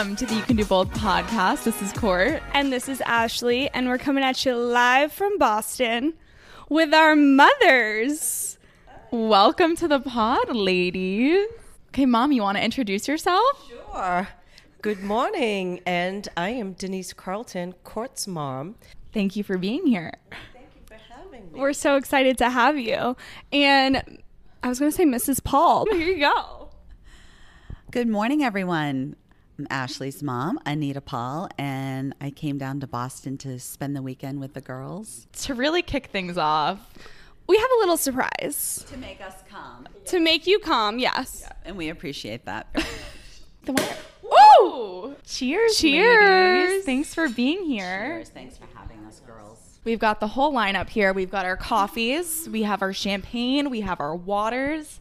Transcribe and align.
Welcome 0.00 0.16
to 0.16 0.24
the 0.24 0.34
You 0.34 0.42
Can 0.44 0.56
Do 0.56 0.64
Both 0.64 0.90
podcast. 0.92 1.64
This 1.64 1.82
is 1.82 1.92
Court. 1.92 2.42
And 2.54 2.72
this 2.72 2.88
is 2.88 3.02
Ashley, 3.02 3.68
and 3.68 3.86
we're 3.86 3.98
coming 3.98 4.24
at 4.24 4.46
you 4.46 4.54
live 4.56 5.12
from 5.12 5.36
Boston 5.36 6.14
with 6.70 6.94
our 6.94 7.14
mothers. 7.14 8.56
Welcome 9.10 9.76
to 9.76 9.86
the 9.86 10.00
pod, 10.00 10.56
ladies. 10.56 11.46
Okay, 11.88 12.06
mom, 12.06 12.32
you 12.32 12.40
want 12.40 12.56
to 12.56 12.64
introduce 12.64 13.08
yourself? 13.08 13.68
Sure. 13.68 14.26
Good 14.80 15.02
morning, 15.02 15.82
and 15.84 16.26
I 16.34 16.48
am 16.48 16.72
Denise 16.72 17.12
Carlton, 17.12 17.74
Court's 17.84 18.26
mom. 18.26 18.76
Thank 19.12 19.36
you 19.36 19.44
for 19.44 19.58
being 19.58 19.86
here. 19.86 20.14
Thank 20.54 20.68
you 20.76 20.80
for 20.86 20.96
having 21.12 21.52
me. 21.52 21.60
We're 21.60 21.74
so 21.74 21.96
excited 21.96 22.38
to 22.38 22.48
have 22.48 22.78
you. 22.78 23.18
And 23.52 24.22
I 24.62 24.68
was 24.70 24.78
going 24.78 24.90
to 24.90 24.96
say 24.96 25.04
Mrs. 25.04 25.44
Paul, 25.44 25.84
here 25.92 26.06
you 26.06 26.20
go. 26.20 26.70
Good 27.90 28.08
morning, 28.08 28.42
everyone. 28.42 29.16
I'm 29.60 29.66
Ashley's 29.68 30.22
mom, 30.22 30.58
Anita 30.64 31.02
Paul, 31.02 31.50
and 31.58 32.14
I 32.18 32.30
came 32.30 32.56
down 32.56 32.80
to 32.80 32.86
Boston 32.86 33.36
to 33.38 33.58
spend 33.58 33.94
the 33.94 34.00
weekend 34.00 34.40
with 34.40 34.54
the 34.54 34.62
girls. 34.62 35.26
To 35.42 35.52
really 35.54 35.82
kick 35.82 36.06
things 36.06 36.38
off, 36.38 36.78
We 37.46 37.58
have 37.58 37.68
a 37.76 37.78
little 37.80 37.98
surprise 37.98 38.86
To 38.88 38.96
make 38.96 39.20
us 39.20 39.34
calm. 39.50 39.86
to 40.06 40.18
make 40.18 40.46
you 40.46 40.60
calm, 40.60 40.98
yes. 40.98 41.46
And 41.66 41.76
we 41.76 41.90
appreciate 41.90 42.46
that. 42.46 42.68
the 43.64 43.72
wire. 43.74 43.96
Woo! 44.22 45.14
Cheers, 45.26 45.76
Cheers. 45.76 46.70
ladies. 46.70 46.84
Thanks 46.86 47.12
for 47.14 47.28
being 47.28 47.62
here. 47.66 48.14
Cheers. 48.16 48.30
Thanks 48.30 48.56
for 48.56 48.64
having 48.74 49.04
us, 49.04 49.20
girls. 49.26 49.78
We've 49.84 49.98
got 49.98 50.20
the 50.20 50.28
whole 50.28 50.54
lineup 50.54 50.88
here. 50.88 51.12
We've 51.12 51.30
got 51.30 51.44
our 51.44 51.58
coffees, 51.58 52.48
we 52.50 52.62
have 52.62 52.80
our 52.80 52.94
champagne, 52.94 53.68
we 53.68 53.82
have 53.82 54.00
our 54.00 54.16
waters, 54.16 55.00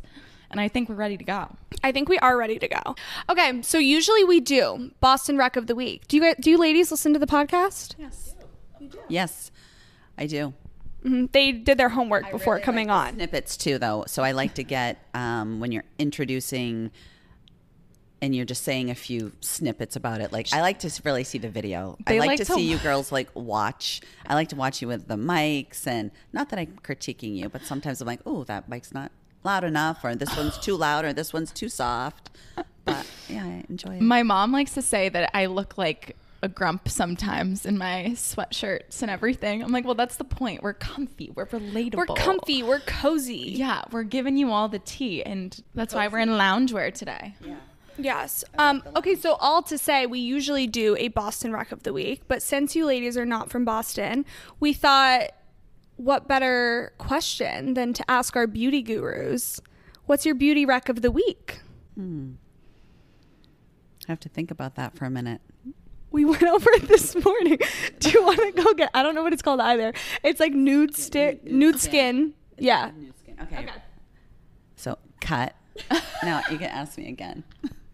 and 0.51 0.59
I 0.59 0.67
think 0.67 0.89
we're 0.89 0.95
ready 0.95 1.17
to 1.17 1.23
go. 1.23 1.55
I 1.83 1.91
think 1.91 2.09
we 2.09 2.17
are 2.19 2.37
ready 2.37 2.59
to 2.59 2.67
go. 2.67 2.95
Okay, 3.29 3.61
so 3.61 3.77
usually 3.77 4.23
we 4.23 4.39
do 4.39 4.91
Boston 4.99 5.37
Rec 5.37 5.55
of 5.55 5.67
the 5.67 5.75
Week. 5.75 6.07
Do 6.07 6.17
you 6.17 6.23
guys- 6.23 6.35
do 6.39 6.49
you 6.49 6.57
ladies 6.57 6.91
listen 6.91 7.13
to 7.13 7.19
the 7.19 7.27
podcast? 7.27 7.95
Yes, 7.97 8.35
Yes. 9.07 9.51
I 10.17 10.25
do. 10.25 10.53
Mhm. 11.05 11.31
They 11.31 11.51
did 11.53 11.77
their 11.77 11.89
homework 11.89 12.29
before 12.31 12.59
coming 12.59 12.89
on. 12.89 13.13
Snippets 13.13 13.55
too, 13.55 13.77
though. 13.77 14.03
So 14.07 14.21
I 14.23 14.31
like 14.33 14.55
to 14.55 14.63
get 14.63 14.97
um, 15.13 15.59
when 15.61 15.71
you're 15.71 15.85
introducing 15.97 16.91
and 18.21 18.35
you're 18.35 18.45
just 18.45 18.63
saying 18.65 18.89
a 18.89 18.95
few 18.95 19.31
snippets 19.39 19.95
about 19.95 20.19
it. 20.19 20.33
Like 20.33 20.47
I 20.51 20.59
like 20.61 20.79
to 20.79 20.91
really 21.05 21.23
see 21.23 21.37
the 21.37 21.47
video. 21.49 21.97
I 22.05 22.17
like, 22.17 22.27
like 22.27 22.37
to 22.39 22.45
to 22.45 22.53
see 22.53 22.69
you 22.69 22.77
girls 22.79 23.13
like 23.13 23.29
watch. 23.33 24.01
I 24.27 24.33
like 24.35 24.49
to 24.49 24.57
watch 24.57 24.81
you 24.81 24.89
with 24.89 25.07
the 25.07 25.15
mics, 25.15 25.87
and 25.87 26.11
not 26.33 26.49
that 26.49 26.59
I'm 26.59 26.77
critiquing 26.83 27.33
you, 27.37 27.47
but 27.47 27.61
sometimes 27.63 28.01
I'm 28.01 28.07
like, 28.07 28.19
oh, 28.25 28.43
that 28.45 28.67
mic's 28.67 28.93
not 28.93 29.11
loud 29.43 29.63
enough, 29.63 30.03
or 30.03 30.15
this 30.15 30.35
one's 30.35 30.57
too 30.57 30.75
loud, 30.75 31.05
or 31.05 31.13
this 31.13 31.33
one's 31.33 31.51
too 31.51 31.69
soft. 31.69 32.29
But 32.85 33.05
yeah, 33.27 33.43
I 33.43 33.65
enjoy 33.69 33.95
it. 33.95 34.01
My 34.01 34.23
mom 34.23 34.51
likes 34.51 34.73
to 34.73 34.81
say 34.81 35.09
that 35.09 35.31
I 35.33 35.45
look 35.45 35.77
like 35.77 36.15
a 36.41 36.47
grump 36.47 36.87
sometimes 36.87 37.65
in 37.65 37.77
my 37.77 38.11
sweatshirts 38.13 39.01
and 39.01 39.11
everything. 39.11 39.61
I'm 39.61 39.71
like, 39.71 39.85
well, 39.85 39.95
that's 39.95 40.15
the 40.15 40.23
point. 40.23 40.63
We're 40.63 40.73
comfy. 40.73 41.31
We're 41.35 41.45
relatable. 41.45 41.95
We're 41.95 42.15
comfy, 42.15 42.63
we're 42.63 42.79
cozy. 42.79 43.53
Yeah, 43.55 43.83
we're 43.91 44.03
giving 44.03 44.37
you 44.37 44.51
all 44.51 44.69
the 44.69 44.79
tea, 44.79 45.23
and 45.23 45.61
that's 45.75 45.93
why 45.93 46.07
we're 46.07 46.19
in 46.19 46.29
loungewear 46.29 46.93
today. 46.93 47.35
Yes. 47.97 48.45
Um, 48.57 48.81
okay, 48.95 49.15
so 49.15 49.33
all 49.33 49.61
to 49.63 49.77
say, 49.77 50.05
we 50.05 50.19
usually 50.19 50.65
do 50.65 50.95
a 50.97 51.09
Boston 51.09 51.51
Rec 51.51 51.73
of 51.73 51.83
the 51.83 51.91
Week, 51.91 52.21
but 52.29 52.41
since 52.41 52.73
you 52.73 52.85
ladies 52.85 53.17
are 53.17 53.25
not 53.25 53.49
from 53.49 53.65
Boston, 53.65 54.25
we 54.61 54.71
thought 54.71 55.31
what 55.99 56.29
better 56.29 56.93
question 56.97 57.73
than 57.73 57.91
to 57.91 58.09
ask 58.09 58.37
our 58.37 58.47
beauty 58.47 58.81
gurus, 58.81 59.59
what's 60.05 60.25
your 60.25 60.33
beauty 60.33 60.65
rec 60.65 60.87
of 60.87 61.01
the 61.01 61.11
week? 61.11 61.59
Hmm. 61.95 62.31
I 64.07 64.11
have 64.13 64.19
to 64.21 64.29
think 64.29 64.49
about 64.49 64.75
that 64.75 64.95
for 64.95 65.03
a 65.03 65.09
minute. 65.09 65.41
We 66.09 66.23
went 66.23 66.43
over 66.47 66.69
it 66.71 66.87
this 66.87 67.13
morning. 67.23 67.59
Do 67.99 68.11
you 68.11 68.23
want 68.23 68.39
to 68.39 68.63
go 68.63 68.73
get? 68.73 68.89
I 68.93 69.03
don't 69.03 69.13
know 69.13 69.23
what 69.23 69.33
it's 69.33 69.41
called 69.41 69.59
either. 69.59 69.93
It's 70.23 70.39
like 70.39 70.53
nude 70.53 70.95
stick, 70.95 71.43
nude 71.43 71.81
skin. 71.81 72.33
Yeah. 72.57 72.91
Nude 72.97 73.17
skin. 73.19 73.35
Okay. 73.41 73.57
okay. 73.57 73.69
So 74.77 74.97
cut. 75.19 75.53
now 76.23 76.41
you 76.49 76.57
can 76.57 76.69
ask 76.69 76.97
me 76.97 77.09
again. 77.09 77.43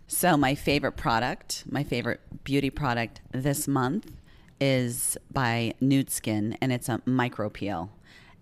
So 0.05 0.37
my 0.37 0.53
favorite 0.53 0.93
product, 0.93 1.63
my 1.67 1.83
favorite 1.83 2.21
beauty 2.43 2.69
product 2.69 3.21
this 3.31 3.67
month 3.67 4.11
is 4.61 5.17
by 5.31 5.73
Nude 5.81 6.09
Skin, 6.09 6.57
and 6.61 6.71
it's 6.71 6.87
a 6.87 7.01
micro 7.05 7.49
peel. 7.49 7.91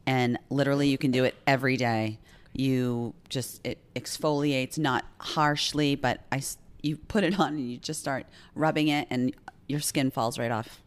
And 0.05 0.37
literally, 0.49 0.89
you 0.89 0.97
can 0.97 1.11
do 1.11 1.23
it 1.23 1.35
every 1.47 1.77
day. 1.77 2.19
You 2.53 3.13
just 3.29 3.65
it 3.65 3.79
exfoliates 3.95 4.77
not 4.77 5.05
harshly, 5.19 5.95
but 5.95 6.21
I 6.31 6.41
you 6.81 6.97
put 6.97 7.23
it 7.23 7.39
on 7.39 7.49
and 7.55 7.71
you 7.71 7.77
just 7.77 7.99
start 7.99 8.25
rubbing 8.55 8.89
it, 8.89 9.07
and 9.09 9.33
your 9.67 9.79
skin 9.79 10.11
falls 10.11 10.37
right 10.37 10.51
off. 10.51 10.81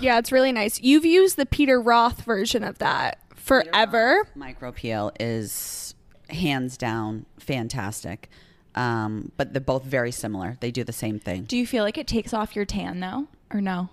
Yeah, 0.00 0.18
it's 0.18 0.32
really 0.32 0.52
nice. 0.52 0.80
You've 0.80 1.04
used 1.04 1.36
the 1.36 1.46
Peter 1.46 1.80
Roth 1.80 2.22
version 2.22 2.64
of 2.64 2.78
that 2.78 3.18
forever. 3.34 4.26
Micro 4.34 4.72
peel 4.72 5.12
is 5.20 5.94
hands 6.30 6.76
down 6.76 7.26
fantastic. 7.38 8.30
Um, 8.74 9.30
but 9.36 9.52
they're 9.52 9.60
both 9.60 9.84
very 9.84 10.10
similar. 10.10 10.56
They 10.60 10.70
do 10.70 10.82
the 10.82 10.92
same 10.92 11.20
thing. 11.20 11.44
Do 11.44 11.56
you 11.56 11.66
feel 11.66 11.84
like 11.84 11.96
it 11.96 12.08
takes 12.08 12.34
off 12.34 12.56
your 12.56 12.64
tan 12.64 13.00
though, 13.00 13.28
or 13.52 13.60
no? 13.60 13.88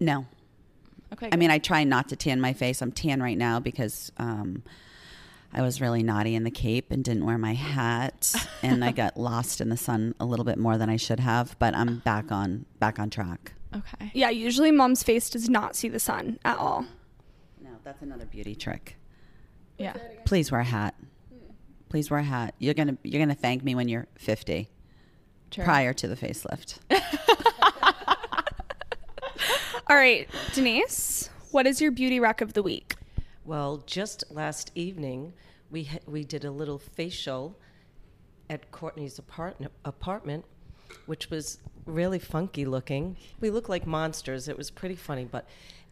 No, 0.00 0.26
Okay. 1.12 1.28
I 1.32 1.36
mean 1.36 1.50
I 1.50 1.58
try 1.58 1.84
not 1.84 2.08
to 2.10 2.16
tan 2.16 2.40
my 2.40 2.52
face. 2.52 2.82
I'm 2.82 2.92
tan 2.92 3.22
right 3.22 3.38
now 3.38 3.60
because 3.60 4.12
um, 4.16 4.62
I 5.52 5.62
was 5.62 5.80
really 5.80 6.02
naughty 6.02 6.34
in 6.34 6.44
the 6.44 6.50
Cape 6.50 6.90
and 6.92 7.02
didn't 7.02 7.26
wear 7.26 7.36
my 7.36 7.54
hat, 7.54 8.32
and 8.62 8.84
I 8.84 8.92
got 8.92 9.16
lost 9.16 9.60
in 9.60 9.68
the 9.68 9.76
sun 9.76 10.14
a 10.20 10.24
little 10.24 10.44
bit 10.44 10.58
more 10.58 10.78
than 10.78 10.88
I 10.88 10.96
should 10.96 11.18
have. 11.20 11.56
But 11.58 11.74
I'm 11.74 11.98
back 11.98 12.30
on 12.30 12.66
back 12.78 12.98
on 13.00 13.10
track. 13.10 13.52
okay. 13.74 14.10
Yeah, 14.14 14.30
usually 14.30 14.70
mom's 14.70 15.02
face 15.02 15.28
does 15.30 15.48
not 15.48 15.74
see 15.74 15.88
the 15.88 15.98
sun 16.00 16.38
at 16.44 16.56
all. 16.58 16.86
No, 17.60 17.70
that's 17.82 18.02
another 18.02 18.26
beauty 18.26 18.54
trick. 18.54 18.96
Yeah. 19.78 19.94
Please 20.24 20.52
wear 20.52 20.60
a 20.60 20.64
hat. 20.64 20.94
Please 21.88 22.10
wear 22.10 22.20
a 22.20 22.24
hat. 22.24 22.54
You're 22.60 22.74
gonna 22.74 22.96
you're 23.02 23.20
gonna 23.20 23.34
thank 23.34 23.64
me 23.64 23.74
when 23.74 23.88
you're 23.88 24.06
50, 24.16 24.68
True. 25.50 25.64
prior 25.64 25.92
to 25.94 26.06
the 26.06 26.16
facelift. 26.16 26.78
All 29.90 29.96
right, 29.96 30.28
Denise, 30.54 31.30
what 31.50 31.66
is 31.66 31.80
your 31.80 31.90
beauty 31.90 32.20
rec 32.20 32.40
of 32.40 32.52
the 32.52 32.62
week? 32.62 32.94
Well, 33.44 33.82
just 33.86 34.22
last 34.30 34.70
evening, 34.76 35.32
we 35.68 35.82
ha- 35.82 35.98
we 36.06 36.22
did 36.22 36.44
a 36.44 36.50
little 36.52 36.78
facial 36.78 37.58
at 38.48 38.70
Courtney's 38.70 39.18
apartment, 39.18 39.72
apartment, 39.84 40.44
which 41.06 41.28
was 41.28 41.58
really 41.86 42.20
funky 42.20 42.64
looking. 42.64 43.16
We 43.40 43.50
looked 43.50 43.68
like 43.68 43.84
monsters. 43.84 44.46
It 44.46 44.56
was 44.56 44.70
pretty 44.70 44.94
funny, 44.94 45.24
but 45.24 45.48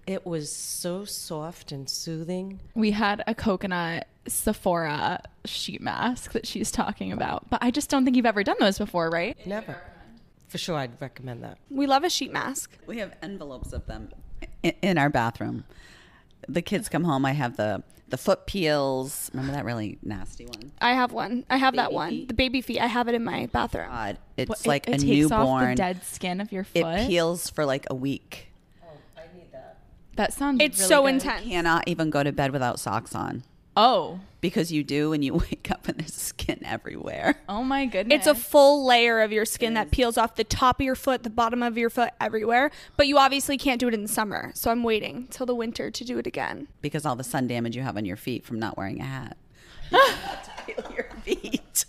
it 0.06 0.24
was 0.24 0.48
so 0.48 1.04
soft 1.04 1.72
and 1.72 1.90
soothing. 1.90 2.60
We 2.76 2.92
had 2.92 3.24
a 3.26 3.34
coconut 3.34 4.06
Sephora 4.28 5.22
sheet 5.44 5.80
mask 5.80 6.30
that 6.34 6.46
she's 6.46 6.70
talking 6.70 7.10
about, 7.10 7.50
but 7.50 7.58
I 7.64 7.72
just 7.72 7.90
don't 7.90 8.04
think 8.04 8.16
you've 8.16 8.26
ever 8.26 8.44
done 8.44 8.58
those 8.60 8.78
before, 8.78 9.10
right? 9.10 9.36
Never. 9.44 9.76
For 10.48 10.58
sure, 10.58 10.76
I'd 10.76 11.00
recommend 11.00 11.44
that. 11.44 11.58
We 11.70 11.86
love 11.86 12.04
a 12.04 12.10
sheet 12.10 12.32
mask. 12.32 12.76
We 12.86 12.98
have 12.98 13.14
envelopes 13.22 13.72
of 13.72 13.86
them 13.86 14.08
in, 14.62 14.72
in 14.82 14.98
our 14.98 15.10
bathroom. 15.10 15.64
The 16.48 16.62
kids 16.62 16.88
come 16.88 17.04
home. 17.04 17.24
I 17.26 17.32
have 17.32 17.56
the 17.56 17.82
the 18.08 18.16
foot 18.16 18.46
peels. 18.46 19.30
Remember 19.34 19.52
that 19.52 19.66
really 19.66 19.98
nasty 20.02 20.46
one? 20.46 20.72
I 20.80 20.94
have 20.94 21.12
one. 21.12 21.44
I 21.50 21.58
have 21.58 21.76
that 21.76 21.92
one. 21.92 22.10
feet? 22.10 22.28
The 22.28 22.34
baby 22.34 22.62
feet. 22.62 22.80
I 22.80 22.86
have 22.86 23.06
it 23.08 23.14
in 23.14 23.22
my 23.22 23.46
bathroom. 23.52 23.88
God, 23.90 24.16
it's 24.38 24.48
What, 24.48 24.66
like 24.66 24.88
it, 24.88 24.94
it 24.94 25.02
a 25.02 25.06
takes 25.06 25.30
off 25.30 25.40
newborn. 25.40 25.68
the 25.70 25.74
dead 25.76 26.02
skin 26.04 26.40
of 26.40 26.50
your 26.50 26.66
it 26.74 26.82
foot. 26.82 27.06
peels 27.06 27.50
for 27.50 27.66
like 27.66 27.86
a 27.90 27.94
week. 27.94 28.48
Oh, 28.82 28.86
I 29.18 29.20
need 29.36 29.52
that 29.52 29.76
That 30.16 30.32
sounds. 30.32 30.62
It's 30.62 30.78
really 30.78 30.88
so 30.88 31.02
good. 31.02 31.08
intense. 31.14 31.44
Cannot 31.46 31.84
even 31.86 32.08
go 32.08 32.22
to 32.22 32.32
bed 32.32 32.52
without 32.52 32.80
socks 32.80 33.14
on 33.14 33.42
Oh, 33.76 34.20
because 34.40 34.70
you 34.72 34.84
do, 34.84 35.12
and 35.12 35.24
you 35.24 35.34
wake 35.50 35.68
up 35.70 35.88
and 35.88 35.98
there's 35.98 36.14
skin 36.14 36.60
everywhere. 36.64 37.40
oh 37.48 37.62
my 37.64 37.86
goodness! 37.86 38.18
It's 38.18 38.26
a 38.26 38.34
full 38.34 38.84
layer 38.86 39.20
of 39.20 39.32
your 39.32 39.44
skin 39.44 39.74
that 39.74 39.90
peels 39.90 40.16
off 40.16 40.36
the 40.36 40.44
top 40.44 40.80
of 40.80 40.84
your 40.84 40.94
foot, 40.94 41.22
the 41.22 41.30
bottom 41.30 41.62
of 41.62 41.76
your 41.78 41.90
foot, 41.90 42.10
everywhere. 42.20 42.70
But 42.96 43.06
you 43.06 43.18
obviously 43.18 43.56
can't 43.58 43.80
do 43.80 43.88
it 43.88 43.94
in 43.94 44.02
the 44.02 44.08
summer. 44.08 44.52
So 44.54 44.70
I'm 44.70 44.82
waiting 44.82 45.26
till 45.30 45.46
the 45.46 45.54
winter 45.54 45.90
to 45.90 46.04
do 46.04 46.18
it 46.18 46.26
again. 46.26 46.68
because 46.80 47.04
all 47.06 47.16
the 47.16 47.24
sun 47.24 47.46
damage 47.46 47.74
you 47.76 47.82
have 47.82 47.96
on 47.96 48.04
your 48.04 48.16
feet 48.16 48.44
from 48.44 48.58
not 48.58 48.76
wearing 48.76 49.00
a 49.00 49.04
hat. 49.04 49.36
Peel 50.66 50.92
your 50.94 51.08
feet. 51.24 51.84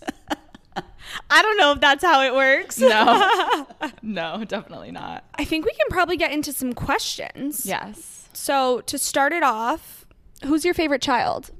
I 1.28 1.42
don't 1.42 1.56
know 1.56 1.72
if 1.72 1.80
that's 1.80 2.04
how 2.04 2.22
it 2.22 2.32
works. 2.34 2.78
no, 2.78 3.66
no, 4.02 4.44
definitely 4.44 4.90
not. 4.92 5.24
I 5.34 5.44
think 5.44 5.64
we 5.64 5.72
can 5.72 5.86
probably 5.90 6.16
get 6.16 6.32
into 6.32 6.52
some 6.52 6.72
questions. 6.72 7.66
Yes. 7.66 8.28
So 8.32 8.80
to 8.82 8.96
start 8.98 9.32
it 9.32 9.42
off, 9.42 10.06
who's 10.44 10.64
your 10.64 10.74
favorite 10.74 11.02
child? 11.02 11.50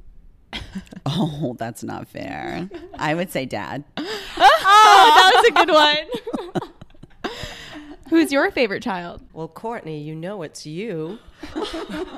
oh, 1.07 1.57
that's 1.59 1.83
not 1.83 2.09
fair. 2.09 2.69
I 2.99 3.15
would 3.15 3.31
say 3.31 3.47
dad. 3.47 3.85
Oh, 4.73 5.13
that 5.15 5.33
was 5.35 5.49
a 5.49 5.65
good 5.67 6.63
one. 7.25 7.33
Who's 8.09 8.31
your 8.33 8.51
favorite 8.51 8.83
child? 8.83 9.23
Well, 9.33 9.49
Courtney, 9.49 10.01
you 10.01 10.15
know 10.15 10.43
it's 10.43 10.65
you. 10.67 11.19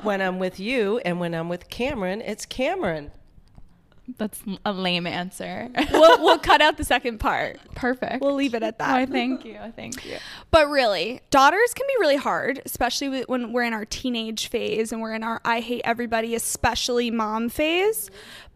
when 0.02 0.20
I'm 0.20 0.38
with 0.38 0.60
you 0.60 0.98
and 1.04 1.18
when 1.20 1.34
I'm 1.34 1.48
with 1.48 1.68
Cameron, 1.68 2.20
it's 2.20 2.44
Cameron. 2.46 3.10
That's 4.18 4.42
a 4.64 4.72
lame 4.72 5.06
answer. 5.06 5.68
we'll, 5.92 6.22
we'll 6.22 6.38
cut 6.38 6.60
out 6.60 6.76
the 6.76 6.84
second 6.84 7.18
part. 7.18 7.58
Perfect. 7.74 8.22
We'll 8.22 8.34
leave 8.34 8.54
it 8.54 8.62
at 8.62 8.78
that. 8.78 8.92
Why, 8.92 9.06
thank 9.06 9.44
you. 9.44 9.58
Thank 9.74 10.04
you. 10.04 10.18
But 10.50 10.68
really, 10.68 11.20
daughters 11.30 11.74
can 11.74 11.86
be 11.86 11.94
really 12.00 12.16
hard, 12.16 12.62
especially 12.64 13.22
when 13.24 13.52
we're 13.52 13.64
in 13.64 13.72
our 13.72 13.84
teenage 13.84 14.48
phase 14.48 14.92
and 14.92 15.00
we're 15.00 15.14
in 15.14 15.22
our 15.22 15.40
I 15.44 15.60
hate 15.60 15.82
everybody, 15.84 16.34
especially 16.34 17.10
mom 17.10 17.48
phase. 17.48 18.10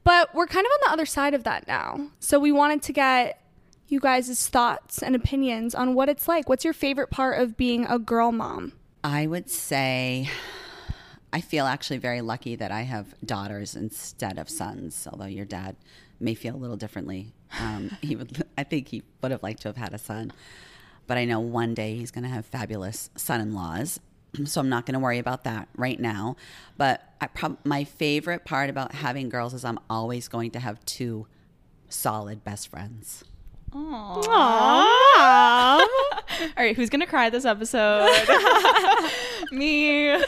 But 0.04 0.34
we're 0.34 0.46
kind 0.46 0.64
of 0.64 0.70
on 0.72 0.78
the 0.84 0.92
other 0.92 1.06
side 1.06 1.34
of 1.34 1.44
that 1.44 1.66
now. 1.66 2.10
So 2.20 2.38
we 2.38 2.52
wanted 2.52 2.82
to 2.82 2.92
get 2.92 3.42
you 3.88 4.00
guys' 4.00 4.48
thoughts 4.48 5.02
and 5.02 5.14
opinions 5.14 5.74
on 5.74 5.94
what 5.94 6.08
it's 6.08 6.28
like. 6.28 6.48
What's 6.48 6.64
your 6.64 6.74
favorite 6.74 7.10
part 7.10 7.40
of 7.40 7.56
being 7.56 7.86
a 7.86 7.98
girl 7.98 8.32
mom? 8.32 8.72
I 9.02 9.26
would 9.26 9.48
say 9.50 10.28
I 11.32 11.40
feel 11.40 11.66
actually 11.66 11.98
very 11.98 12.20
lucky 12.20 12.56
that 12.56 12.70
I 12.70 12.82
have 12.82 13.14
daughters 13.24 13.74
instead 13.76 14.38
of 14.38 14.48
sons, 14.48 15.06
although 15.10 15.26
your 15.26 15.44
dad 15.44 15.76
may 16.20 16.34
feel 16.34 16.54
a 16.54 16.56
little 16.56 16.76
differently. 16.76 17.32
Um, 17.60 17.90
he 18.02 18.16
would, 18.16 18.44
I 18.56 18.64
think 18.64 18.88
he 18.88 19.02
would 19.22 19.30
have 19.32 19.42
liked 19.42 19.62
to 19.62 19.68
have 19.68 19.76
had 19.76 19.92
a 19.92 19.98
son, 19.98 20.32
but 21.06 21.18
I 21.18 21.24
know 21.24 21.40
one 21.40 21.74
day 21.74 21.96
he's 21.96 22.10
going 22.10 22.24
to 22.24 22.30
have 22.30 22.46
fabulous 22.46 23.10
son-in-laws. 23.16 24.00
So 24.44 24.60
I'm 24.60 24.68
not 24.68 24.84
going 24.84 24.92
to 24.92 24.98
worry 25.00 25.18
about 25.18 25.44
that 25.44 25.66
right 25.76 25.98
now. 25.98 26.36
But 26.76 27.02
I 27.22 27.26
prob- 27.26 27.56
my 27.64 27.84
favorite 27.84 28.44
part 28.44 28.68
about 28.68 28.92
having 28.92 29.30
girls 29.30 29.54
is 29.54 29.64
I'm 29.64 29.78
always 29.88 30.28
going 30.28 30.50
to 30.50 30.60
have 30.60 30.84
two 30.84 31.26
solid 31.88 32.44
best 32.44 32.68
friends. 32.68 33.24
Aww. 33.72 34.26
All 35.18 35.86
right, 36.56 36.76
who's 36.76 36.90
gonna 36.90 37.06
cry 37.06 37.30
this 37.30 37.44
episode? 37.44 38.10
Me. 39.52 40.22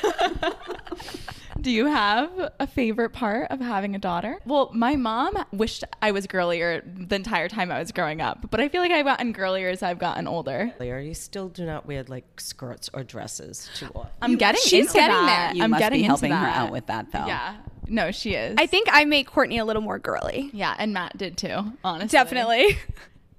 Do 1.60 1.72
you 1.72 1.86
have 1.86 2.30
a 2.60 2.66
favorite 2.68 3.10
part 3.10 3.50
of 3.50 3.60
having 3.60 3.96
a 3.96 3.98
daughter? 3.98 4.38
Well, 4.46 4.70
my 4.72 4.94
mom 4.94 5.36
wished 5.52 5.82
I 6.00 6.12
was 6.12 6.26
girlier 6.28 6.82
the 6.86 7.16
entire 7.16 7.48
time 7.48 7.72
I 7.72 7.80
was 7.80 7.90
growing 7.90 8.20
up, 8.20 8.48
but 8.50 8.60
I 8.60 8.68
feel 8.68 8.80
like 8.80 8.92
I've 8.92 9.04
gotten 9.04 9.32
girlier 9.32 9.68
as 9.68 9.82
I've 9.82 9.98
gotten 9.98 10.28
older. 10.28 10.72
Claire, 10.76 11.00
you 11.00 11.14
still 11.14 11.48
do 11.48 11.66
not 11.66 11.84
wear 11.86 12.04
like 12.04 12.40
skirts 12.40 12.88
or 12.94 13.02
dresses 13.02 13.68
too 13.74 13.90
often. 13.94 14.10
I'm 14.22 14.36
getting 14.36 14.60
she's 14.64 14.86
into 14.86 14.92
getting 14.94 15.16
that. 15.26 15.48
there. 15.48 15.56
You 15.56 15.64
I'm 15.64 15.70
must 15.70 15.80
getting 15.80 15.98
be 16.00 16.04
helping 16.04 16.30
her 16.30 16.46
out 16.46 16.70
with 16.70 16.86
that, 16.86 17.10
though. 17.10 17.26
Yeah. 17.26 17.56
No, 17.88 18.12
she 18.12 18.34
is. 18.34 18.54
I 18.58 18.66
think 18.66 18.86
I 18.92 19.04
make 19.04 19.26
Courtney 19.26 19.58
a 19.58 19.64
little 19.64 19.82
more 19.82 19.98
girly. 19.98 20.50
Yeah, 20.52 20.76
and 20.78 20.92
Matt 20.92 21.16
did 21.18 21.36
too. 21.36 21.72
Honestly, 21.82 22.08
Definitely. 22.16 22.78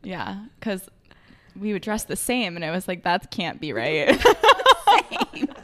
Yeah, 0.02 0.46
because 0.60 0.90
we 1.60 1.74
would 1.74 1.82
dress 1.82 2.06
the 2.06 2.16
same, 2.16 2.56
and 2.56 2.64
I 2.64 2.72
was 2.72 2.88
like, 2.88 3.04
that 3.04 3.32
can't 3.32 3.60
be 3.60 3.74
right. 3.74 4.18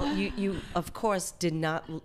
Well, 0.00 0.16
you, 0.16 0.32
you 0.36 0.56
of 0.74 0.92
course 0.92 1.32
did 1.32 1.54
not 1.54 1.84
l- 1.88 2.02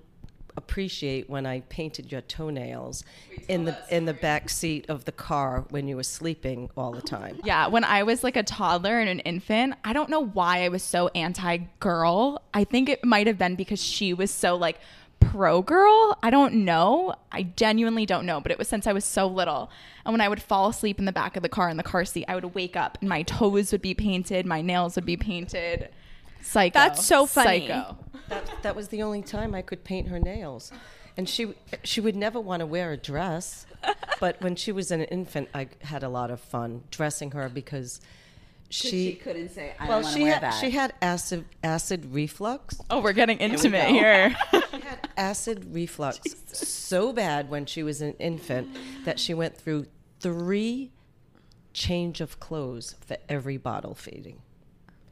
appreciate 0.58 1.30
when 1.30 1.46
I 1.46 1.62
painted 1.62 2.12
your 2.12 2.22
toenails 2.22 3.04
in 3.48 3.64
the 3.66 3.78
in 3.90 4.06
the 4.06 4.14
back 4.14 4.50
seat 4.50 4.86
of 4.90 5.06
the 5.06 5.12
car 5.12 5.66
when 5.70 5.88
you 5.88 5.96
were 5.96 6.04
sleeping 6.04 6.70
all 6.76 6.92
the 6.92 7.02
time. 7.02 7.40
Yeah, 7.44 7.68
when 7.68 7.84
I 7.84 8.04
was 8.04 8.24
like 8.24 8.36
a 8.36 8.44
toddler 8.44 9.00
and 9.00 9.10
an 9.10 9.20
infant, 9.20 9.76
I 9.84 9.94
don't 9.94 10.10
know 10.10 10.26
why 10.26 10.64
I 10.64 10.70
was 10.70 10.84
so 10.84 11.10
anti 11.16 11.58
girl. 11.80 12.42
I 12.54 12.64
think 12.64 12.90
it 12.90 13.04
might 13.04 13.28
have 13.28 13.38
been 13.38 13.56
because 13.56 13.82
she 13.82 14.14
was 14.14 14.32
so 14.32 14.56
like 14.56 14.80
pro 15.20 15.62
girl. 15.62 16.18
I 16.22 16.30
don't 16.30 16.66
know. 16.66 17.16
I 17.32 17.44
genuinely 17.44 18.06
don't 18.06 18.26
know, 18.26 18.42
but 18.42 18.52
it 18.52 18.58
was 18.58 18.68
since 18.68 18.88
I 18.88 18.94
was 18.94 19.06
so 19.06 19.28
little. 19.28 19.70
And 20.06 20.14
when 20.14 20.22
I 20.22 20.28
would 20.28 20.42
fall 20.42 20.70
asleep 20.70 21.00
in 21.00 21.06
the 21.06 21.12
back 21.12 21.38
of 21.38 21.44
the 21.44 21.50
car 21.50 21.70
in 21.70 21.78
the 21.78 21.84
car 21.84 22.04
seat, 22.06 22.26
I 22.28 22.36
would 22.36 22.56
wake 22.56 22.76
up 22.76 22.98
and 23.00 23.08
my 23.10 23.24
toes 23.24 23.72
would 23.72 23.82
be 23.82 23.94
painted, 23.94 24.46
my 24.46 24.62
nails 24.62 24.96
would 24.96 25.06
be 25.06 25.18
painted. 25.18 25.90
Psycho. 26.44 26.74
That's 26.74 27.06
so 27.06 27.26
funny. 27.26 27.68
Psycho. 27.68 27.98
That 28.30 28.50
that 28.64 28.76
was 28.76 28.88
the 28.90 29.02
only 29.02 29.22
time 29.22 29.54
I 29.54 29.62
could 29.62 29.84
paint 29.84 30.08
her 30.08 30.20
nails, 30.20 30.72
and 31.18 31.28
she 31.28 31.54
she 31.84 32.00
would 32.02 32.16
never 32.16 32.40
want 32.40 32.62
to 32.62 32.66
wear 32.66 32.92
a 32.92 32.98
dress. 32.98 33.66
But 34.20 34.40
when 34.42 34.56
she 34.56 34.72
was 34.72 34.92
an 34.92 35.02
infant, 35.04 35.50
I 35.54 35.68
had 35.82 36.04
a 36.04 36.10
lot 36.10 36.30
of 36.32 36.40
fun 36.40 36.84
dressing 36.92 37.32
her 37.32 37.50
because 37.50 38.00
she. 38.70 39.16
couldn't 39.16 39.50
say, 39.50 39.74
I 39.80 39.88
well, 39.88 40.04
she 40.04 40.24
had 40.24 40.52
she 40.52 40.72
had 40.72 40.94
acid 41.02 41.46
acid 41.64 42.14
reflux. 42.14 42.80
Oh, 42.90 43.02
we're 43.02 43.14
getting 43.14 43.38
intimate 43.40 43.88
go. 43.88 43.94
here. 43.94 44.36
She 44.72 44.80
had 44.80 45.10
acid 45.18 45.74
reflux 45.74 46.20
so 46.54 47.12
bad 47.12 47.50
when 47.50 47.66
she 47.66 47.84
was 47.84 48.02
an 48.02 48.14
infant 48.20 48.70
that 49.04 49.20
she 49.20 49.34
went 49.34 49.58
through 49.58 49.88
three 50.22 50.92
change 51.74 52.22
of 52.22 52.40
clothes 52.40 52.96
for 53.02 53.18
every 53.28 53.58
bottle 53.58 53.96
feeding. 53.96 54.42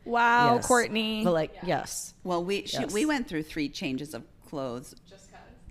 Wow, 0.09 0.55
Yes. 0.55 0.65
Courtney. 0.67 1.23
But 1.23 1.33
like, 1.33 1.55
yes. 1.63 2.13
Well, 2.23 2.43
we 2.43 2.65
she, 2.65 2.79
Yes. 2.79 2.93
we 2.93 3.05
went 3.05 3.27
through 3.27 3.43
three 3.43 3.69
changes 3.69 4.13
of 4.13 4.23
clothes 4.47 4.95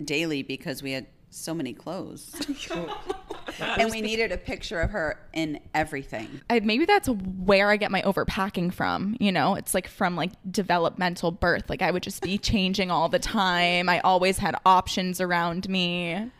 daily 0.03 0.43
because 0.43 0.81
we 0.81 0.91
had 0.93 1.07
so 1.29 1.53
many 1.53 1.73
clothes, 1.73 2.33
and 3.59 3.91
we 3.91 4.01
needed 4.01 4.31
a 4.31 4.37
picture 4.37 4.79
of 4.81 4.89
her 4.91 5.19
in 5.33 5.59
everything. 5.75 6.41
I, 6.49 6.59
maybe 6.61 6.85
that's 6.85 7.07
where 7.07 7.69
I 7.69 7.77
get 7.77 7.91
my 7.91 8.01
overpacking 8.01 8.73
from. 8.73 9.15
You 9.19 9.31
know, 9.31 9.55
it's 9.55 9.73
like 9.73 9.87
from 9.87 10.15
like 10.15 10.31
developmental 10.49 11.31
birth. 11.31 11.69
Like 11.69 11.81
I 11.81 11.91
would 11.91 12.01
just 12.03 12.21
be 12.23 12.37
changing 12.37 12.89
all 12.89 13.09
the 13.09 13.19
time. 13.19 13.89
I 13.89 13.99
always 13.99 14.37
had 14.39 14.55
options 14.65 15.21
around 15.21 15.69
me. 15.69 16.31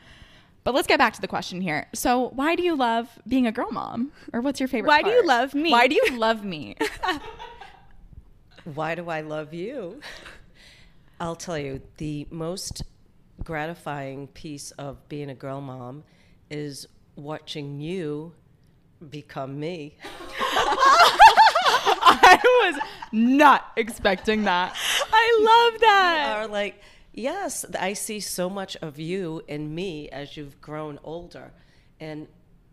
But 0.63 0.73
let's 0.73 0.87
get 0.87 0.97
back 0.99 1.13
to 1.13 1.21
the 1.21 1.27
question 1.27 1.61
here. 1.61 1.87
So, 1.93 2.29
why 2.29 2.55
do 2.55 2.63
you 2.63 2.75
love 2.75 3.07
being 3.27 3.47
a 3.47 3.51
girl 3.51 3.71
mom? 3.71 4.11
Or 4.33 4.41
what's 4.41 4.59
your 4.59 4.67
favorite? 4.67 4.87
Why 4.89 5.01
do 5.01 5.09
you 5.09 5.25
love 5.25 5.53
me? 5.53 5.71
Why 5.71 5.87
do 5.87 5.95
you 5.95 6.17
love 6.17 6.43
me? 6.43 6.75
Why 8.75 8.93
do 8.93 9.09
I 9.09 9.21
love 9.21 9.53
you? 9.53 9.99
I'll 11.19 11.35
tell 11.35 11.57
you, 11.57 11.81
the 11.97 12.27
most 12.29 12.83
gratifying 13.43 14.27
piece 14.27 14.69
of 14.71 15.09
being 15.09 15.31
a 15.31 15.33
girl 15.33 15.59
mom 15.59 16.03
is 16.51 16.87
watching 17.15 17.81
you 17.81 18.33
become 19.09 19.59
me. 19.59 19.97
I 22.11 22.39
was 22.43 22.79
not 23.11 23.71
expecting 23.75 24.43
that. 24.43 24.75
I 25.11 25.69
love 25.71 25.81
that. 25.81 26.35
Are 26.37 26.47
like, 26.47 26.79
yes, 27.11 27.65
I 27.79 27.93
see 27.93 28.19
so 28.19 28.51
much 28.51 28.77
of 28.77 28.99
you 28.99 29.41
in 29.47 29.73
me 29.73 30.09
as 30.09 30.37
you've 30.37 30.61
grown 30.61 30.99
older, 31.03 31.53
and 31.99 32.27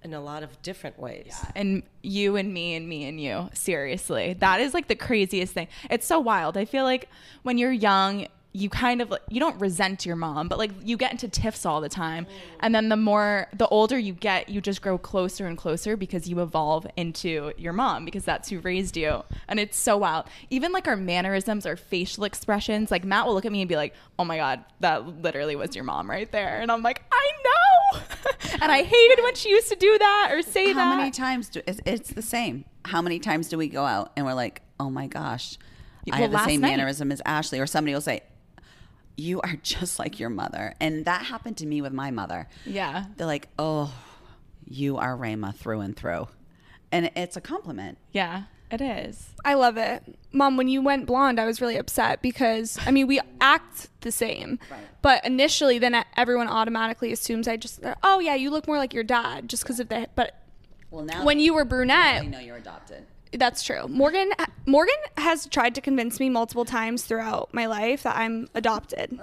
in 0.07 0.15
a 0.15 0.21
lot 0.21 0.43
of 0.43 0.63
different 0.63 0.99
ways. 0.99 1.37
and 1.55 1.83
you 2.03 2.37
and 2.37 2.55
me 2.55 2.75
and 2.75 2.89
me 2.89 3.05
and 3.05 3.21
you. 3.21 3.51
Seriously. 3.53 4.35
That 4.39 4.61
is 4.61 4.73
like 4.73 4.89
the 4.89 4.95
craziest 4.95 5.53
thing. 5.53 5.69
It's 5.91 6.07
so 6.07 6.21
wild. 6.21 6.57
I 6.57 6.65
feel 6.65 6.85
like 6.85 7.11
when 7.43 7.59
you're 7.59 7.73
young, 7.73 8.29
you 8.57 8.71
kind 8.71 9.03
of 9.03 9.13
you 9.29 9.39
don't 9.39 9.61
resent 9.61 10.07
your 10.07 10.17
mom, 10.17 10.49
but 10.49 10.59
like 10.59 10.71
you 10.83 10.97
get 10.97 11.13
into 11.13 11.29
tiffs 11.29 11.67
all 11.67 11.81
the 11.81 11.89
time. 11.89 12.27
And 12.61 12.75
then 12.75 12.89
the 12.89 12.97
more 12.97 13.49
the 13.57 13.67
older 13.69 13.99
you 13.99 14.13
get, 14.15 14.49
you 14.49 14.61
just 14.61 14.81
grow 14.81 14.97
closer 14.99 15.47
and 15.47 15.59
closer 15.59 15.97
because 15.97 16.27
you 16.29 16.41
evolve 16.41 16.87
into 16.97 17.53
your 17.59 17.73
mom 17.73 18.05
because 18.05 18.25
that's 18.25 18.49
who 18.49 18.61
raised 18.61 18.97
you. 18.97 19.23
And 19.49 19.61
it's 19.61 19.77
so 19.77 19.97
wild. 19.99 20.27
Even 20.51 20.73
like 20.73 20.89
our 20.89 20.97
mannerisms, 20.97 21.67
our 21.67 21.77
facial 21.77 22.25
expressions, 22.25 22.91
like 22.91 23.05
Matt 23.05 23.27
will 23.27 23.35
look 23.35 23.45
at 23.45 23.53
me 23.53 23.61
and 23.61 23.69
be 23.69 23.77
like, 23.77 23.95
"Oh 24.19 24.25
my 24.25 24.37
god, 24.39 24.65
that 24.81 25.23
literally 25.23 25.55
was 25.57 25.75
your 25.75 25.85
mom 25.85 26.09
right 26.11 26.31
there." 26.33 26.61
And 26.61 26.73
I'm 26.73 26.83
like, 26.83 27.03
"I 27.13 27.31
know." 27.45 28.01
and 28.63 28.73
I 28.73 28.83
hated 28.83 29.23
when 29.23 29.35
she 29.35 29.51
used 29.51 29.69
to 29.69 29.77
do 29.77 29.99
that 29.99 30.31
or 30.33 30.43
say 30.43 30.73
that. 30.73 30.81
How 30.81 30.97
many 30.97 31.11
times 31.11 31.49
do 31.51 31.61
it's, 31.67 31.81
it's 31.85 32.11
the 32.11 32.23
same? 32.23 32.65
How 32.85 33.03
many 33.03 33.19
times 33.19 33.49
do 33.49 33.59
we 33.59 33.69
go 33.69 33.85
out 33.85 34.13
and 34.17 34.25
we're 34.25 34.35
like, 34.35 34.63
oh 34.81 34.91
my 34.91 35.07
gosh, 35.07 35.59
I 36.11 36.21
Well, 36.21 36.23
have 36.23 36.31
the 36.33 36.45
same 36.45 36.61
night- 36.61 36.71
mannerism 36.71 37.11
as 37.13 37.21
Ashley, 37.27 37.59
or 37.61 37.67
somebody 37.67 37.93
will 37.95 38.01
say, 38.01 38.23
you 39.17 39.41
are 39.41 39.57
just 39.63 39.99
like 39.99 40.19
your 40.19 40.31
mother, 40.31 40.75
and 40.81 41.05
that 41.05 41.27
happened 41.27 41.57
to 41.59 41.67
me 41.67 41.81
with 41.83 41.93
my 41.93 42.11
mother. 42.11 42.49
Yeah. 42.65 43.07
They're 43.17 43.27
like, 43.27 43.49
oh, 43.59 43.93
you 44.69 44.97
are 44.97 45.17
Rama 45.17 45.53
through 45.53 45.81
and 45.81 45.97
through, 45.97 46.29
and 46.93 47.11
it's 47.17 47.37
a 47.37 47.41
compliment. 47.41 47.99
Yeah, 48.13 48.45
it 48.71 48.81
is. 48.81 49.35
I 49.45 49.55
love 49.55 49.77
it. 49.77 50.03
Mom, 50.33 50.57
when 50.57 50.69
you 50.69 50.83
went 50.83 51.07
blonde, 51.07 51.39
I 51.39 51.47
was 51.47 51.61
really 51.61 51.77
upset 51.77 52.21
because, 52.21 52.79
I 52.85 52.91
mean, 52.91 53.07
we 53.07 53.21
act 53.41 53.89
the 54.01 54.11
same. 54.11 54.59
Right. 54.71 54.81
But 55.03 55.25
initially, 55.25 55.79
then 55.79 56.05
everyone 56.17 56.49
automatically 56.49 57.13
assumes 57.13 57.47
I 57.47 57.57
just, 57.57 57.81
oh, 58.03 58.19
yeah, 58.19 58.35
you 58.35 58.51
look 58.51 58.67
more 58.67 58.77
like 58.77 58.93
your 58.93 59.05
dad 59.05 59.49
just 59.49 59.63
because 59.63 59.79
of 59.79 59.89
the, 59.89 60.09
but 60.17 60.43
Well, 60.91 61.05
now 61.05 61.25
when 61.25 61.39
you 61.39 61.55
were 61.55 61.65
brunette, 61.65 62.23
I 62.23 62.27
know 62.27 62.41
you're 62.41 62.57
adopted. 62.57 63.07
That's 63.37 63.63
true. 63.63 63.87
Morgan, 63.89 64.31
Morgan 64.67 64.95
has 65.17 65.47
tried 65.47 65.75
to 65.75 65.81
convince 65.81 66.21
me 66.21 66.29
multiple 66.29 66.65
times 66.65 67.05
throughout 67.05 67.53
my 67.53 67.67
life 67.67 68.03
that 68.03 68.17
I'm 68.17 68.49
adopted 68.55 69.19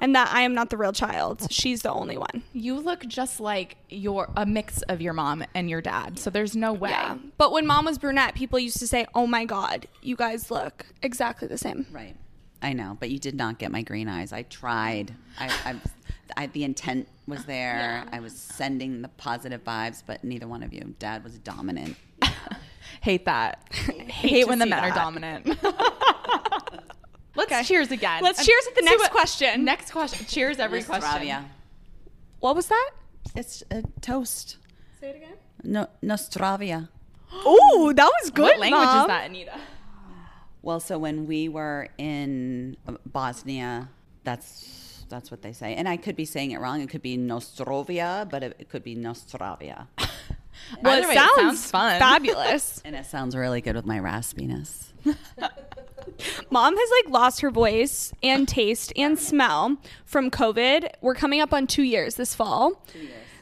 and 0.00 0.14
that 0.14 0.30
I 0.32 0.42
am 0.42 0.54
not 0.54 0.70
the 0.70 0.76
real 0.76 0.92
child. 0.92 1.46
She's 1.50 1.82
the 1.82 1.92
only 1.92 2.16
one. 2.16 2.42
You 2.52 2.78
look 2.78 3.06
just 3.06 3.40
like 3.40 3.76
your 3.88 4.30
a 4.36 4.46
mix 4.46 4.82
of 4.82 5.00
your 5.00 5.12
mom 5.12 5.44
and 5.54 5.68
your 5.68 5.80
dad. 5.80 6.18
So 6.18 6.30
there's 6.30 6.56
no 6.56 6.72
way. 6.72 6.90
Yeah. 6.90 7.18
But 7.36 7.52
when 7.52 7.66
mom 7.66 7.84
was 7.84 7.98
brunette, 7.98 8.34
people 8.34 8.58
used 8.58 8.78
to 8.78 8.86
say, 8.86 9.06
oh 9.14 9.26
my 9.26 9.44
God, 9.44 9.88
you 10.02 10.16
guys 10.16 10.50
look 10.50 10.86
exactly 11.02 11.48
the 11.48 11.58
same. 11.58 11.86
Right. 11.90 12.16
I 12.60 12.72
know, 12.72 12.96
but 12.98 13.10
you 13.10 13.18
did 13.18 13.36
not 13.36 13.58
get 13.58 13.70
my 13.70 13.82
green 13.82 14.08
eyes. 14.08 14.32
I 14.32 14.42
tried. 14.42 15.14
I, 15.38 15.46
I, 15.64 15.76
I 16.36 16.46
the 16.48 16.64
intent 16.64 17.08
was 17.26 17.44
there. 17.44 18.04
I 18.10 18.18
was 18.20 18.34
sending 18.34 19.02
the 19.02 19.08
positive 19.08 19.62
vibes, 19.62 20.02
but 20.04 20.24
neither 20.24 20.48
one 20.48 20.64
of 20.64 20.72
you. 20.72 20.94
Dad 20.98 21.22
was 21.22 21.38
dominant. 21.38 21.96
Hate 23.00 23.24
that. 23.26 23.62
Hate, 23.72 24.42
to 24.42 24.48
when 24.48 24.58
the 24.58 24.64
see 24.64 24.70
men 24.70 24.84
are 24.84 24.90
dominant. 24.94 25.46
Let's 27.36 27.68
cheers 27.68 27.90
again. 27.92 28.22
Let's 28.22 28.40
And 28.40 28.48
cheers 28.48 28.66
at 28.66 28.74
the 28.74 28.82
next 28.82 28.98
what- 28.98 29.10
question. 29.12 29.64
Next 29.64 29.90
question. 29.92 30.26
Cheers 30.26 30.58
every 30.58 30.80
Miss 30.80 30.86
question. 30.86 31.12
Rabia. 31.12 31.44
What 32.40 32.56
was 32.56 32.66
that? 32.66 32.90
It's 33.36 33.62
a 33.70 33.82
toast. 34.00 34.56
Say 35.00 35.10
it 35.10 35.16
again. 35.16 35.34
No, 35.62 35.86
Nostravia. 36.02 36.88
Oh, 37.30 37.92
that 37.94 38.10
was 38.22 38.30
good. 38.30 38.42
what 38.44 38.58
language 38.58 38.82
Mom. 38.82 39.00
is 39.02 39.06
that, 39.08 39.26
Anita? 39.28 39.60
Well, 40.62 40.80
so 40.80 40.98
when 40.98 41.26
we 41.26 41.48
were 41.50 41.88
in 41.98 42.76
uh, 42.86 42.94
Bosnia, 43.04 43.90
that's 44.24 45.04
that's 45.10 45.30
what 45.30 45.42
they 45.42 45.52
say, 45.52 45.74
and 45.74 45.86
I 45.88 45.98
could 45.98 46.16
be 46.16 46.24
saying 46.24 46.52
it 46.52 46.58
wrong. 46.60 46.80
It 46.80 46.88
could 46.88 47.02
be 47.02 47.18
Nostrovia, 47.18 48.28
but 48.30 48.42
it, 48.42 48.56
it 48.58 48.68
could 48.70 48.82
be 48.82 48.96
Nostravia, 48.96 49.88
Well, 50.82 50.92
Either 50.94 51.04
it 51.04 51.08
way, 51.08 51.14
sounds, 51.14 51.30
it 51.30 51.40
sounds 51.40 51.70
fun. 51.70 51.98
fabulous. 51.98 52.82
and 52.84 52.94
it 52.96 53.06
sounds 53.06 53.36
really 53.36 53.60
good 53.60 53.76
with 53.76 53.86
my 53.86 53.98
raspiness. 53.98 54.84
Mom 56.50 56.76
has 56.76 56.90
like 57.04 57.12
lost 57.12 57.40
her 57.42 57.50
voice 57.50 58.12
and 58.22 58.48
taste 58.48 58.92
and 58.96 59.18
smell 59.18 59.76
from 60.04 60.30
COVID. 60.30 60.88
We're 61.00 61.14
coming 61.14 61.40
up 61.40 61.52
on 61.52 61.66
two 61.66 61.82
years 61.82 62.14
this 62.16 62.34
fall. 62.34 62.82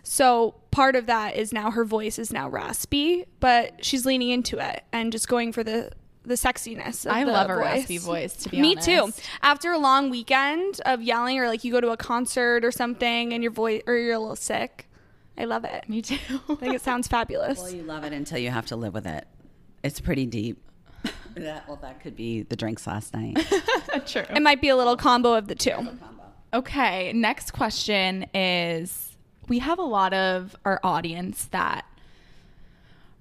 So 0.02 0.54
part 0.70 0.94
of 0.94 1.06
that 1.06 1.36
is 1.36 1.52
now 1.52 1.70
her 1.70 1.84
voice 1.84 2.18
is 2.18 2.32
now 2.32 2.48
raspy, 2.48 3.24
but 3.40 3.84
she's 3.84 4.06
leaning 4.06 4.30
into 4.30 4.58
it 4.58 4.84
and 4.92 5.10
just 5.10 5.28
going 5.28 5.52
for 5.52 5.64
the 5.64 5.90
the 6.24 6.34
sexiness. 6.34 7.06
Of 7.06 7.12
I 7.12 7.24
the 7.24 7.30
love 7.30 7.50
a 7.50 7.56
raspy 7.56 7.98
voice, 7.98 8.34
to 8.38 8.48
be 8.48 8.60
Me 8.60 8.72
honest. 8.72 8.88
too. 8.88 9.22
After 9.42 9.70
a 9.72 9.78
long 9.78 10.10
weekend 10.10 10.80
of 10.84 11.00
yelling, 11.00 11.38
or 11.38 11.46
like 11.46 11.62
you 11.62 11.70
go 11.70 11.80
to 11.80 11.90
a 11.90 11.96
concert 11.96 12.64
or 12.64 12.72
something, 12.72 13.32
and 13.32 13.44
your 13.44 13.52
voice 13.52 13.82
or 13.86 13.96
you're 13.96 14.14
a 14.14 14.18
little 14.18 14.34
sick, 14.36 14.85
I 15.38 15.44
love 15.44 15.64
it. 15.64 15.88
Me 15.88 16.02
too. 16.02 16.18
I 16.48 16.54
think 16.54 16.74
it 16.74 16.82
sounds 16.82 17.08
fabulous. 17.08 17.58
Well, 17.58 17.70
you 17.70 17.82
love 17.82 18.04
it 18.04 18.12
until 18.12 18.38
you 18.38 18.50
have 18.50 18.66
to 18.66 18.76
live 18.76 18.94
with 18.94 19.06
it. 19.06 19.26
It's 19.82 20.00
pretty 20.00 20.26
deep. 20.26 20.62
that, 21.34 21.68
well, 21.68 21.78
that 21.82 22.00
could 22.00 22.16
be 22.16 22.42
the 22.42 22.56
drinks 22.56 22.86
last 22.86 23.14
night. 23.14 23.36
True. 24.06 24.24
it 24.30 24.42
might 24.42 24.60
be 24.60 24.68
a 24.68 24.76
little 24.76 24.96
combo 24.96 25.34
of 25.34 25.48
the 25.48 25.54
two. 25.54 25.98
Okay, 26.54 27.12
next 27.12 27.52
question 27.52 28.26
is 28.34 29.16
we 29.48 29.58
have 29.58 29.78
a 29.78 29.82
lot 29.82 30.14
of 30.14 30.56
our 30.64 30.80
audience 30.82 31.44
that 31.46 31.84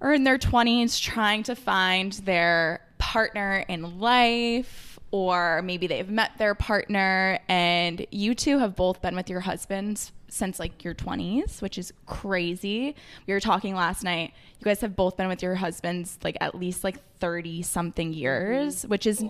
are 0.02 0.14
in 0.14 0.24
their 0.24 0.38
20s 0.38 1.02
trying 1.02 1.44
to 1.44 1.56
find 1.56 2.14
their 2.14 2.82
partner 2.98 3.66
in 3.68 4.00
life 4.00 5.00
or 5.12 5.62
maybe 5.62 5.88
they've 5.88 6.10
met 6.10 6.32
their 6.38 6.56
partner 6.56 7.40
and 7.48 8.06
you 8.12 8.36
two 8.36 8.60
have 8.60 8.76
both 8.76 9.02
been 9.02 9.16
with 9.16 9.30
your 9.30 9.42
husbands 9.42 10.12
since 10.36 10.60
like 10.60 10.84
your 10.84 10.94
20s, 10.94 11.62
which 11.62 11.78
is 11.78 11.94
crazy. 12.06 12.96
We 13.26 13.34
were 13.34 13.40
talking 13.40 13.76
last 13.76 14.04
night. 14.04 14.34
You 14.60 14.66
guys 14.66 14.82
have 14.82 14.96
both 14.96 15.18
been 15.18 15.28
with 15.28 15.42
your 15.42 15.56
husbands 15.56 16.20
like 16.24 16.38
at 16.42 16.56
least 16.56 16.84
like 16.84 16.98
30 17.20 17.62
something 17.62 18.14
years, 18.14 18.84
which 18.84 19.06
is 19.06 19.24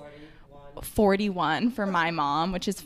41 0.81 1.71
for 1.71 1.85
my 1.85 2.11
mom, 2.11 2.51
which 2.51 2.67
is 2.67 2.83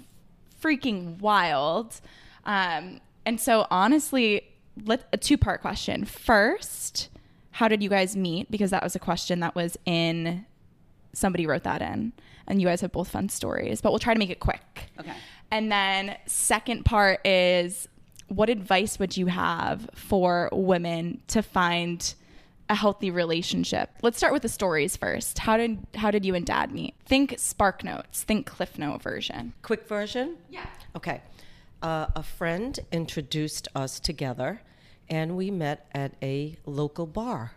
freaking 0.61 1.19
wild. 1.19 1.99
Um, 2.45 2.99
and 3.25 3.39
so, 3.39 3.67
honestly, 3.71 4.43
let 4.85 5.07
a 5.13 5.17
two 5.17 5.38
part 5.38 5.61
question. 5.61 6.05
First, 6.05 7.09
how 7.51 7.67
did 7.67 7.81
you 7.83 7.89
guys 7.89 8.15
meet? 8.15 8.49
Because 8.51 8.71
that 8.71 8.83
was 8.83 8.95
a 8.95 8.99
question 8.99 9.39
that 9.41 9.55
was 9.55 9.77
in 9.85 10.45
somebody 11.13 11.47
wrote 11.47 11.63
that 11.63 11.81
in, 11.81 12.13
and 12.47 12.61
you 12.61 12.67
guys 12.67 12.81
have 12.81 12.91
both 12.91 13.09
fun 13.09 13.29
stories, 13.29 13.81
but 13.81 13.91
we'll 13.91 13.99
try 13.99 14.13
to 14.13 14.19
make 14.19 14.29
it 14.29 14.39
quick. 14.39 14.89
Okay. 14.99 15.13
And 15.51 15.71
then, 15.71 16.15
second 16.25 16.85
part 16.85 17.25
is 17.25 17.88
what 18.29 18.50
advice 18.50 18.98
would 19.00 19.15
you 19.17 19.27
have 19.27 19.89
for 19.93 20.50
women 20.51 21.21
to 21.27 21.41
find 21.41 22.13
a 22.69 22.75
healthy 22.75 23.09
relationship? 23.12 23.89
Let's 24.01 24.17
start 24.17 24.31
with 24.33 24.43
the 24.43 24.50
stories 24.50 24.95
first. 24.95 25.39
How 25.39 25.57
did 25.57 25.79
how 25.95 26.12
did 26.12 26.25
you 26.25 26.36
and 26.36 26.45
dad 26.45 26.71
meet? 26.71 26.95
Think 27.05 27.36
Spark 27.38 27.83
Notes, 27.83 28.24
think 28.24 28.45
Cliff 28.45 28.77
Note 28.77 29.01
version. 29.01 29.53
Quick 29.63 29.88
version? 29.88 30.38
Yeah. 30.50 30.65
Okay. 30.95 31.21
Uh, 31.81 32.07
a 32.15 32.24
friend 32.24 32.77
introduced 32.91 33.67
us 33.74 34.00
together, 34.00 34.62
and 35.09 35.36
we 35.38 35.50
met 35.50 35.88
at 35.93 36.13
a 36.21 36.57
local 36.65 37.05
bar. 37.07 37.53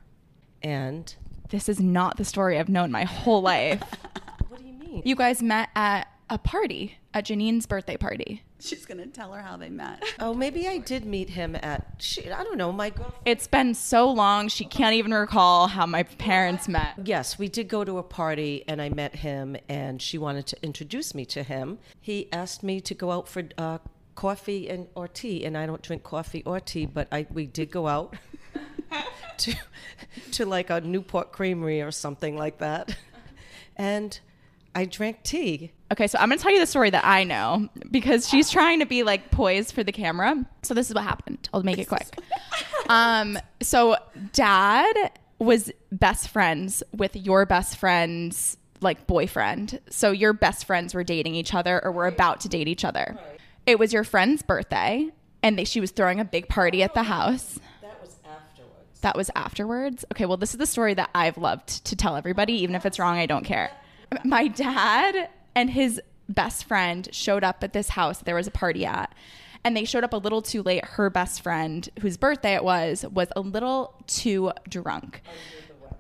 And 0.63 1.13
This 1.51 1.69
is 1.69 1.81
not 1.81 2.17
the 2.19 2.25
story 2.25 2.59
I've 2.59 2.69
known 2.69 2.91
my 2.93 3.03
whole 3.05 3.43
life. 3.43 3.83
what 4.49 4.61
do 4.61 4.67
you 4.67 4.75
mean? 4.75 5.03
you 5.05 5.17
guys 5.17 5.43
met 5.43 5.71
at 5.75 6.07
a 6.31 6.39
party, 6.39 6.99
at 7.13 7.25
Janine's 7.25 7.67
birthday 7.67 7.97
party. 7.97 8.43
She's 8.65 8.87
gonna 8.87 9.09
tell 9.09 9.33
her 9.33 9.43
how 9.43 9.57
they 9.57 9.71
met. 9.71 10.05
oh, 10.21 10.35
maybe 10.35 10.69
I 10.69 10.79
did 10.79 11.05
meet 11.05 11.31
him 11.31 11.57
at, 11.57 11.85
she, 11.99 12.31
I 12.31 12.45
don't 12.45 12.57
know, 12.57 12.71
my 12.71 12.91
girlfriend. 12.91 13.23
It's 13.25 13.49
been 13.49 13.75
so 13.75 14.09
long, 14.09 14.47
she 14.47 14.65
can't 14.65 14.95
even 14.95 15.13
recall 15.13 15.67
how 15.67 15.85
my 15.85 16.05
parents 16.05 16.69
met. 16.69 16.95
Yes, 17.05 17.41
we 17.41 17.49
did 17.49 17.69
go 17.69 17.85
to 17.85 17.99
a 17.99 18.05
party 18.05 18.63
and 18.69 18.81
I 18.81 18.89
met 18.89 19.17
him 19.17 19.57
and 19.69 20.01
she 20.01 20.17
wanted 20.17 20.47
to 20.47 20.63
introduce 20.63 21.13
me 21.13 21.25
to 21.27 21.43
him. 21.43 21.81
He 22.01 22.33
asked 22.33 22.63
me 22.63 22.81
to 22.83 22.95
go 22.95 23.11
out 23.11 23.27
for 23.27 23.43
uh, 23.59 23.79
coffee 24.15 24.69
and 24.69 24.87
or 24.95 25.09
tea 25.09 25.45
and 25.45 25.59
I 25.59 25.67
don't 25.67 25.83
drink 25.83 26.05
coffee 26.05 26.45
or 26.47 26.61
tea, 26.61 26.87
but 26.87 27.09
I 27.11 27.27
we 27.33 27.47
did 27.47 27.73
go 27.73 27.89
out 27.89 28.15
to 29.39 29.55
to 30.33 30.47
like 30.47 30.71
a 30.71 30.81
Newport 30.81 31.33
Creamery 31.33 31.83
or 31.83 31.91
something 31.91 32.37
like 32.37 32.59
that. 32.59 32.97
And 33.77 34.21
I 34.75 34.87
drank 34.87 35.23
tea. 35.23 35.73
Okay, 35.93 36.07
so 36.07 36.19
I'm 36.19 36.29
gonna 36.29 36.41
tell 36.41 36.53
you 36.53 36.61
the 36.61 36.67
story 36.67 36.91
that 36.91 37.05
I 37.05 37.25
know 37.25 37.69
because 37.91 38.29
she's 38.29 38.51
trying 38.51 38.81
to 38.81 38.87
be 38.87 39.03
like 39.03 39.31
poised 39.31 39.75
for 39.75 39.85
the 39.85 39.93
camera. 39.93 40.47
So 40.63 40.73
this 40.75 40.89
is 40.89 40.95
what 40.95 41.05
happened. 41.05 41.49
I'll 41.53 41.63
make 41.63 41.79
it 41.79 41.89
quick. 41.89 42.07
Um, 42.89 43.39
so 43.63 43.97
dad 44.33 44.95
was 45.39 45.71
best 45.93 46.29
friends 46.29 46.83
with 46.93 47.15
your 47.17 47.47
best 47.47 47.77
friend's 47.77 48.57
like 48.81 49.07
boyfriend. 49.07 49.81
So 49.89 50.11
your 50.11 50.33
best 50.33 50.65
friends 50.65 50.93
were 50.95 51.05
dating 51.05 51.35
each 51.35 51.55
other 51.55 51.83
or 51.83 51.93
were 51.93 52.07
about 52.07 52.41
to 52.41 52.49
date 52.49 52.69
each 52.69 52.85
other. 52.85 53.17
It 53.67 53.79
was 53.79 53.93
your 53.93 54.03
friend's 54.05 54.43
birthday, 54.43 55.09
and 55.43 55.57
they, 55.57 55.65
she 55.65 55.81
was 55.81 55.93
throwing 55.93 56.19
a 56.19 56.25
big 56.25 56.49
party 56.49 56.83
at 56.83 56.95
the 56.95 57.05
house. 57.05 57.61
That 57.81 58.01
was 58.01 58.17
afterwards. 58.25 59.01
That 59.01 59.17
was 59.17 59.31
afterwards. 59.37 60.05
Okay, 60.13 60.27
well, 60.27 60.37
this 60.37 60.51
is 60.51 60.59
the 60.59 60.67
story 60.67 60.95
that 60.95 61.11
I've 61.15 61.39
loved 61.39 61.85
to 61.87 61.97
tell 61.97 62.17
everybody, 62.17 62.55
even 62.55 62.75
if 62.75 62.85
it's 62.85 62.99
wrong, 62.99 63.17
I 63.17 63.27
don't 63.27 63.45
care. 63.45 63.71
My 64.25 64.49
dad 64.49 65.29
and 65.55 65.71
his 65.71 66.01
best 66.29 66.65
friend 66.65 67.09
showed 67.13 67.45
up 67.45 67.63
at 67.63 67.73
this 67.73 67.91
house 67.91 68.21
there 68.21 68.35
was 68.35 68.47
a 68.47 68.51
party 68.51 68.87
at, 68.87 69.15
and 69.65 69.77
they 69.77 69.85
showed 69.85 70.05
up 70.05 70.13
a 70.13 70.17
little 70.17 70.43
too 70.43 70.63
late. 70.63 70.85
Her 70.85 71.11
best 71.11 71.43
friend, 71.43 71.89
whose 72.01 72.17
birthday 72.17 72.55
it 72.55 72.65
was, 72.65 73.05
was 73.13 73.29
a 73.37 73.41
little 73.41 73.95
too 74.07 74.53
drunk. 74.69 75.23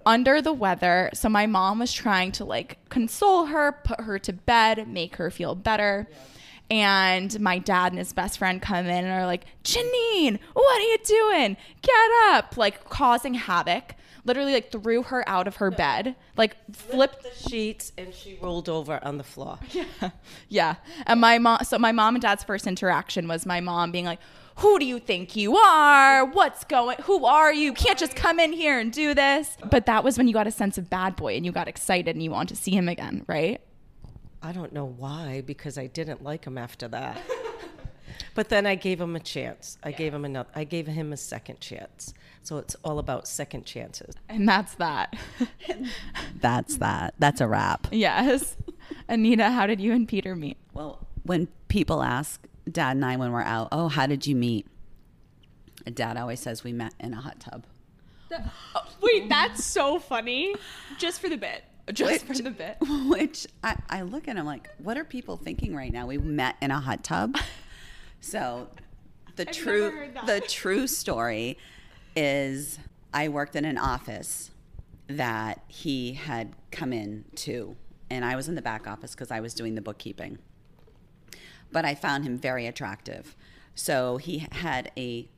Under 0.05 0.43
the 0.43 0.53
weather. 0.53 1.11
So 1.15 1.29
my 1.29 1.47
mom 1.47 1.79
was 1.79 1.93
trying 1.93 2.33
to 2.33 2.45
like 2.45 2.79
console 2.89 3.47
her, 3.47 3.73
put 3.85 4.01
her 4.01 4.19
to 4.21 4.33
bed, 4.33 4.89
make 4.89 5.17
her 5.17 5.31
feel 5.31 5.55
better. 5.55 6.09
And 6.71 7.39
my 7.39 7.59
dad 7.59 7.93
and 7.93 7.99
his 7.99 8.13
best 8.13 8.39
friend 8.39 8.61
come 8.61 8.87
in 8.87 9.05
and 9.05 9.13
are 9.13 9.27
like, 9.27 9.45
Janine, 9.63 10.39
what 10.55 10.81
are 10.81 10.85
you 10.85 10.99
doing? 11.05 11.57
Get 11.83 12.11
up. 12.31 12.57
Like 12.57 12.89
causing 12.89 13.35
havoc. 13.35 13.95
Literally, 14.25 14.53
like 14.53 14.71
threw 14.71 15.03
her 15.03 15.29
out 15.29 15.49
of 15.49 15.57
her 15.57 15.71
bed, 15.71 16.15
like 16.37 16.57
flipped 16.73 17.23
The 17.25 17.49
sheets 17.49 17.93
and 17.99 18.15
she 18.15 18.39
rolled 18.41 18.69
over 18.69 19.01
on 19.03 19.19
the 19.19 19.25
floor. 19.25 19.59
yeah. 19.73 20.11
yeah. 20.49 20.75
And 21.07 21.21
my 21.21 21.39
mom, 21.39 21.65
so 21.65 21.79
my 21.79 21.91
mom 21.91 22.15
and 22.15 22.23
dad's 22.23 22.45
first 22.45 22.67
interaction 22.67 23.27
was 23.27 23.45
my 23.45 23.61
mom 23.61 23.91
being 23.91 24.05
like, 24.05 24.21
who 24.57 24.79
do 24.79 24.85
you 24.85 24.99
think 24.99 25.35
you 25.35 25.57
are? 25.57 26.25
What's 26.25 26.65
going, 26.65 26.99
who 27.03 27.25
are 27.25 27.53
you? 27.53 27.73
Can't 27.73 27.99
just 27.99 28.15
come 28.15 28.39
in 28.39 28.53
here 28.53 28.79
and 28.79 28.93
do 28.93 29.15
this. 29.15 29.57
But 29.69 29.87
that 29.87 30.05
was 30.05 30.19
when 30.19 30.29
you 30.29 30.35
got 30.35 30.47
a 30.47 30.51
sense 30.53 30.79
of 30.79 30.91
bad 30.91 31.17
boy 31.17 31.37
and 31.37 31.45
you 31.45 31.53
got 31.53 31.69
excited 31.69 32.15
and 32.15 32.23
you 32.23 32.31
want 32.31 32.49
to 32.51 32.57
see 32.57 32.73
him 32.73 32.89
again, 32.89 33.25
right? 33.27 33.61
I 34.43 34.53
don't 34.53 34.73
know 34.73 34.87
why, 34.87 35.43
because 35.47 35.79
I 35.79 35.87
didn't 35.87 36.23
like 36.23 36.45
him 36.45 36.59
after 36.59 36.89
that. 36.89 37.21
but 38.35 38.49
then 38.49 38.67
I 38.67 38.75
gave 38.75 39.01
him 39.01 39.17
a 39.17 39.21
chance. 39.21 39.79
I 39.83 39.93
gave 39.93 40.15
him 40.15 40.25
another. 40.25 40.49
I 40.55 40.65
gave 40.65 40.87
him 40.87 41.13
a 41.13 41.17
second 41.17 41.61
chance. 41.61 42.15
So 42.43 42.59
it's 42.59 42.75
all 42.85 42.99
about 42.99 43.29
second 43.29 43.65
chances. 43.67 44.15
And 44.29 44.49
that's 44.49 44.75
that. 44.75 45.15
That's 46.41 46.77
that. 46.79 47.15
That's 47.19 47.41
a 47.41 47.47
wrap. 47.47 47.87
yes. 47.93 48.57
Anita, 49.09 49.51
how 49.51 49.67
did 49.67 49.81
you 49.81 49.93
and 49.93 50.09
Peter 50.09 50.35
meet? 50.35 50.57
Well, 50.73 51.07
when 51.23 51.47
people 51.69 52.03
ask 52.03 52.45
Dad 52.71 52.97
and 52.97 53.05
I 53.05 53.17
when 53.17 53.31
we're 53.31 53.43
out, 53.43 53.69
oh, 53.71 53.87
how 53.87 54.07
did 54.07 54.27
you 54.27 54.35
meet? 54.35 54.67
Dad 55.95 56.17
always 56.17 56.41
says 56.41 56.65
we 56.65 56.73
met 56.73 56.95
in 56.99 57.15
a 57.15 57.21
hot 57.21 57.39
tub. 57.39 57.65
Oh, 58.75 58.87
wait, 59.01 59.29
that's 59.29 59.65
so 59.65 59.99
funny. 59.99 60.55
Just 60.99 61.21
for 61.21 61.29
the 61.29 61.37
bit. 61.37 61.63
Just 61.93 62.27
for 62.27 62.35
the 62.35 62.51
bit. 62.51 62.77
Which 63.09 63.47
I, 63.63 63.77
I 63.89 64.03
look 64.03 64.29
at 64.29 64.37
him 64.37 64.47
like, 64.47 64.69
what 64.79 64.97
are 64.97 65.05
people 65.05 65.37
thinking 65.37 65.75
right 65.77 65.93
now? 65.93 66.07
We 66.07 66.19
met 66.19 66.57
in 66.63 66.71
a 66.71 66.81
hot 66.81 67.05
tub. 67.05 67.37
So 68.23 68.69
the 69.37 69.45
true 69.45 70.11
the 70.25 70.41
true 70.49 70.87
story 70.87 71.59
is 72.17 72.79
I 73.13 73.29
worked 73.29 73.57
in 73.57 73.65
an 73.65 73.77
office 73.77 74.51
that 75.09 75.63
he 75.69 76.15
had 76.15 76.55
come 76.71 76.93
in 76.93 77.25
to 77.35 77.77
and 78.09 78.25
I 78.25 78.37
was 78.37 78.49
in 78.49 78.55
the 78.55 78.63
back 78.63 78.87
office 78.87 79.11
because 79.11 79.31
I 79.31 79.41
was 79.41 79.55
doing 79.55 79.75
the 79.75 79.83
bookkeeping. 79.83 80.39
But 81.73 81.85
I 81.85 81.95
found 81.95 82.25
him 82.25 82.39
very 82.39 82.67
attractive. 82.67 83.37
So 83.75 84.19
he 84.19 84.47
had 84.53 84.93
a 84.97 85.29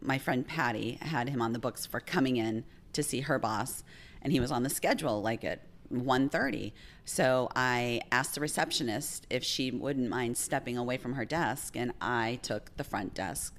my 0.00 0.18
friend 0.18 0.48
Patty 0.48 0.98
had 1.02 1.28
him 1.28 1.42
on 1.42 1.52
the 1.52 1.58
books 1.58 1.86
for 1.86 2.00
coming 2.00 2.36
in 2.36 2.64
to 2.94 3.02
see 3.02 3.20
her 3.20 3.38
boss 3.38 3.84
and 4.22 4.32
he 4.32 4.40
was 4.40 4.50
on 4.50 4.62
the 4.62 4.70
schedule 4.70 5.20
like 5.20 5.44
at 5.44 5.60
1.30 5.92 6.72
so 7.04 7.48
i 7.54 8.00
asked 8.10 8.34
the 8.34 8.40
receptionist 8.40 9.26
if 9.30 9.44
she 9.44 9.70
wouldn't 9.70 10.08
mind 10.08 10.36
stepping 10.36 10.76
away 10.76 10.96
from 10.96 11.14
her 11.14 11.24
desk 11.24 11.76
and 11.76 11.92
i 12.00 12.38
took 12.42 12.76
the 12.76 12.84
front 12.84 13.14
desk 13.14 13.54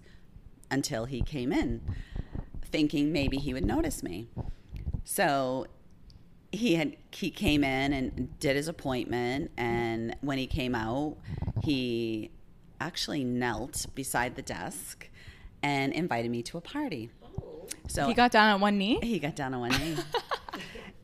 until 0.73 1.05
he 1.05 1.21
came 1.21 1.53
in, 1.53 1.81
thinking 2.65 3.13
maybe 3.13 3.37
he 3.37 3.53
would 3.53 3.65
notice 3.65 4.03
me. 4.03 4.27
So 5.05 5.67
he 6.51 6.75
had 6.75 6.95
he 7.11 7.29
came 7.29 7.63
in 7.63 7.93
and 7.93 8.39
did 8.39 8.55
his 8.55 8.67
appointment 8.67 9.51
and 9.57 10.15
when 10.21 10.37
he 10.37 10.45
came 10.45 10.75
out 10.75 11.17
he 11.63 12.29
actually 12.79 13.23
knelt 13.23 13.87
beside 13.95 14.35
the 14.35 14.41
desk 14.43 15.09
and 15.63 15.91
invited 15.93 16.29
me 16.29 16.43
to 16.43 16.55
a 16.59 16.61
party 16.61 17.09
oh. 17.41 17.65
so 17.87 18.07
He 18.07 18.13
got 18.13 18.31
down 18.31 18.53
on 18.53 18.61
one 18.61 18.77
knee. 18.77 18.99
he 19.01 19.17
got 19.17 19.35
down 19.35 19.55
on 19.55 19.61
one 19.61 19.71
knee 19.71 19.95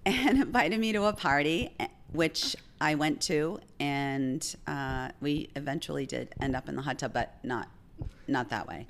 and 0.09 0.41
invited 0.41 0.79
me 0.79 0.91
to 0.91 1.03
a 1.05 1.13
party 1.13 1.73
eh, 1.79 1.87
which 2.11 2.55
i 2.81 2.95
went 2.95 3.21
to 3.21 3.59
and 3.79 4.55
uh, 4.67 5.09
we 5.21 5.49
eventually 5.55 6.05
did 6.05 6.29
end 6.41 6.55
up 6.55 6.67
in 6.69 6.75
the 6.75 6.81
hot 6.81 6.99
tub 6.99 7.13
but 7.13 7.35
not 7.43 7.67
not 8.27 8.49
that 8.49 8.67
way 8.67 8.85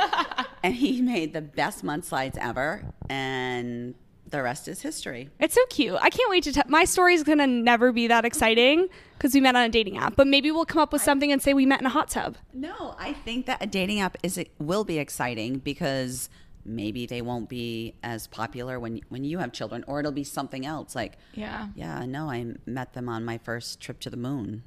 and 0.62 0.74
he 0.74 1.00
made 1.00 1.32
the 1.32 1.40
best 1.42 1.84
mudslides 1.84 2.36
ever 2.38 2.84
and 3.08 3.94
the 4.30 4.42
rest 4.42 4.68
is 4.68 4.82
history 4.82 5.30
It's 5.40 5.54
so 5.54 5.64
cute. 5.70 5.96
I 6.02 6.10
can't 6.10 6.28
wait 6.28 6.44
to 6.44 6.52
tell. 6.52 6.64
My 6.68 6.84
story 6.84 7.14
is 7.14 7.22
gonna 7.22 7.46
never 7.46 7.92
be 7.92 8.08
that 8.08 8.26
exciting 8.26 8.88
because 9.16 9.32
we 9.32 9.40
met 9.40 9.56
on 9.56 9.62
a 9.62 9.68
dating 9.70 9.96
app. 9.96 10.16
But 10.16 10.26
maybe 10.26 10.50
we'll 10.50 10.66
come 10.66 10.82
up 10.82 10.92
with 10.92 11.00
something 11.00 11.32
and 11.32 11.40
say 11.40 11.54
we 11.54 11.64
met 11.64 11.80
in 11.80 11.86
a 11.86 11.90
hot 11.90 12.10
tub. 12.10 12.36
No, 12.52 12.94
I 12.98 13.14
think 13.14 13.46
that 13.46 13.62
a 13.62 13.66
dating 13.66 14.00
app 14.00 14.18
is 14.22 14.36
it 14.36 14.50
will 14.58 14.84
be 14.84 14.98
exciting 14.98 15.60
because 15.60 16.28
maybe 16.68 17.06
they 17.06 17.22
won't 17.22 17.48
be 17.48 17.94
as 18.02 18.26
popular 18.26 18.78
when 18.78 19.00
when 19.08 19.24
you 19.24 19.38
have 19.38 19.52
children, 19.52 19.84
or 19.88 20.00
it'll 20.00 20.12
be 20.12 20.24
something 20.24 20.64
else. 20.66 20.94
Like, 20.94 21.16
Yeah. 21.34 21.68
yeah, 21.74 22.04
no, 22.06 22.30
I 22.30 22.54
met 22.66 22.92
them 22.94 23.08
on 23.08 23.24
my 23.24 23.38
first 23.38 23.80
trip 23.80 23.98
to 24.00 24.10
the 24.10 24.16
moon. 24.16 24.62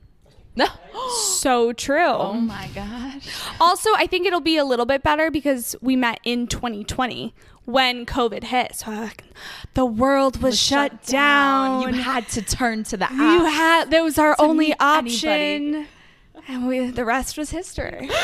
no 0.56 0.68
So 1.40 1.72
true. 1.74 2.06
oh 2.06 2.34
my 2.34 2.70
gosh. 2.76 3.28
Also, 3.62 3.90
I 3.96 4.08
think 4.08 4.26
it'll 4.28 4.42
be 4.42 4.58
a 4.58 4.66
little 4.66 4.86
bit 4.86 5.04
better 5.04 5.30
because 5.32 5.76
we 5.82 5.96
met 5.96 6.20
in 6.24 6.48
2020 6.48 7.34
when 7.66 8.06
COVID 8.06 8.44
hit. 8.46 8.76
So 8.76 8.90
like, 8.92 9.24
the 9.76 9.86
world 9.86 10.42
was, 10.42 10.60
shut, 10.60 11.04
down. 11.06 11.82
You 11.94 12.02
had 12.02 12.28
to 12.30 12.42
turn 12.42 12.84
to 12.86 12.98
the 12.98 13.06
app. 13.06 13.12
You 13.12 13.46
had 13.46 13.92
that 13.92 14.02
was 14.04 14.18
our 14.18 14.36
only 14.40 14.70
meet 14.70 14.78
option, 14.82 15.88
and 16.48 16.68
we 16.68 16.90
the 16.90 17.06
rest 17.06 17.38
was 17.38 17.52
history. 17.52 18.10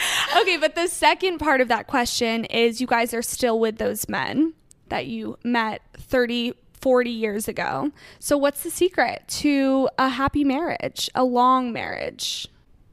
okay, 0.40 0.56
but 0.56 0.74
the 0.74 0.88
second 0.88 1.38
part 1.38 1.60
of 1.60 1.68
that 1.68 1.86
question 1.86 2.44
is 2.46 2.80
you 2.80 2.86
guys 2.86 3.14
are 3.14 3.22
still 3.22 3.58
with 3.58 3.78
those 3.78 4.08
men 4.08 4.54
that 4.88 5.06
you 5.06 5.36
met 5.44 5.82
30 5.96 6.54
40 6.80 7.10
years 7.10 7.46
ago. 7.46 7.92
So 8.18 8.38
what's 8.38 8.62
the 8.62 8.70
secret 8.70 9.24
to 9.28 9.88
a 9.98 10.08
happy 10.08 10.44
marriage, 10.44 11.10
a 11.14 11.24
long 11.24 11.72
marriage? 11.72 12.48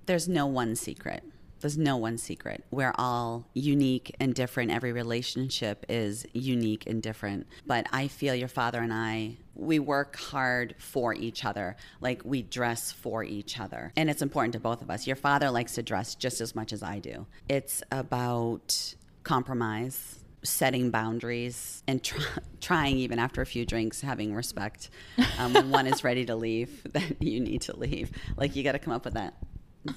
There's 0.07 0.27
no 0.27 0.45
one 0.45 0.75
secret. 0.75 1.23
There's 1.59 1.77
no 1.77 1.97
one 1.97 2.17
secret. 2.17 2.63
We're 2.71 2.93
all 2.95 3.47
unique 3.53 4.15
and 4.19 4.33
different. 4.33 4.71
Every 4.71 4.91
relationship 4.91 5.85
is 5.89 6.25
unique 6.33 6.85
and 6.87 7.01
different. 7.01 7.47
But 7.65 7.87
I 7.91 8.07
feel 8.07 8.35
your 8.35 8.47
father 8.47 8.79
and 8.79 8.93
I, 8.93 9.37
we 9.55 9.79
work 9.79 10.15
hard 10.17 10.75
for 10.77 11.13
each 11.13 11.45
other. 11.45 11.75
Like 11.99 12.21
we 12.23 12.41
dress 12.41 12.91
for 12.91 13.23
each 13.23 13.59
other. 13.59 13.91
And 13.95 14.09
it's 14.09 14.21
important 14.21 14.53
to 14.53 14.59
both 14.59 14.81
of 14.81 14.89
us. 14.89 15.07
Your 15.07 15.15
father 15.15 15.49
likes 15.49 15.75
to 15.75 15.83
dress 15.83 16.15
just 16.15 16.41
as 16.41 16.55
much 16.55 16.73
as 16.73 16.83
I 16.83 16.99
do. 16.99 17.25
It's 17.49 17.81
about 17.91 18.95
compromise, 19.23 20.19
setting 20.43 20.91
boundaries, 20.91 21.83
and 21.87 22.03
try, 22.03 22.23
trying, 22.61 22.97
even 22.97 23.19
after 23.19 23.41
a 23.41 23.45
few 23.45 23.65
drinks, 23.65 24.01
having 24.01 24.33
respect. 24.33 24.89
Um, 25.37 25.53
when 25.53 25.69
one 25.69 25.87
is 25.87 26.03
ready 26.03 26.25
to 26.25 26.35
leave, 26.35 26.81
then 26.91 27.17
you 27.19 27.39
need 27.39 27.61
to 27.61 27.75
leave. 27.75 28.11
Like 28.37 28.55
you 28.55 28.63
got 28.63 28.73
to 28.73 28.79
come 28.79 28.93
up 28.93 29.05
with 29.05 29.15
that 29.15 29.33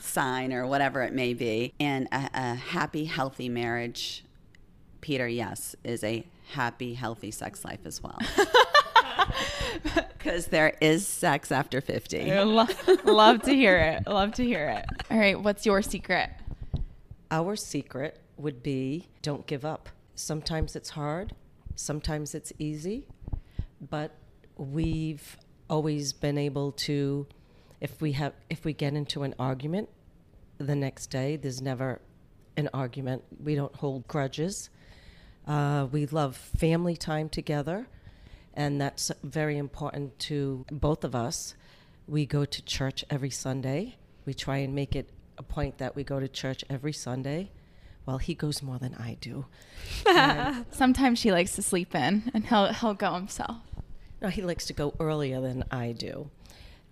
sign 0.00 0.52
or 0.52 0.66
whatever 0.66 1.02
it 1.02 1.12
may 1.12 1.34
be. 1.34 1.72
And 1.80 2.08
a, 2.12 2.30
a 2.34 2.54
happy, 2.54 3.04
healthy 3.04 3.48
marriage, 3.48 4.24
Peter, 5.00 5.26
yes, 5.28 5.74
is 5.84 6.04
a 6.04 6.26
happy, 6.52 6.94
healthy 6.94 7.30
sex 7.30 7.64
life 7.64 7.80
as 7.84 8.02
well. 8.02 8.18
Because 9.82 10.48
there 10.48 10.76
is 10.80 11.06
sex 11.06 11.50
after 11.50 11.80
50. 11.80 12.30
Lo- 12.42 12.66
love 13.04 13.42
to 13.42 13.54
hear 13.54 13.76
it. 13.78 14.06
Love 14.06 14.32
to 14.34 14.44
hear 14.44 14.68
it. 14.68 14.84
All 15.10 15.18
right, 15.18 15.40
what's 15.40 15.64
your 15.64 15.80
secret? 15.82 16.30
Our 17.30 17.56
secret 17.56 18.20
would 18.36 18.62
be 18.62 19.08
don't 19.22 19.46
give 19.46 19.64
up. 19.64 19.88
Sometimes 20.14 20.76
it's 20.76 20.90
hard, 20.90 21.34
sometimes 21.76 22.34
it's 22.34 22.52
easy, 22.58 23.06
but 23.80 24.14
we've 24.56 25.38
always 25.70 26.12
been 26.12 26.36
able 26.36 26.72
to 26.72 27.26
if 27.80 28.00
we 28.00 28.12
have 28.12 28.34
if 28.48 28.64
we 28.64 28.72
get 28.72 28.94
into 28.94 29.22
an 29.22 29.34
argument 29.38 29.88
the 30.58 30.74
next 30.74 31.06
day 31.08 31.36
there's 31.36 31.62
never 31.62 32.00
an 32.56 32.68
argument. 32.72 33.24
We 33.42 33.54
don't 33.54 33.74
hold 33.74 34.06
grudges. 34.06 34.70
Uh, 35.46 35.88
we 35.90 36.06
love 36.06 36.36
family 36.36 36.96
time 36.96 37.28
together, 37.28 37.88
and 38.54 38.80
that's 38.80 39.10
very 39.24 39.56
important 39.56 40.18
to 40.20 40.64
both 40.70 41.02
of 41.02 41.14
us. 41.14 41.54
We 42.06 42.26
go 42.26 42.44
to 42.44 42.62
church 42.62 43.04
every 43.10 43.30
Sunday. 43.30 43.96
We 44.26 44.34
try 44.34 44.58
and 44.58 44.74
make 44.74 44.94
it 44.94 45.10
a 45.38 45.42
point 45.42 45.78
that 45.78 45.96
we 45.96 46.04
go 46.04 46.20
to 46.20 46.28
church 46.28 46.64
every 46.68 46.92
Sunday. 46.92 47.50
Well, 48.06 48.18
he 48.18 48.34
goes 48.34 48.62
more 48.62 48.78
than 48.78 48.94
I 48.94 49.16
do. 49.20 49.46
Sometimes 50.70 51.18
she 51.18 51.32
likes 51.32 51.54
to 51.56 51.62
sleep 51.62 51.94
in, 51.94 52.30
and 52.34 52.46
he'll 52.46 52.72
he'll 52.72 52.94
go 52.94 53.14
himself. 53.14 53.56
No, 54.20 54.28
he 54.28 54.42
likes 54.42 54.66
to 54.66 54.72
go 54.74 54.94
earlier 55.00 55.40
than 55.40 55.64
I 55.70 55.92
do. 55.92 56.30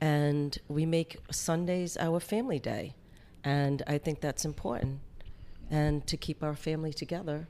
And 0.00 0.56
we 0.68 0.86
make 0.86 1.16
Sundays 1.30 1.96
our 1.96 2.20
family 2.20 2.58
day. 2.58 2.94
And 3.44 3.82
I 3.86 3.98
think 3.98 4.20
that's 4.20 4.44
important. 4.44 5.00
And 5.70 6.06
to 6.06 6.16
keep 6.16 6.42
our 6.42 6.54
family 6.54 6.92
together 6.92 7.48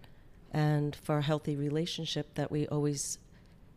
and 0.52 0.96
for 0.96 1.18
a 1.18 1.22
healthy 1.22 1.56
relationship 1.56 2.34
that 2.34 2.50
we 2.50 2.66
always 2.68 3.18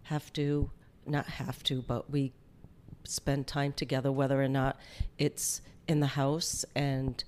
have 0.03 0.31
to, 0.33 0.69
not 1.05 1.25
have 1.27 1.61
to, 1.63 1.81
but 1.81 2.09
we 2.09 2.31
spend 3.03 3.47
time 3.47 3.73
together, 3.73 4.11
whether 4.11 4.41
or 4.41 4.47
not 4.47 4.79
it's 5.17 5.61
in 5.87 5.99
the 5.99 6.07
house 6.07 6.63
and 6.75 7.23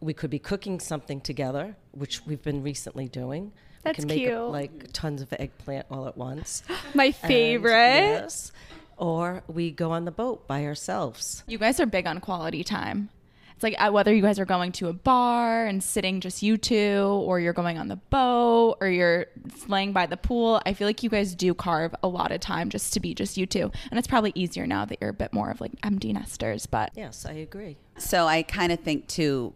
we 0.00 0.14
could 0.14 0.30
be 0.30 0.38
cooking 0.38 0.80
something 0.80 1.20
together, 1.20 1.76
which 1.92 2.24
we've 2.26 2.42
been 2.42 2.62
recently 2.62 3.08
doing. 3.08 3.52
That's 3.82 3.98
we 3.98 4.02
can 4.02 4.08
make 4.08 4.18
cute. 4.26 4.48
like 4.50 4.92
tons 4.92 5.22
of 5.22 5.32
eggplant 5.38 5.86
all 5.90 6.06
at 6.06 6.16
once. 6.16 6.62
My 6.94 7.06
And, 7.06 7.14
favorite. 7.16 7.72
yes. 7.72 8.52
Or 9.00 9.42
we 9.48 9.70
go 9.70 9.92
on 9.92 10.04
the 10.04 10.10
boat 10.10 10.46
by 10.46 10.66
ourselves. 10.66 11.42
You 11.46 11.56
guys 11.56 11.80
are 11.80 11.86
big 11.86 12.06
on 12.06 12.20
quality 12.20 12.62
time. 12.62 13.08
It's 13.54 13.62
like 13.62 13.74
uh, 13.78 13.90
whether 13.90 14.14
you 14.14 14.22
guys 14.22 14.38
are 14.38 14.44
going 14.44 14.72
to 14.72 14.88
a 14.88 14.92
bar 14.92 15.66
and 15.66 15.82
sitting 15.82 16.20
just 16.20 16.42
you 16.42 16.56
two, 16.56 17.22
or 17.26 17.40
you're 17.40 17.52
going 17.54 17.78
on 17.78 17.88
the 17.88 17.96
boat, 17.96 18.76
or 18.80 18.88
you're 18.88 19.26
laying 19.68 19.92
by 19.92 20.06
the 20.06 20.16
pool. 20.16 20.62
I 20.64 20.74
feel 20.74 20.86
like 20.86 21.02
you 21.02 21.10
guys 21.10 21.34
do 21.34 21.52
carve 21.54 21.94
a 22.02 22.08
lot 22.08 22.30
of 22.30 22.40
time 22.40 22.70
just 22.70 22.94
to 22.94 23.00
be 23.00 23.14
just 23.14 23.36
you 23.36 23.44
two, 23.46 23.70
and 23.90 23.98
it's 23.98 24.08
probably 24.08 24.32
easier 24.34 24.66
now 24.66 24.84
that 24.86 24.98
you're 25.00 25.10
a 25.10 25.14
bit 25.14 25.32
more 25.34 25.50
of 25.50 25.60
like 25.60 25.72
empty 25.82 26.12
nesters. 26.12 26.64
But 26.66 26.92
Yes, 26.94 27.26
I 27.26 27.32
agree. 27.32 27.76
So 27.98 28.26
I 28.26 28.42
kind 28.44 28.72
of 28.72 28.80
think 28.80 29.08
too, 29.08 29.54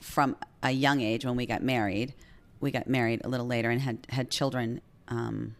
from 0.00 0.36
a 0.62 0.70
young 0.72 1.00
age 1.00 1.24
when 1.24 1.36
we 1.36 1.46
got 1.46 1.62
married, 1.62 2.14
we 2.60 2.72
got 2.72 2.88
married 2.88 3.20
a 3.24 3.28
little 3.28 3.46
later 3.46 3.70
and 3.70 3.80
had 3.80 4.06
had 4.10 4.30
children 4.30 4.80
um, 5.06 5.54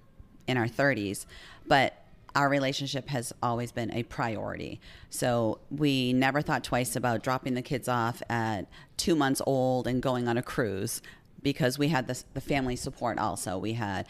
in 0.48 0.56
our 0.56 0.66
30s, 0.66 1.26
but 1.68 2.02
our 2.36 2.48
relationship 2.50 3.08
has 3.08 3.32
always 3.42 3.72
been 3.72 3.90
a 3.92 4.02
priority. 4.04 4.78
So 5.08 5.58
we 5.70 6.12
never 6.12 6.42
thought 6.42 6.62
twice 6.62 6.94
about 6.94 7.22
dropping 7.22 7.54
the 7.54 7.62
kids 7.62 7.88
off 7.88 8.22
at 8.28 8.66
two 8.98 9.16
months 9.16 9.40
old 9.46 9.86
and 9.86 10.02
going 10.02 10.28
on 10.28 10.36
a 10.36 10.42
cruise 10.42 11.00
because 11.42 11.78
we 11.78 11.88
had 11.88 12.06
the 12.06 12.40
family 12.40 12.76
support 12.76 13.18
also. 13.18 13.56
We 13.56 13.72
had 13.72 14.06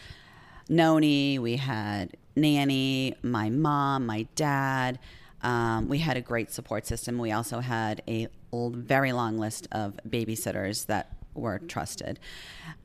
Noni, 0.69 1.39
we 1.39 1.57
had 1.57 2.17
nanny, 2.35 3.15
my 3.23 3.49
mom, 3.49 4.07
my 4.07 4.27
dad. 4.35 4.99
Um, 5.43 5.89
we 5.89 5.99
had 5.99 6.17
a 6.17 6.21
great 6.21 6.51
support 6.51 6.85
system. 6.87 7.19
We 7.19 7.31
also 7.31 7.61
had 7.61 8.03
a 8.09 8.27
very 8.53 9.13
long 9.13 9.39
list 9.39 9.69
of 9.71 10.01
babysitters 10.09 10.87
that 10.87 11.13
were 11.37 11.59
trusted. 11.59 12.19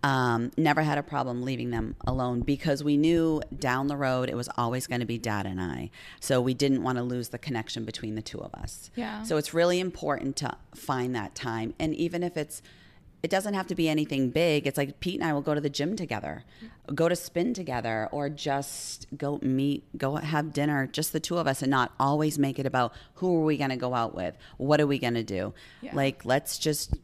Um, 0.04 0.52
never 0.58 0.82
had 0.82 0.98
a 0.98 1.04
problem 1.04 1.44
leaving 1.44 1.72
them 1.72 1.96
alone 2.06 2.42
because 2.42 2.84
we 2.84 2.98
knew 2.98 3.42
down 3.58 3.88
the 3.88 3.98
road 3.98 4.30
it 4.30 4.36
was 4.36 4.50
always 4.58 4.88
going 4.88 5.02
to 5.02 5.06
be 5.06 5.18
dad 5.18 5.46
and 5.46 5.62
I. 5.62 5.92
So 6.20 6.42
we 6.42 6.54
didn't 6.54 6.84
want 6.84 6.98
to 6.98 7.04
lose 7.04 7.30
the 7.30 7.38
connection 7.38 7.86
between 7.86 8.16
the 8.16 8.22
two 8.22 8.40
of 8.40 8.54
us. 8.54 8.92
Yeah. 8.96 9.24
So 9.24 9.38
it's 9.38 9.54
really 9.54 9.80
important 9.80 10.36
to 10.38 10.56
find 10.76 11.16
that 11.16 11.36
time. 11.36 11.74
And 11.80 11.96
even 11.96 12.24
if 12.24 12.38
it's 12.38 12.62
it 13.24 13.30
doesn't 13.30 13.54
have 13.54 13.68
to 13.68 13.76
be 13.76 13.88
anything 13.88 14.30
big. 14.30 14.66
It's 14.66 14.78
like 14.78 15.00
Pete 15.00 15.20
and 15.20 15.30
I 15.30 15.34
will 15.34 15.42
go 15.42 15.54
to 15.54 15.62
the 15.62 15.70
gym 15.70 15.96
together, 15.96 16.44
go 16.94 17.08
to 17.08 17.16
spin 17.16 17.54
together, 17.54 18.10
or 18.12 18.30
just 18.30 19.06
go 19.16 19.40
meet, 19.42 19.84
go 19.98 20.16
have 20.16 20.54
dinner, 20.54 20.88
just 20.88 21.14
the 21.14 21.20
two 21.20 21.38
of 21.38 21.48
us, 21.48 21.62
and 21.62 21.70
not 21.70 21.94
always 22.00 22.40
make 22.40 22.58
it 22.58 22.66
about 22.66 22.94
who 23.16 23.38
are 23.38 23.44
we 23.44 23.58
going 23.58 23.70
to 23.70 23.76
go 23.76 23.94
out 23.94 24.16
with, 24.16 24.36
what 24.58 24.82
are 24.82 24.88
we 24.88 24.98
going 24.98 25.14
to 25.14 25.24
do. 25.24 25.54
Yeah. 25.82 25.96
Like 25.96 26.26
let's 26.26 26.58
just 26.58 26.96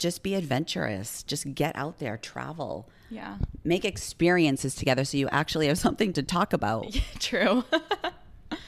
just 0.00 0.24
be 0.24 0.34
adventurous, 0.34 1.22
just 1.22 1.54
get 1.54 1.76
out 1.76 2.00
there, 2.00 2.16
travel, 2.16 2.88
yeah, 3.10 3.36
make 3.62 3.84
experiences 3.84 4.74
together, 4.74 5.04
so 5.04 5.16
you 5.16 5.28
actually 5.28 5.68
have 5.68 5.78
something 5.86 6.12
to 6.14 6.22
talk 6.24 6.52
about. 6.52 6.92
Yeah, 6.94 7.02
true. 7.20 7.64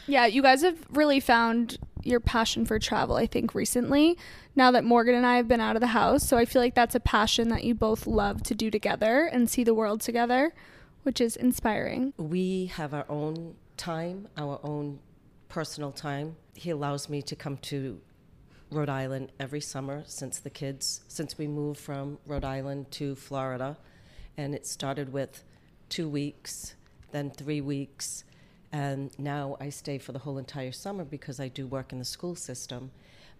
Yeah, 0.07 0.27
you 0.27 0.42
guys 0.42 0.62
have 0.62 0.79
really 0.90 1.21
found 1.21 1.79
your 2.03 2.21
passion 2.21 2.66
for 2.66 2.79
travel, 2.79 3.16
I 3.16 3.27
think, 3.27 3.55
recently. 3.55 4.18
Now 4.57 4.71
that 4.73 4.85
Morgan 4.85 5.14
and 5.14 5.25
I 5.25 5.37
have 5.37 5.49
been 5.49 5.61
out 5.61 5.77
of 5.77 5.81
the 5.81 5.88
house. 5.88 6.27
So 6.27 6.37
I 6.37 6.45
feel 6.45 6.61
like 6.61 6.75
that's 6.75 6.95
a 6.95 7.01
passion 7.01 7.49
that 7.49 7.64
you 7.64 7.75
both 7.75 8.07
love 8.07 8.42
to 8.45 8.55
do 8.55 8.71
together 8.71 9.27
and 9.33 9.49
see 9.49 9.64
the 9.64 9.75
world 9.75 10.01
together, 10.01 10.53
which 11.05 11.21
is 11.21 11.37
inspiring. 11.37 12.12
We 12.16 12.66
have 12.66 12.92
our 12.92 13.07
own 13.09 13.55
time, 13.77 14.29
our 14.37 14.61
own 14.62 14.99
personal 15.49 15.92
time. 15.92 16.37
He 16.55 16.71
allows 16.71 17.09
me 17.09 17.23
to 17.23 17.37
come 17.37 17.57
to 17.59 18.01
Rhode 18.72 18.88
Island 18.88 19.32
every 19.38 19.61
summer 19.61 20.02
since 20.06 20.38
the 20.38 20.50
kids, 20.50 21.02
since 21.06 21.37
we 21.37 21.46
moved 21.46 21.78
from 21.78 22.18
Rhode 22.26 22.44
Island 22.44 22.90
to 22.92 23.14
Florida. 23.14 23.76
And 24.37 24.54
it 24.54 24.66
started 24.66 25.12
with 25.12 25.44
two 25.90 26.08
weeks, 26.08 26.74
then 27.11 27.30
three 27.30 27.61
weeks, 27.61 28.24
and 28.72 29.11
now 29.18 29.58
I 29.61 29.68
stay 29.68 29.98
for 29.98 30.12
the 30.12 30.20
whole 30.20 30.38
entire 30.38 30.72
summer 30.72 31.04
because 31.04 31.38
I 31.38 31.48
do 31.48 31.66
work 31.66 31.92
in 31.92 31.98
the 31.98 32.04
school 32.06 32.35
system. 32.35 32.90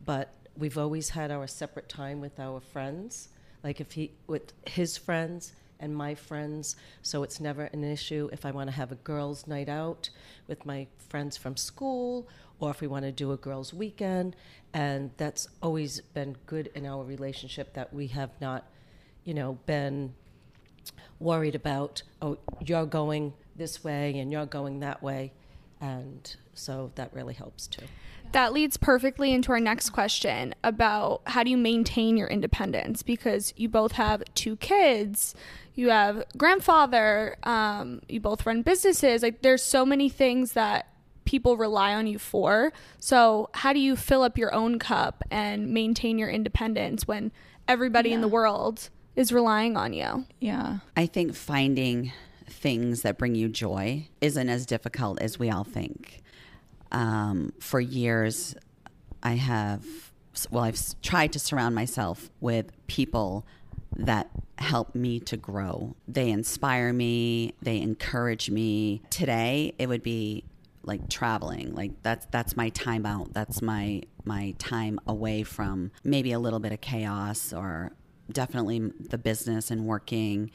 But 0.05 0.29
we've 0.57 0.77
always 0.77 1.11
had 1.11 1.31
our 1.31 1.47
separate 1.47 1.89
time 1.89 2.21
with 2.21 2.39
our 2.39 2.61
friends, 2.61 3.29
like 3.65 3.81
if 3.81 3.93
he, 3.93 4.11
with 4.27 4.53
his 4.67 4.99
friends 4.99 5.55
and 5.81 5.97
my 5.97 6.15
friends. 6.15 6.77
So 7.01 7.23
it's 7.23 7.41
never 7.41 7.65
an 7.65 7.83
issue 7.83 8.29
if 8.33 8.45
I 8.45 8.51
want 8.51 8.69
to 8.69 8.77
have 8.77 8.93
a 8.93 8.97
girls' 8.97 9.47
night 9.47 9.71
out 9.71 10.11
with 10.47 10.67
my 10.67 10.87
friends 11.09 11.39
from 11.39 11.57
school 11.57 12.29
or 12.63 12.71
if 12.71 12.81
we 12.81 12.87
want 12.87 13.05
to 13.05 13.11
do 13.11 13.33
a 13.33 13.37
girls' 13.37 13.75
weekend. 13.75 14.37
And 14.73 15.11
that's 15.17 15.49
always 15.61 16.01
been 16.01 16.37
good 16.47 16.71
in 16.77 16.87
our 16.87 17.03
relationship 17.03 17.75
that 17.75 17.93
we 17.93 18.07
have 18.09 18.31
not, 18.41 18.65
you 19.25 19.35
know, 19.35 19.59
been 19.67 20.15
worried 21.19 21.57
about, 21.57 22.03
oh, 22.23 22.39
you're 22.65 22.87
going 22.87 23.35
this 23.57 23.83
way 23.83 24.17
and 24.17 24.31
you're 24.31 24.47
going 24.47 24.79
that 24.79 25.03
way. 25.03 25.33
And 25.81 26.35
so 26.55 26.93
that 26.95 27.13
really 27.13 27.35
helps 27.35 27.67
too. 27.67 27.85
That 28.31 28.53
leads 28.53 28.77
perfectly 28.77 29.33
into 29.33 29.51
our 29.51 29.61
next 29.61 29.91
question 29.91 30.55
about 30.63 31.23
how 31.27 31.43
do 31.43 31.51
you 31.51 31.57
maintain 31.57 32.17
your 32.17 32.29
independence 32.29 33.03
because 33.03 33.53
you 33.57 33.69
both 33.69 33.93
have 33.93 34.23
two 34.35 34.55
kids, 34.57 35.35
you 35.75 35.91
have 35.91 36.25
grandfather, 36.39 37.37
um, 37.43 38.01
you 38.09 38.21
both 38.21 38.47
run 38.47 38.63
businesses. 38.63 39.23
Like 39.23 39.43
there's 39.43 39.63
so 39.63 39.85
many 39.85 40.09
things 40.09 40.53
that 40.53 40.87
people 41.25 41.57
rely 41.57 41.95
on 41.95 42.07
you 42.07 42.19
for. 42.19 42.73
So 42.99 43.49
how 43.55 43.73
do 43.73 43.79
you 43.79 43.97
fill 43.97 44.23
up 44.23 44.39
your 44.39 44.53
own 44.55 44.79
cup 44.79 45.23
and 45.31 45.73
maintain 45.73 46.19
your 46.19 46.29
independence 46.29 47.07
when 47.07 47.33
everybody 47.69 48.11
yeah. 48.11 48.17
in 48.17 48.21
the 48.21 48.29
world 48.29 48.91
is 49.17 49.33
relying 49.33 49.77
on 49.77 49.93
you? 49.93 50.27
Yeah. 50.41 50.79
I 50.97 51.07
think 51.07 51.35
finding 51.35 52.13
things 52.47 53.03
that 53.03 53.19
bring 53.19 53.35
you 53.35 53.49
joy 53.49 54.09
isn't 54.21 54.49
as 54.49 54.67
difficult 54.67 55.21
as 55.21 55.39
we 55.39 55.51
all 55.51 55.65
think. 55.65 56.23
Um, 56.91 57.53
for 57.59 57.81
years, 57.81 58.55
I 59.23 59.35
have, 59.35 59.85
well, 60.51 60.65
I've 60.65 60.79
tried 61.03 61.33
to 61.33 61.39
surround 61.39 61.75
myself 61.75 62.31
with 62.41 62.71
people 62.87 63.47
that 63.97 64.31
help 64.59 64.95
me 64.95 65.21
to 65.21 65.37
grow. 65.37 65.95
They 66.09 66.31
inspire 66.31 66.93
me, 66.93 67.55
they 67.63 67.81
encourage 67.81 68.51
me. 68.51 69.03
Today, 69.11 69.75
it 69.79 69.89
would 69.89 70.03
be 70.03 70.45
like 70.85 71.09
traveling 71.09 71.75
like 71.75 71.93
that's 72.03 72.27
that's 72.33 72.57
my 72.57 72.69
time 72.71 73.07
out 73.07 73.33
that's 73.33 73.63
my 73.63 74.03
my 74.25 74.55
time 74.59 74.99
away 75.07 75.43
from 75.43 75.91
maybe 76.03 76.33
a 76.33 76.39
little 76.39 76.59
bit 76.59 76.73
of 76.73 76.81
chaos 76.81 77.53
or 77.53 77.93
definitely 78.33 78.81
the 79.11 79.19
business 79.19 79.71
and 79.71 79.85
working 79.87 80.51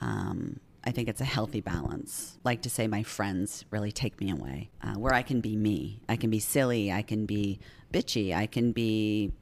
um, 0.00 0.58
I 0.82 0.92
think 0.92 1.08
it's 1.08 1.20
a 1.20 1.26
healthy 1.26 1.60
balance. 1.60 2.38
Like 2.42 2.62
to 2.62 2.70
say, 2.70 2.86
my 2.86 3.02
friends 3.02 3.64
really 3.70 3.92
take 3.92 4.20
me 4.20 4.30
away, 4.30 4.70
uh, 4.82 4.94
where 4.94 5.12
I 5.12 5.22
can 5.22 5.40
be 5.40 5.56
me. 5.56 6.00
I 6.08 6.16
can 6.16 6.30
be 6.30 6.38
silly. 6.38 6.90
I 6.90 7.02
can 7.02 7.26
be 7.26 7.60
bitchy. 7.92 8.34
I 8.34 8.46
can 8.46 8.72
be 8.72 9.32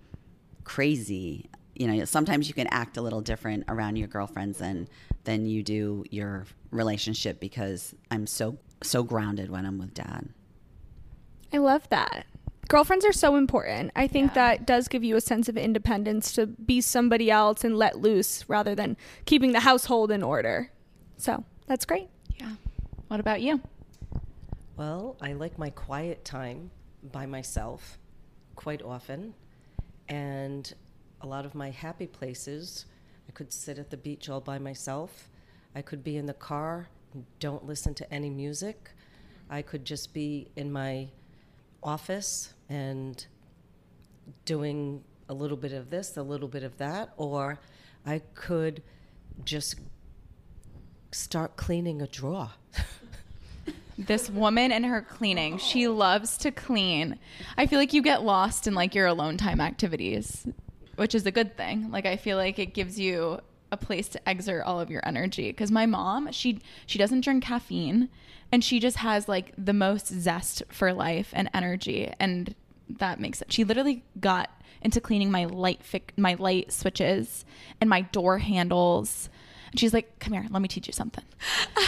crazy. 0.64 1.48
You 1.76 1.86
know, 1.86 2.04
sometimes 2.04 2.48
you 2.48 2.54
can 2.54 2.66
act 2.68 2.96
a 2.96 3.02
little 3.02 3.20
different 3.20 3.64
around 3.68 3.96
your 3.96 4.08
girlfriends 4.08 4.58
than 4.58 4.88
than 5.24 5.46
you 5.46 5.62
do 5.62 6.04
your 6.10 6.46
relationship 6.70 7.38
because 7.38 7.94
I'm 8.10 8.26
so 8.26 8.58
so 8.82 9.02
grounded 9.02 9.50
when 9.50 9.66
I'm 9.66 9.78
with 9.78 9.94
dad. 9.94 10.28
I 11.52 11.58
love 11.58 11.88
that. 11.90 12.26
Girlfriends 12.68 13.06
are 13.06 13.12
so 13.12 13.36
important. 13.36 13.92
I 13.96 14.06
think 14.06 14.30
yeah. 14.30 14.34
that 14.34 14.66
does 14.66 14.88
give 14.88 15.02
you 15.02 15.16
a 15.16 15.20
sense 15.20 15.48
of 15.48 15.56
independence 15.56 16.32
to 16.32 16.46
be 16.46 16.82
somebody 16.82 17.30
else 17.30 17.64
and 17.64 17.76
let 17.76 17.98
loose 17.98 18.44
rather 18.48 18.74
than 18.74 18.96
keeping 19.24 19.52
the 19.52 19.60
household 19.60 20.10
in 20.10 20.22
order. 20.22 20.70
So 21.16 21.44
that's 21.66 21.86
great. 21.86 22.08
Yeah. 22.38 22.52
What 23.08 23.20
about 23.20 23.40
you? 23.40 23.62
Well, 24.76 25.16
I 25.22 25.32
like 25.32 25.58
my 25.58 25.70
quiet 25.70 26.24
time 26.24 26.70
by 27.10 27.24
myself 27.24 27.98
quite 28.54 28.82
often. 28.82 29.34
And 30.08 30.72
a 31.22 31.26
lot 31.26 31.46
of 31.46 31.54
my 31.54 31.70
happy 31.70 32.06
places, 32.06 32.84
I 33.28 33.32
could 33.32 33.52
sit 33.52 33.78
at 33.78 33.88
the 33.88 33.96
beach 33.96 34.28
all 34.28 34.40
by 34.40 34.58
myself. 34.58 35.30
I 35.74 35.80
could 35.80 36.04
be 36.04 36.18
in 36.18 36.26
the 36.26 36.34
car 36.34 36.88
and 36.90 36.97
don't 37.40 37.66
listen 37.66 37.94
to 37.94 38.12
any 38.12 38.30
music. 38.30 38.90
I 39.50 39.62
could 39.62 39.84
just 39.84 40.12
be 40.12 40.48
in 40.56 40.70
my 40.70 41.08
office 41.82 42.52
and 42.68 43.26
doing 44.44 45.02
a 45.28 45.34
little 45.34 45.56
bit 45.56 45.72
of 45.72 45.90
this, 45.90 46.16
a 46.16 46.22
little 46.22 46.48
bit 46.48 46.62
of 46.62 46.78
that, 46.78 47.10
or 47.16 47.58
I 48.06 48.20
could 48.34 48.82
just 49.44 49.76
start 51.12 51.56
cleaning 51.56 52.02
a 52.02 52.06
drawer. 52.06 52.50
this 53.98 54.30
woman 54.30 54.72
and 54.72 54.84
her 54.84 55.02
cleaning. 55.02 55.58
She 55.58 55.88
loves 55.88 56.36
to 56.38 56.50
clean. 56.50 57.18
I 57.56 57.66
feel 57.66 57.78
like 57.78 57.92
you 57.92 58.02
get 58.02 58.22
lost 58.22 58.66
in 58.66 58.74
like 58.74 58.94
your 58.94 59.06
alone 59.06 59.36
time 59.36 59.60
activities, 59.60 60.46
which 60.96 61.14
is 61.14 61.26
a 61.26 61.30
good 61.30 61.56
thing. 61.56 61.90
Like 61.90 62.06
I 62.06 62.16
feel 62.16 62.36
like 62.36 62.58
it 62.58 62.74
gives 62.74 62.98
you 62.98 63.40
a 63.70 63.76
place 63.76 64.09
to 64.09 64.20
exert 64.26 64.64
all 64.64 64.81
of 64.81 64.90
your 64.90 65.02
energy 65.07 65.52
cuz 65.52 65.70
my 65.70 65.87
mom, 65.87 66.31
she 66.33 66.61
she 66.87 66.98
doesn't 66.98 67.22
drink 67.22 67.44
caffeine 67.44 68.09
and 68.50 68.64
she 68.64 68.81
just 68.81 68.98
has 68.98 69.28
like 69.28 69.52
the 69.57 69.72
most 69.72 70.07
zest 70.07 70.62
for 70.68 70.92
life 70.92 71.31
and 71.33 71.50
energy 71.52 72.12
and 72.18 72.54
that 72.88 73.20
makes 73.20 73.42
it. 73.42 73.52
She 73.52 73.64
literally 73.64 74.02
got 74.18 74.50
into 74.81 75.00
cleaning 75.00 75.31
my 75.31 75.44
light 75.44 75.83
fi- 75.83 76.02
my 76.16 76.35
light 76.35 76.72
switches 76.72 77.44
and 77.81 77.90
my 77.90 78.02
door 78.02 78.38
handles 78.38 79.28
and 79.70 79.78
she's 79.78 79.92
like, 79.92 80.18
come 80.18 80.33
here, 80.33 80.46
let 80.50 80.62
me 80.62 80.68
teach 80.68 80.87
you 80.87 80.92
something. 80.92 81.24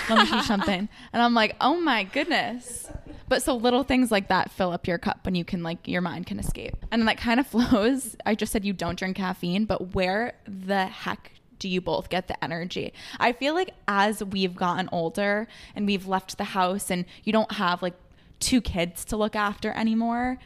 Let 0.09 0.19
me 0.19 0.25
teach 0.25 0.35
you 0.35 0.43
something. 0.43 0.89
And 1.13 1.23
I'm 1.23 1.35
like, 1.35 1.57
oh 1.61 1.81
my 1.81 2.05
goodness. 2.05 2.91
But 3.29 3.43
so 3.43 3.57
little 3.57 3.83
things 3.85 4.11
like 4.11 4.29
that 4.29 4.51
fill 4.51 4.73
up 4.73 4.87
your 4.87 4.99
cup 4.99 5.25
when 5.25 5.35
you 5.35 5.45
can 5.45 5.63
like 5.63 5.89
your 5.89 6.01
mind 6.01 6.27
can 6.27 6.39
escape. 6.39 6.77
And 6.91 7.07
that 7.09 7.17
kind 7.17 7.41
of 7.41 7.47
flows. 7.49 8.17
I 8.27 8.35
just 8.35 8.53
said 8.53 8.65
you 8.65 8.73
don't 8.73 8.99
drink 8.99 9.17
caffeine, 9.17 9.65
but 9.65 9.95
where 9.95 10.35
the 10.47 10.87
heck 10.87 11.33
do 11.61 11.69
you 11.69 11.81
both 11.81 12.09
get 12.09 12.27
the 12.27 12.43
energy? 12.43 12.93
I 13.21 13.33
feel 13.33 13.55
like 13.55 13.73
as 13.87 14.25
we've 14.25 14.57
gotten 14.57 14.89
older 14.91 15.47
and 15.77 15.87
we've 15.87 16.09
left 16.09 16.37
the 16.39 16.45
house 16.45 16.91
and 16.91 17.05
you 17.23 17.33
don't 17.33 17.53
have 17.53 17.83
like 17.83 17.95
two 18.41 18.61
kids 18.61 19.05
to 19.05 19.17
look 19.17 19.37
after 19.37 19.71
anymore, 19.73 20.39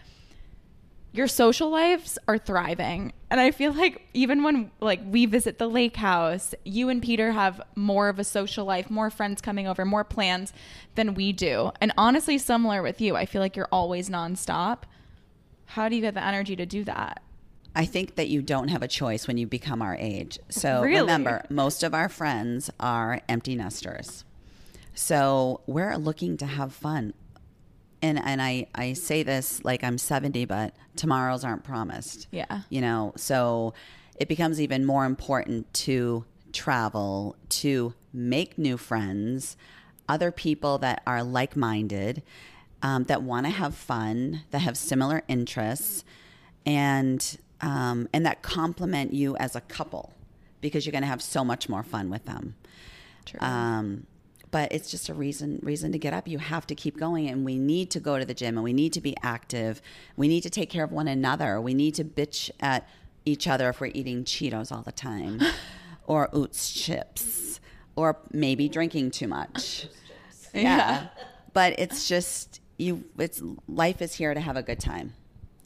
your 1.13 1.29
social 1.29 1.71
lives 1.71 2.19
are 2.27 2.37
thriving. 2.37 3.13
And 3.31 3.41
I 3.41 3.53
feel 3.53 3.73
like 3.73 4.03
even 4.15 4.43
when 4.43 4.73
like 4.81 5.01
we 5.07 5.27
visit 5.27 5.59
the 5.59 5.69
lake 5.69 5.97
house, 5.97 6.55
you 6.65 6.89
and 6.89 7.01
Peter 7.01 7.31
have 7.31 7.63
more 7.77 8.09
of 8.09 8.19
a 8.19 8.25
social 8.25 8.65
life, 8.65 8.91
more 8.91 9.11
friends 9.11 9.41
coming 9.41 9.69
over, 9.69 9.85
more 9.85 10.03
plans 10.03 10.53
than 10.97 11.15
we 11.15 11.33
do. 11.33 11.71
And 11.81 11.93
honestly, 11.97 12.37
similar 12.37 12.83
with 12.83 13.01
you, 13.01 13.15
I 13.15 13.27
feel 13.27 13.41
like 13.41 13.55
you're 13.55 13.69
always 13.71 14.11
nonstop. 14.11 14.81
How 15.67 15.89
do 15.89 15.95
you 15.95 16.03
get 16.03 16.15
the 16.15 16.25
energy 16.25 16.57
to 16.57 16.67
do 16.67 16.83
that? 16.85 17.23
I 17.75 17.85
think 17.85 18.15
that 18.17 18.29
you 18.29 18.41
don't 18.43 18.69
have 18.69 18.83
a 18.83 18.89
choice 18.89 19.27
when 19.27 19.37
you 19.37 19.47
become 19.47 19.83
our 19.83 19.97
age. 19.97 20.39
So 20.49 20.83
really? 20.83 21.01
remember, 21.01 21.45
most 21.51 21.83
of 21.83 21.95
our 21.95 22.09
friends 22.09 22.71
are 22.79 23.21
empty 23.29 23.57
nesters. 23.57 24.25
So 24.95 25.61
we're 25.67 25.97
looking 25.97 26.37
to 26.37 26.47
have 26.47 26.73
fun 26.73 27.15
and 28.05 28.21
and 28.23 28.43
I 28.43 28.67
I 28.75 28.93
say 28.93 29.23
this 29.23 29.65
like 29.65 29.83
I'm 29.83 29.97
70, 29.97 30.45
but 30.45 30.75
tomorrows 30.95 31.43
aren't 31.43 31.65
promised. 31.65 32.29
Yeah. 32.31 32.63
You 32.69 32.83
know, 32.83 33.15
so 33.17 33.73
it 34.17 34.29
becomes 34.29 34.61
even 34.61 34.85
more 34.85 35.07
important 35.07 35.73
to 35.75 36.25
travel, 36.53 37.37
to 37.49 37.95
make 38.13 38.59
new 38.59 38.77
friends, 38.77 39.57
other 40.09 40.31
people 40.31 40.77
that 40.79 41.03
are 41.07 41.25
like 41.25 41.57
minded, 41.57 42.23
um, 42.83 43.05
that 43.05 43.23
want 43.23 43.47
to 43.47 43.51
have 43.51 43.75
fun, 43.75 44.43
that 44.51 44.61
have 44.61 44.77
similar 44.77 45.23
interests, 45.27 46.05
and 46.67 47.39
um, 47.61 48.09
and 48.13 48.27
that 48.27 48.43
complement 48.43 49.13
you 49.13 49.37
as 49.37 49.57
a 49.57 49.61
couple 49.61 50.13
because 50.61 50.87
you're 50.87 50.93
going 50.93 51.03
to 51.03 51.09
have 51.09 51.23
so 51.23 51.45
much 51.45 51.69
more 51.69 51.83
fun 51.83 52.11
with 52.11 52.25
them. 52.25 52.55
True. 53.27 53.41
Um, 53.41 54.07
but 54.51 54.71
it's 54.73 54.91
just 54.91 55.09
a 55.09 55.15
reason 55.15 55.59
reason 55.63 55.91
to 55.93 55.99
get 55.99 56.15
up. 56.15 56.29
You 56.29 56.39
have 56.39 56.67
to 56.69 56.77
keep 56.77 56.97
going 56.97 57.29
and 57.29 57.45
we 57.45 57.59
need 57.59 57.91
to 57.91 58.01
go 58.01 58.19
to 58.21 58.25
the 58.25 58.35
gym 58.35 58.57
and 58.57 58.63
we 58.63 58.73
need 58.73 58.93
to 58.93 59.01
be 59.01 59.17
active. 59.23 59.83
We 60.17 60.29
need 60.29 60.43
to 60.43 60.51
take 60.51 60.71
care 60.71 60.85
of 60.85 60.93
one 60.93 61.09
another. 61.09 61.61
We 61.61 61.75
need 61.75 61.95
to 61.97 62.05
bitch 62.05 62.51
at 62.61 62.89
each 63.25 63.49
other 63.49 63.69
if 63.71 63.81
we're 63.81 63.91
eating 63.95 64.23
cheetos 64.23 64.71
all 64.71 64.83
the 64.83 64.93
time 64.93 65.41
or 66.07 66.29
Utz 66.29 66.73
chips 66.73 67.59
or 67.97 68.19
maybe 68.31 68.69
drinking 68.69 69.11
too 69.11 69.27
much. 69.27 69.89
Yeah. 70.53 70.61
yeah. 70.61 71.07
But 71.53 71.79
it's 71.79 72.07
just 72.09 72.61
you 72.79 73.05
it's 73.19 73.43
life 73.67 74.01
is 74.01 74.15
here 74.15 74.35
to 74.35 74.41
have 74.41 74.57
a 74.57 74.63
good 74.63 74.79
time 74.79 75.15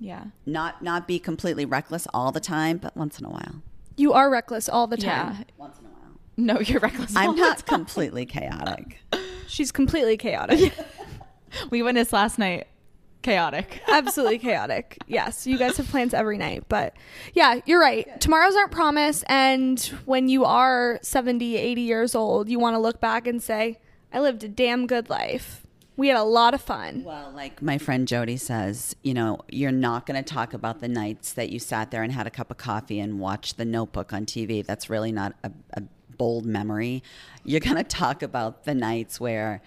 Yeah. 0.01 0.25
Not 0.47 0.83
not 0.83 1.09
be 1.09 1.19
completely 1.19 1.65
reckless 1.65 2.07
all 2.15 2.33
the 2.33 2.41
time, 2.41 2.79
but 2.79 2.97
once 2.97 3.19
in 3.19 3.25
a 3.25 3.31
while. 3.31 3.63
You 3.97 4.13
are 4.13 4.31
reckless 4.31 4.69
all 4.69 4.87
the 4.87 4.97
time. 4.97 5.35
Yeah. 5.39 5.45
Once 5.57 5.79
in 5.79 5.87
a 5.87 5.89
while. 5.89 6.21
No, 6.37 6.61
you're 6.61 6.81
reckless. 6.81 7.17
I'm 7.17 7.35
the 7.35 7.43
not 7.43 7.59
time. 7.59 7.79
completely 7.79 8.25
chaotic. 8.27 8.99
She's 9.49 9.73
completely 9.73 10.17
chaotic. 10.17 10.73
We 11.71 11.83
witnessed 11.83 12.13
last 12.13 12.39
night. 12.39 12.67
Chaotic. 13.23 13.81
Absolutely 13.89 14.39
chaotic. 14.39 14.99
Yes, 15.07 15.47
you 15.47 15.57
guys 15.57 15.79
have 15.79 15.89
plans 15.89 16.13
every 16.13 16.37
night, 16.37 16.65
but 16.69 16.95
yeah, 17.33 17.61
you're 17.65 17.81
right. 17.81 18.21
Tomorrows 18.21 18.55
aren't 18.55 18.71
promised 18.71 19.25
and 19.29 19.81
when 20.05 20.29
you 20.29 20.45
are 20.45 20.99
70, 21.03 21.57
80 21.57 21.81
years 21.81 22.15
old, 22.15 22.51
you 22.51 22.59
want 22.59 22.75
to 22.75 22.79
look 22.79 23.01
back 23.01 23.27
and 23.27 23.43
say, 23.43 23.79
I 24.13 24.21
lived 24.21 24.45
a 24.45 24.49
damn 24.49 24.87
good 24.87 25.09
life. 25.09 25.67
We 25.99 26.07
had 26.07 26.17
a 26.17 26.23
lot 26.23 26.55
of 26.55 26.63
fun. 26.63 27.03
Well, 27.03 27.33
like 27.35 27.61
my 27.61 27.77
friend 27.77 28.07
Jody 28.07 28.37
says, 28.37 28.95
you 29.03 29.13
know, 29.13 29.41
you're 29.49 29.73
not 29.73 30.07
going 30.07 30.23
to 30.23 30.35
talk 30.35 30.55
about 30.55 30.81
the 30.81 30.87
nights 30.87 31.33
that 31.33 31.51
you 31.51 31.59
sat 31.59 31.91
there 31.91 32.05
and 32.05 32.13
had 32.13 32.25
a 32.25 32.31
cup 32.31 32.53
of 32.53 32.57
coffee 32.57 33.01
and 33.01 33.19
watched 33.19 33.57
The 33.57 33.65
Notebook 33.65 34.13
on 34.13 34.25
TV. 34.25 34.65
That's 34.65 34.89
really 34.89 35.11
not 35.11 35.35
a, 35.43 35.51
a 35.75 35.83
bold 36.17 36.47
memory. 36.47 37.03
You're 37.45 37.59
going 37.59 37.79
to 37.79 37.83
talk 37.83 38.23
about 38.23 38.63
the 38.63 38.77
nights 38.77 39.19
where 39.19 39.61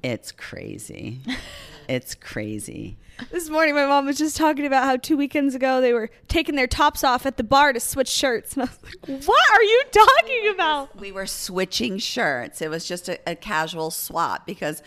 it's 0.00 0.30
crazy. 0.30 1.18
it's 1.88 2.14
crazy. 2.14 2.96
This 3.32 3.50
morning, 3.50 3.74
my 3.74 3.86
mom 3.86 4.06
was 4.06 4.18
just 4.18 4.36
talking 4.36 4.64
about 4.64 4.84
how 4.84 4.96
two 4.96 5.16
weekends 5.16 5.56
ago 5.56 5.80
they 5.80 5.92
were 5.92 6.08
taking 6.28 6.54
their 6.54 6.68
tops 6.68 7.02
off 7.02 7.26
at 7.26 7.36
the 7.36 7.42
bar 7.42 7.72
to 7.72 7.80
switch 7.80 8.08
shirts. 8.08 8.56
And 8.56 8.62
I 8.62 8.70
was 8.70 8.78
like, 8.84 9.26
what 9.26 9.50
are 9.52 9.62
you 9.62 9.82
talking 9.90 10.50
about? 10.54 11.00
We 11.00 11.10
were 11.10 11.26
switching 11.26 11.98
shirts. 11.98 12.62
It 12.62 12.70
was 12.70 12.86
just 12.86 13.08
a, 13.08 13.18
a 13.26 13.34
casual 13.34 13.90
swap 13.90 14.46
because 14.46 14.84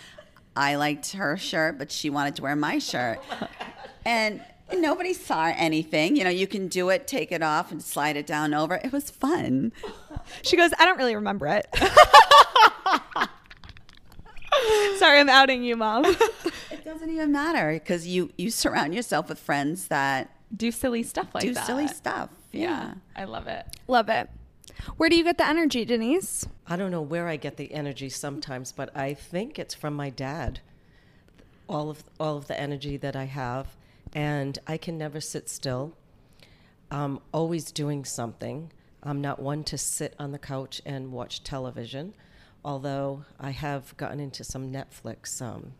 I 0.55 0.75
liked 0.75 1.11
her 1.13 1.37
shirt, 1.37 1.77
but 1.77 1.91
she 1.91 2.09
wanted 2.09 2.35
to 2.37 2.41
wear 2.43 2.55
my 2.55 2.79
shirt. 2.79 3.19
Oh 3.31 3.47
and 4.05 4.41
nobody 4.73 5.13
saw 5.13 5.51
anything. 5.55 6.15
You 6.15 6.23
know, 6.23 6.29
you 6.29 6.47
can 6.47 6.67
do 6.67 6.89
it, 6.89 7.07
take 7.07 7.31
it 7.31 7.41
off, 7.41 7.71
and 7.71 7.81
slide 7.81 8.15
it 8.17 8.25
down 8.27 8.53
over. 8.53 8.75
It 8.83 8.91
was 8.91 9.09
fun. 9.09 9.71
She 10.43 10.55
goes, 10.57 10.71
I 10.79 10.85
don't 10.85 10.97
really 10.97 11.15
remember 11.15 11.47
it. 11.47 11.67
Sorry, 14.97 15.19
I'm 15.19 15.29
outing 15.29 15.63
you, 15.63 15.75
mom. 15.75 16.05
It 16.05 16.83
doesn't 16.85 17.09
even 17.09 17.31
matter 17.31 17.73
because 17.73 18.07
you 18.07 18.31
you 18.37 18.49
surround 18.49 18.93
yourself 18.95 19.27
with 19.29 19.39
friends 19.39 19.87
that 19.89 20.29
Do 20.55 20.71
silly 20.71 21.03
stuff 21.03 21.33
like 21.33 21.41
that. 21.43 21.47
do 21.47 21.53
that. 21.55 21.65
silly 21.65 21.87
stuff. 21.87 22.29
Yeah. 22.51 22.61
Yeah. 22.61 22.93
I 23.15 23.25
love 23.25 23.47
it. 23.47 23.65
Love 23.87 24.07
it. 24.09 24.29
Where 24.97 25.09
do 25.09 25.15
you 25.15 25.23
get 25.23 25.37
the 25.37 25.47
energy, 25.47 25.85
Denise? 25.85 26.47
I 26.67 26.75
don't 26.75 26.91
know 26.91 27.01
where 27.01 27.27
I 27.27 27.37
get 27.37 27.57
the 27.57 27.73
energy 27.73 28.09
sometimes, 28.09 28.71
but 28.71 28.95
I 28.95 29.13
think 29.13 29.59
it's 29.59 29.73
from 29.73 29.93
my 29.93 30.09
dad. 30.09 30.59
All 31.67 31.89
of 31.89 32.03
all 32.19 32.37
of 32.37 32.47
the 32.47 32.59
energy 32.59 32.97
that 32.97 33.15
I 33.15 33.25
have, 33.25 33.75
and 34.13 34.59
I 34.67 34.77
can 34.77 34.97
never 34.97 35.19
sit 35.19 35.49
still. 35.49 35.93
I'm 36.91 37.19
always 37.33 37.71
doing 37.71 38.05
something. 38.05 38.71
I'm 39.03 39.21
not 39.21 39.41
one 39.41 39.63
to 39.65 39.77
sit 39.77 40.15
on 40.19 40.31
the 40.31 40.39
couch 40.39 40.81
and 40.85 41.11
watch 41.11 41.43
television, 41.43 42.13
although 42.63 43.25
I 43.39 43.51
have 43.51 43.95
gotten 43.97 44.19
into 44.19 44.43
some 44.43 44.71
Netflix 44.71 45.41
um, 45.41 45.73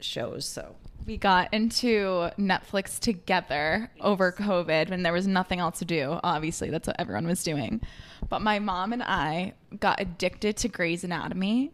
shows. 0.00 0.46
So 0.46 0.76
We 1.08 1.16
got 1.16 1.54
into 1.54 2.30
Netflix 2.38 2.98
together 2.98 3.90
over 3.98 4.30
COVID 4.30 4.90
when 4.90 5.02
there 5.02 5.12
was 5.14 5.26
nothing 5.26 5.58
else 5.58 5.78
to 5.78 5.86
do. 5.86 6.20
Obviously, 6.22 6.68
that's 6.68 6.86
what 6.86 6.96
everyone 6.98 7.26
was 7.26 7.42
doing. 7.42 7.80
But 8.28 8.42
my 8.42 8.58
mom 8.58 8.92
and 8.92 9.02
I 9.02 9.54
got 9.80 10.02
addicted 10.02 10.58
to 10.58 10.68
Grey's 10.68 11.04
Anatomy. 11.04 11.72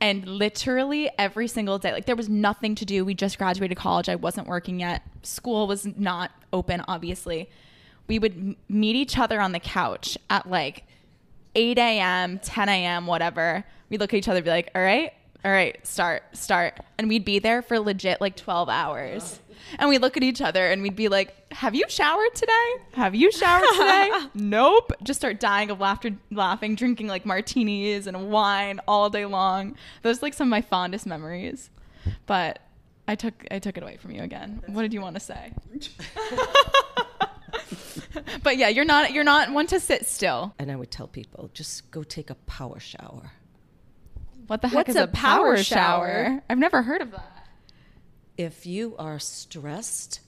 And 0.00 0.26
literally 0.26 1.08
every 1.16 1.46
single 1.46 1.78
day, 1.78 1.92
like 1.92 2.06
there 2.06 2.16
was 2.16 2.28
nothing 2.28 2.74
to 2.74 2.84
do. 2.84 3.04
We 3.04 3.14
just 3.14 3.38
graduated 3.38 3.78
college. 3.78 4.08
I 4.08 4.16
wasn't 4.16 4.48
working 4.48 4.80
yet. 4.80 5.02
School 5.22 5.68
was 5.68 5.86
not 5.96 6.32
open, 6.52 6.82
obviously. 6.88 7.48
We 8.08 8.18
would 8.18 8.32
m- 8.32 8.56
meet 8.68 8.96
each 8.96 9.16
other 9.16 9.40
on 9.40 9.52
the 9.52 9.60
couch 9.60 10.18
at 10.30 10.50
like 10.50 10.82
8 11.54 11.78
a.m., 11.78 12.40
10 12.40 12.68
a.m., 12.68 13.06
whatever. 13.06 13.64
We'd 13.88 14.00
look 14.00 14.12
at 14.12 14.16
each 14.16 14.26
other 14.26 14.38
and 14.38 14.44
be 14.44 14.50
like, 14.50 14.72
all 14.74 14.82
right, 14.82 15.12
all 15.44 15.50
right, 15.50 15.84
start, 15.86 16.22
start. 16.32 16.78
And 16.98 17.08
we'd 17.08 17.24
be 17.24 17.38
there 17.38 17.60
for 17.60 17.78
legit 17.78 18.20
like 18.20 18.36
12 18.36 18.68
hours. 18.70 19.40
And 19.78 19.90
we'd 19.90 20.00
look 20.00 20.16
at 20.16 20.22
each 20.22 20.40
other 20.40 20.66
and 20.66 20.82
we'd 20.82 20.96
be 20.96 21.08
like, 21.08 21.34
have 21.52 21.74
you 21.74 21.84
showered 21.88 22.34
today? 22.34 22.52
Have 22.92 23.14
you 23.14 23.30
showered 23.30 23.64
today? 23.72 24.10
nope. 24.34 24.92
Just 25.02 25.20
start 25.20 25.40
dying 25.40 25.70
of 25.70 25.80
laughter, 25.80 26.10
laughing, 26.30 26.74
drinking 26.74 27.08
like 27.08 27.26
martinis 27.26 28.06
and 28.06 28.30
wine 28.30 28.80
all 28.88 29.10
day 29.10 29.26
long. 29.26 29.76
Those 30.02 30.18
are 30.18 30.26
like 30.26 30.34
some 30.34 30.48
of 30.48 30.50
my 30.50 30.62
fondest 30.62 31.06
memories. 31.06 31.70
But 32.26 32.60
I 33.06 33.14
took 33.14 33.34
I 33.50 33.58
took 33.58 33.76
it 33.76 33.82
away 33.82 33.96
from 33.96 34.12
you 34.12 34.22
again. 34.22 34.62
What 34.66 34.82
did 34.82 34.94
you 34.94 35.00
want 35.00 35.16
to 35.16 35.20
say? 35.20 35.52
but 38.42 38.56
yeah, 38.56 38.68
you're 38.68 38.84
not 38.84 39.12
you're 39.12 39.24
not 39.24 39.52
one 39.52 39.66
to 39.68 39.80
sit 39.80 40.06
still. 40.06 40.54
and 40.58 40.70
I 40.70 40.76
would 40.76 40.90
tell 40.90 41.06
people 41.06 41.50
just 41.52 41.90
go 41.90 42.02
take 42.02 42.30
a 42.30 42.34
power 42.34 42.80
shower. 42.80 43.32
What 44.46 44.62
the 44.62 44.68
heck 44.68 44.86
What's 44.88 44.90
is 44.90 44.96
a 44.96 45.04
a 45.04 45.06
power, 45.06 45.54
power 45.54 45.56
shower? 45.62 46.24
shower? 46.24 46.42
I've 46.50 46.58
never 46.58 46.82
heard 46.82 47.00
of 47.02 47.10
that. 47.12 47.46
if 48.36 48.66
you 48.66 48.94
are 48.98 49.18
stressed 49.18 50.20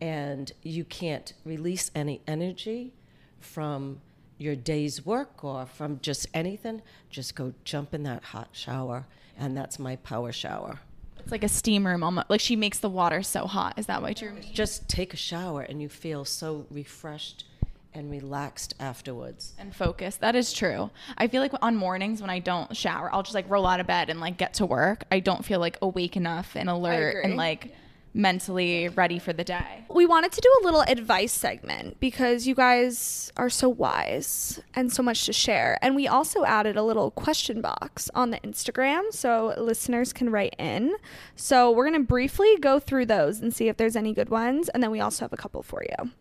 and 0.00 0.52
you 0.62 0.84
can't 0.84 1.32
release 1.44 1.90
any 1.94 2.20
energy 2.26 2.92
from 3.40 4.00
your 4.38 4.56
day's 4.56 5.04
work 5.06 5.44
or 5.44 5.66
from 5.66 5.98
just 6.02 6.26
anything, 6.34 6.82
just 7.10 7.34
go 7.34 7.54
jump 7.64 7.94
in 7.94 8.02
that 8.04 8.22
hot 8.24 8.48
shower. 8.52 9.06
And 9.36 9.56
that's 9.56 9.78
my 9.78 9.96
power 9.96 10.32
shower. 10.32 10.80
It's 11.18 11.30
like 11.32 11.44
a 11.44 11.48
steam 11.48 11.86
room 11.86 12.02
almost. 12.02 12.28
Like 12.30 12.40
she 12.40 12.54
makes 12.56 12.78
the 12.78 12.90
water 12.90 13.22
so 13.22 13.46
hot. 13.46 13.78
Is 13.78 13.86
that 13.86 14.02
what 14.02 14.20
you're 14.20 14.32
mean? 14.32 14.52
Just 14.52 14.88
take 14.88 15.14
a 15.14 15.16
shower 15.16 15.62
and 15.62 15.80
you 15.80 15.88
feel 15.88 16.24
so 16.24 16.66
refreshed 16.70 17.44
and 17.94 18.10
relaxed 18.10 18.74
afterwards. 18.80 19.54
And 19.58 19.74
focused. 19.74 20.20
That 20.20 20.36
is 20.36 20.52
true. 20.52 20.90
I 21.16 21.28
feel 21.28 21.42
like 21.42 21.52
on 21.62 21.76
mornings 21.76 22.20
when 22.20 22.30
I 22.30 22.38
don't 22.38 22.76
shower, 22.76 23.10
I'll 23.12 23.22
just 23.22 23.34
like 23.34 23.48
roll 23.48 23.66
out 23.66 23.80
of 23.80 23.86
bed 23.86 24.10
and 24.10 24.20
like 24.20 24.36
get 24.36 24.54
to 24.54 24.66
work. 24.66 25.04
I 25.10 25.20
don't 25.20 25.44
feel 25.44 25.60
like 25.60 25.78
awake 25.82 26.16
enough 26.16 26.56
and 26.56 26.68
alert 26.68 27.24
and 27.24 27.36
like 27.36 27.74
mentally 28.14 28.88
ready 28.88 29.18
for 29.18 29.32
the 29.32 29.42
day. 29.42 29.84
We 29.90 30.06
wanted 30.06 30.32
to 30.32 30.40
do 30.40 30.48
a 30.62 30.64
little 30.64 30.82
advice 30.82 31.32
segment 31.32 31.98
because 31.98 32.46
you 32.46 32.54
guys 32.54 33.32
are 33.36 33.50
so 33.50 33.68
wise 33.68 34.60
and 34.74 34.92
so 34.92 35.02
much 35.02 35.26
to 35.26 35.32
share. 35.32 35.78
And 35.82 35.96
we 35.96 36.06
also 36.06 36.44
added 36.44 36.76
a 36.76 36.82
little 36.82 37.10
question 37.10 37.60
box 37.60 38.08
on 38.14 38.30
the 38.30 38.38
Instagram 38.40 39.12
so 39.12 39.52
listeners 39.58 40.12
can 40.12 40.30
write 40.30 40.54
in. 40.58 40.94
So 41.34 41.72
we're 41.72 41.88
going 41.88 42.00
to 42.00 42.06
briefly 42.06 42.56
go 42.60 42.78
through 42.78 43.06
those 43.06 43.40
and 43.40 43.54
see 43.54 43.68
if 43.68 43.76
there's 43.76 43.96
any 43.96 44.14
good 44.14 44.28
ones. 44.28 44.68
And 44.68 44.82
then 44.82 44.92
we 44.92 45.00
also 45.00 45.24
have 45.24 45.32
a 45.32 45.36
couple 45.36 45.62
for 45.62 45.82
you. 45.82 46.12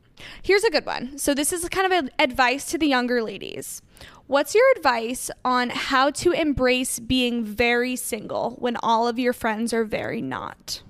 Here's 0.42 0.64
a 0.64 0.70
good 0.70 0.86
one. 0.86 1.18
So 1.18 1.34
this 1.34 1.52
is 1.52 1.68
kind 1.70 1.92
of 1.92 2.10
advice 2.20 2.66
to 2.72 2.78
the 2.78 2.88
younger 2.88 3.22
ladies. 3.22 3.82
What's 4.28 4.56
your 4.56 4.66
advice 4.78 5.30
on 5.44 5.70
how 5.70 6.12
to 6.12 6.32
embrace 6.32 7.00
being 7.00 7.44
very 7.44 7.96
single 7.96 8.52
when 8.60 8.78
all 8.78 9.08
of 9.08 9.20
your 9.20 9.34
friends 9.34 9.74
are 9.74 9.84
very 9.84 10.22
not? 10.22 10.82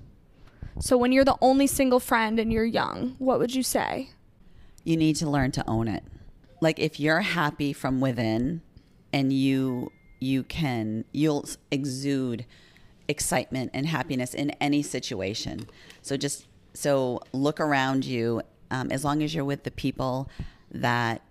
So 0.80 0.96
when 0.96 1.12
you're 1.12 1.24
the 1.24 1.38
only 1.40 1.66
single 1.66 2.00
friend 2.00 2.38
and 2.38 2.52
you're 2.52 2.64
young, 2.64 3.16
what 3.18 3.38
would 3.38 3.54
you 3.54 3.62
say? 3.62 4.10
You 4.82 4.96
need 4.96 5.16
to 5.16 5.30
learn 5.30 5.52
to 5.52 5.68
own 5.68 5.88
it. 5.88 6.04
Like 6.60 6.78
if 6.78 6.98
you're 6.98 7.20
happy 7.20 7.72
from 7.72 8.00
within 8.00 8.62
and 9.12 9.32
you 9.32 9.90
you 10.20 10.42
can 10.42 11.04
you'll 11.12 11.44
exude 11.70 12.46
excitement 13.08 13.70
and 13.74 13.86
happiness 13.86 14.34
in 14.34 14.50
any 14.52 14.82
situation. 14.82 15.66
So 16.02 16.16
just 16.16 16.46
so 16.72 17.20
look 17.32 17.60
around 17.60 18.04
you 18.04 18.42
um, 18.70 18.90
as 18.90 19.04
long 19.04 19.22
as 19.22 19.34
you're 19.34 19.44
with 19.44 19.64
the 19.64 19.70
people 19.70 20.28
that 20.70 21.22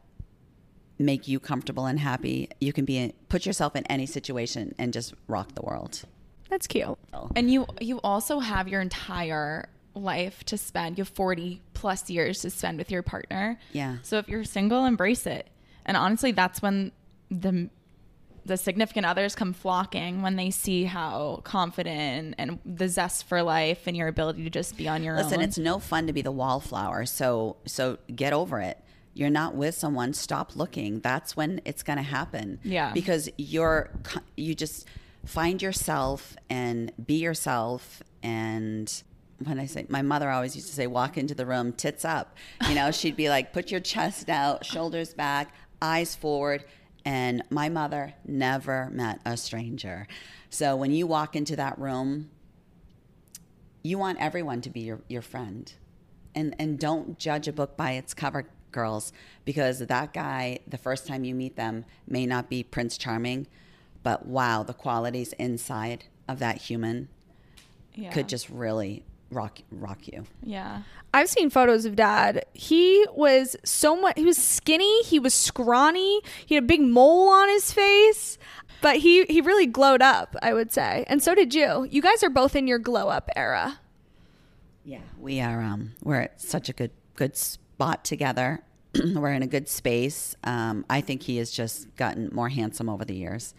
make 1.00 1.28
you 1.28 1.40
comfortable 1.40 1.86
and 1.86 2.00
happy, 2.00 2.50
you 2.62 2.72
can 2.74 2.86
be 2.86 3.14
put 3.30 3.46
yourself 3.46 3.76
in 3.76 3.86
any 3.88 4.06
situation 4.06 4.74
and 4.78 4.94
just 4.94 5.14
rock 5.28 5.56
the 5.56 5.62
world. 5.62 6.04
That's 6.50 6.68
cute. 6.68 6.98
And 7.36 7.52
you 7.52 7.66
you 7.82 8.00
also 8.04 8.40
have 8.40 8.68
your 8.68 8.82
entire 8.82 9.70
life 9.96 10.44
to 10.46 10.58
spend. 10.58 10.98
You 10.98 11.04
have 11.04 11.10
40 11.10 11.62
plus 11.74 12.10
years 12.10 12.42
to 12.42 12.50
spend 12.50 12.78
with 12.78 12.92
your 12.92 13.04
partner. 13.04 13.60
Yeah. 13.72 13.98
So 14.04 14.18
if 14.18 14.28
you're 14.28 14.44
single, 14.44 14.86
embrace 14.86 15.26
it. 15.26 15.48
And 15.86 15.98
honestly, 15.98 16.32
that's 16.32 16.62
when 16.62 16.92
the 17.30 17.70
the 18.46 18.58
significant 18.58 19.06
others 19.06 19.36
come 19.36 19.54
flocking 19.54 20.22
when 20.22 20.36
they 20.36 20.50
see 20.50 20.84
how 20.84 21.42
confident 21.44 22.36
and 22.38 22.60
the 22.66 22.90
zest 22.90 23.26
for 23.26 23.42
life 23.42 23.88
and 23.88 23.96
your 23.96 24.08
ability 24.08 24.44
to 24.44 24.50
just 24.50 24.78
be 24.78 24.88
on 24.88 25.04
your 25.04 25.16
Listen, 25.16 25.26
own. 25.36 25.40
Listen, 25.40 25.50
it's 25.50 25.58
no 25.58 25.80
fun 25.80 26.08
to 26.08 26.14
be 26.14 26.22
the 26.22 26.32
wallflower. 26.32 27.06
So 27.06 27.58
so 27.66 27.98
get 28.14 28.34
over 28.34 28.60
it. 28.60 28.78
You're 29.14 29.30
not 29.30 29.56
with 29.56 29.76
someone. 29.76 30.14
Stop 30.14 30.56
looking. 30.56 31.00
That's 31.00 31.38
when 31.38 31.62
it's 31.66 31.84
going 31.84 31.98
to 31.98 32.04
happen. 32.04 32.60
Yeah. 32.64 32.92
Because 32.94 33.30
you're 33.38 33.92
you 34.36 34.56
just 34.56 34.88
find 35.26 35.62
yourself 35.62 36.36
and 36.50 36.92
be 37.06 37.16
yourself 37.16 38.04
and 38.22 39.04
when 39.44 39.60
I 39.60 39.66
say 39.66 39.86
my 39.90 40.02
mother 40.02 40.30
always 40.30 40.56
used 40.56 40.68
to 40.68 40.74
say 40.74 40.88
walk 40.88 41.18
into 41.18 41.34
the 41.34 41.46
room 41.46 41.72
tits 41.74 42.04
up. 42.04 42.36
You 42.68 42.76
know, 42.76 42.92
she'd 42.92 43.16
be 43.16 43.30
like 43.30 43.54
put 43.54 43.72
your 43.72 43.80
chest 43.80 44.30
out, 44.30 44.66
shoulders 44.66 45.14
back, 45.14 45.54
eyes 45.82 46.16
forward. 46.16 46.66
And 47.06 47.44
my 47.50 47.70
mother 47.70 48.14
never 48.26 48.90
met 48.92 49.20
a 49.26 49.36
stranger. 49.36 50.08
So 50.50 50.76
when 50.76 50.92
you 50.92 51.06
walk 51.06 51.36
into 51.36 51.56
that 51.58 51.78
room, 51.78 52.30
you 53.84 53.98
want 53.98 54.20
everyone 54.20 54.62
to 54.62 54.70
be 54.70 54.82
your, 54.82 55.02
your 55.10 55.22
friend. 55.22 55.72
And 56.36 56.56
and 56.58 56.80
don't 56.80 57.20
judge 57.20 57.48
a 57.48 57.54
book 57.54 57.78
by 57.78 57.92
its 57.92 58.14
cover, 58.14 58.48
girls, 58.72 59.14
because 59.46 59.80
that 59.80 60.14
guy, 60.14 60.60
the 60.68 60.78
first 60.78 61.06
time 61.06 61.24
you 61.24 61.36
meet 61.36 61.56
them, 61.58 61.86
may 62.08 62.26
not 62.26 62.50
be 62.50 62.64
Prince 62.64 62.98
Charming, 62.98 63.48
but 64.02 64.26
wow, 64.26 64.64
the 64.64 64.74
qualities 64.74 65.34
inside 65.34 66.06
of 66.28 66.40
that 66.40 66.58
human 66.58 67.10
Yeah. 67.94 68.12
could 68.12 68.28
just 68.30 68.50
really 68.50 69.04
rock 69.34 69.60
rock 69.72 70.08
you. 70.08 70.26
Yeah. 70.42 70.84
I've 71.14 71.30
seen 71.30 71.50
photos 71.50 71.86
of 71.86 71.96
dad. 71.96 72.46
He 72.54 73.06
was 73.14 73.56
so 73.64 73.96
much, 74.00 74.18
he 74.18 74.26
was 74.26 74.38
skinny, 74.38 75.04
he 75.04 75.20
was 75.20 75.34
scrawny, 75.34 76.22
he 76.46 76.56
had 76.56 76.64
a 76.64 76.68
big 76.68 76.82
mole 76.82 77.30
on 77.30 77.50
his 77.50 77.72
face, 77.72 78.38
but 78.82 78.98
he, 78.98 79.24
he 79.26 79.42
really 79.42 79.68
glowed 79.68 80.02
up, 80.02 80.36
I 80.42 80.54
would 80.54 80.72
say. 80.72 81.06
And 81.08 81.22
so 81.22 81.36
did 81.36 81.54
you. 81.54 81.88
You 81.90 82.02
guys 82.02 82.24
are 82.24 82.30
both 82.30 82.56
in 82.56 82.68
your 82.68 82.80
glow 82.80 83.10
up 83.10 83.30
era. 83.36 83.80
Yeah, 84.86 85.02
we 85.20 85.40
are. 85.40 85.62
Um, 85.62 85.94
we're 86.02 86.22
at 86.22 86.42
such 86.42 86.70
a 86.70 86.74
good 86.74 86.92
good 87.16 87.38
spot 87.38 88.04
together. 88.04 88.64
we're 89.16 89.34
in 89.34 89.44
a 89.44 89.48
good 89.48 89.70
space. 89.70 90.36
Um, 90.44 90.86
I 90.90 91.02
think 91.02 91.24
he 91.24 91.38
has 91.38 91.52
just 91.52 91.96
gotten 91.96 92.30
more 92.34 92.50
handsome 92.50 92.90
over 92.90 93.06
the 93.06 93.16
years. 93.16 93.54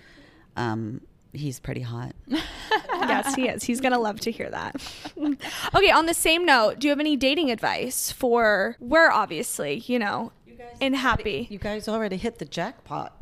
Um, 0.56 1.00
he's 1.34 1.60
pretty 1.60 1.80
hot. 1.80 2.14
yes, 2.28 3.34
he 3.34 3.48
is. 3.48 3.64
He's 3.64 3.80
going 3.80 3.92
to 3.92 3.98
love 3.98 4.20
to 4.20 4.30
hear 4.30 4.50
that. 4.50 4.76
okay, 5.74 5.90
on 5.90 6.06
the 6.06 6.14
same 6.14 6.44
note, 6.44 6.78
do 6.78 6.86
you 6.86 6.90
have 6.90 7.00
any 7.00 7.16
dating 7.16 7.50
advice 7.50 8.10
for, 8.10 8.76
we're 8.80 9.10
obviously, 9.10 9.82
you 9.86 9.98
know, 9.98 10.32
in 10.80 10.94
happy. 10.94 11.46
You 11.50 11.58
guys 11.58 11.88
already 11.88 12.16
hit 12.16 12.38
the 12.38 12.44
jackpot. 12.44 13.16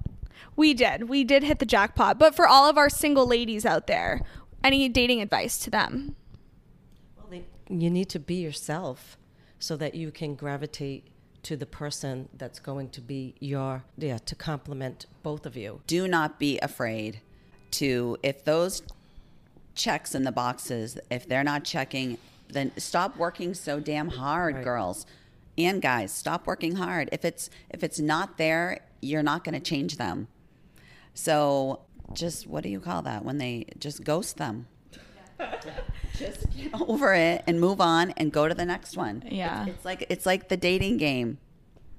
We 0.56 0.74
did. 0.74 1.08
We 1.08 1.24
did 1.24 1.42
hit 1.42 1.58
the 1.58 1.66
jackpot. 1.66 2.18
But 2.18 2.34
for 2.34 2.46
all 2.46 2.68
of 2.68 2.76
our 2.76 2.90
single 2.90 3.26
ladies 3.26 3.64
out 3.64 3.86
there, 3.86 4.22
any 4.62 4.88
dating 4.88 5.20
advice 5.20 5.58
to 5.58 5.70
them? 5.70 6.16
Well, 7.16 7.26
they, 7.30 7.44
you 7.68 7.90
need 7.90 8.08
to 8.10 8.18
be 8.18 8.34
yourself 8.34 9.16
so 9.58 9.76
that 9.76 9.94
you 9.94 10.10
can 10.10 10.34
gravitate 10.34 11.08
to 11.44 11.56
the 11.56 11.66
person 11.66 12.28
that's 12.34 12.60
going 12.60 12.88
to 12.90 13.00
be 13.00 13.34
your, 13.40 13.84
yeah, 13.96 14.18
to 14.18 14.34
complement 14.34 15.06
both 15.22 15.46
of 15.46 15.56
you. 15.56 15.80
Do 15.86 16.06
not 16.06 16.38
be 16.38 16.58
afraid 16.60 17.20
to 17.72 18.16
if 18.22 18.44
those 18.44 18.82
checks 19.74 20.14
in 20.14 20.22
the 20.24 20.32
boxes 20.32 20.98
if 21.10 21.26
they're 21.26 21.44
not 21.44 21.64
checking, 21.64 22.18
then 22.48 22.70
stop 22.76 23.16
working 23.16 23.54
so 23.54 23.80
damn 23.80 24.08
hard, 24.08 24.56
Right. 24.56 24.64
girls 24.64 25.06
and 25.58 25.80
guys. 25.82 26.12
Stop 26.12 26.46
working 26.46 26.76
hard. 26.76 27.08
If 27.12 27.24
it's 27.24 27.50
if 27.70 27.82
it's 27.82 27.98
not 28.00 28.38
there, 28.38 28.80
you're 29.00 29.22
not 29.22 29.44
going 29.44 29.54
to 29.54 29.60
change 29.60 29.96
them. 29.96 30.28
So 31.14 31.80
just 32.12 32.46
what 32.46 32.62
do 32.62 32.68
you 32.68 32.80
call 32.80 33.02
that 33.02 33.24
when 33.24 33.38
they 33.38 33.66
just 33.78 34.04
ghost 34.04 34.36
them? 34.36 34.66
just 36.16 36.46
get 36.56 36.72
over 36.80 37.14
it 37.14 37.42
and 37.46 37.60
move 37.60 37.80
on 37.80 38.10
and 38.12 38.30
go 38.32 38.46
to 38.48 38.54
the 38.54 38.64
next 38.64 38.96
one. 38.96 39.24
Yeah. 39.28 39.62
It's, 39.66 39.76
it's 39.76 39.84
like 39.84 40.06
it's 40.08 40.26
like 40.26 40.48
the 40.48 40.56
dating 40.56 40.98
game. 40.98 41.38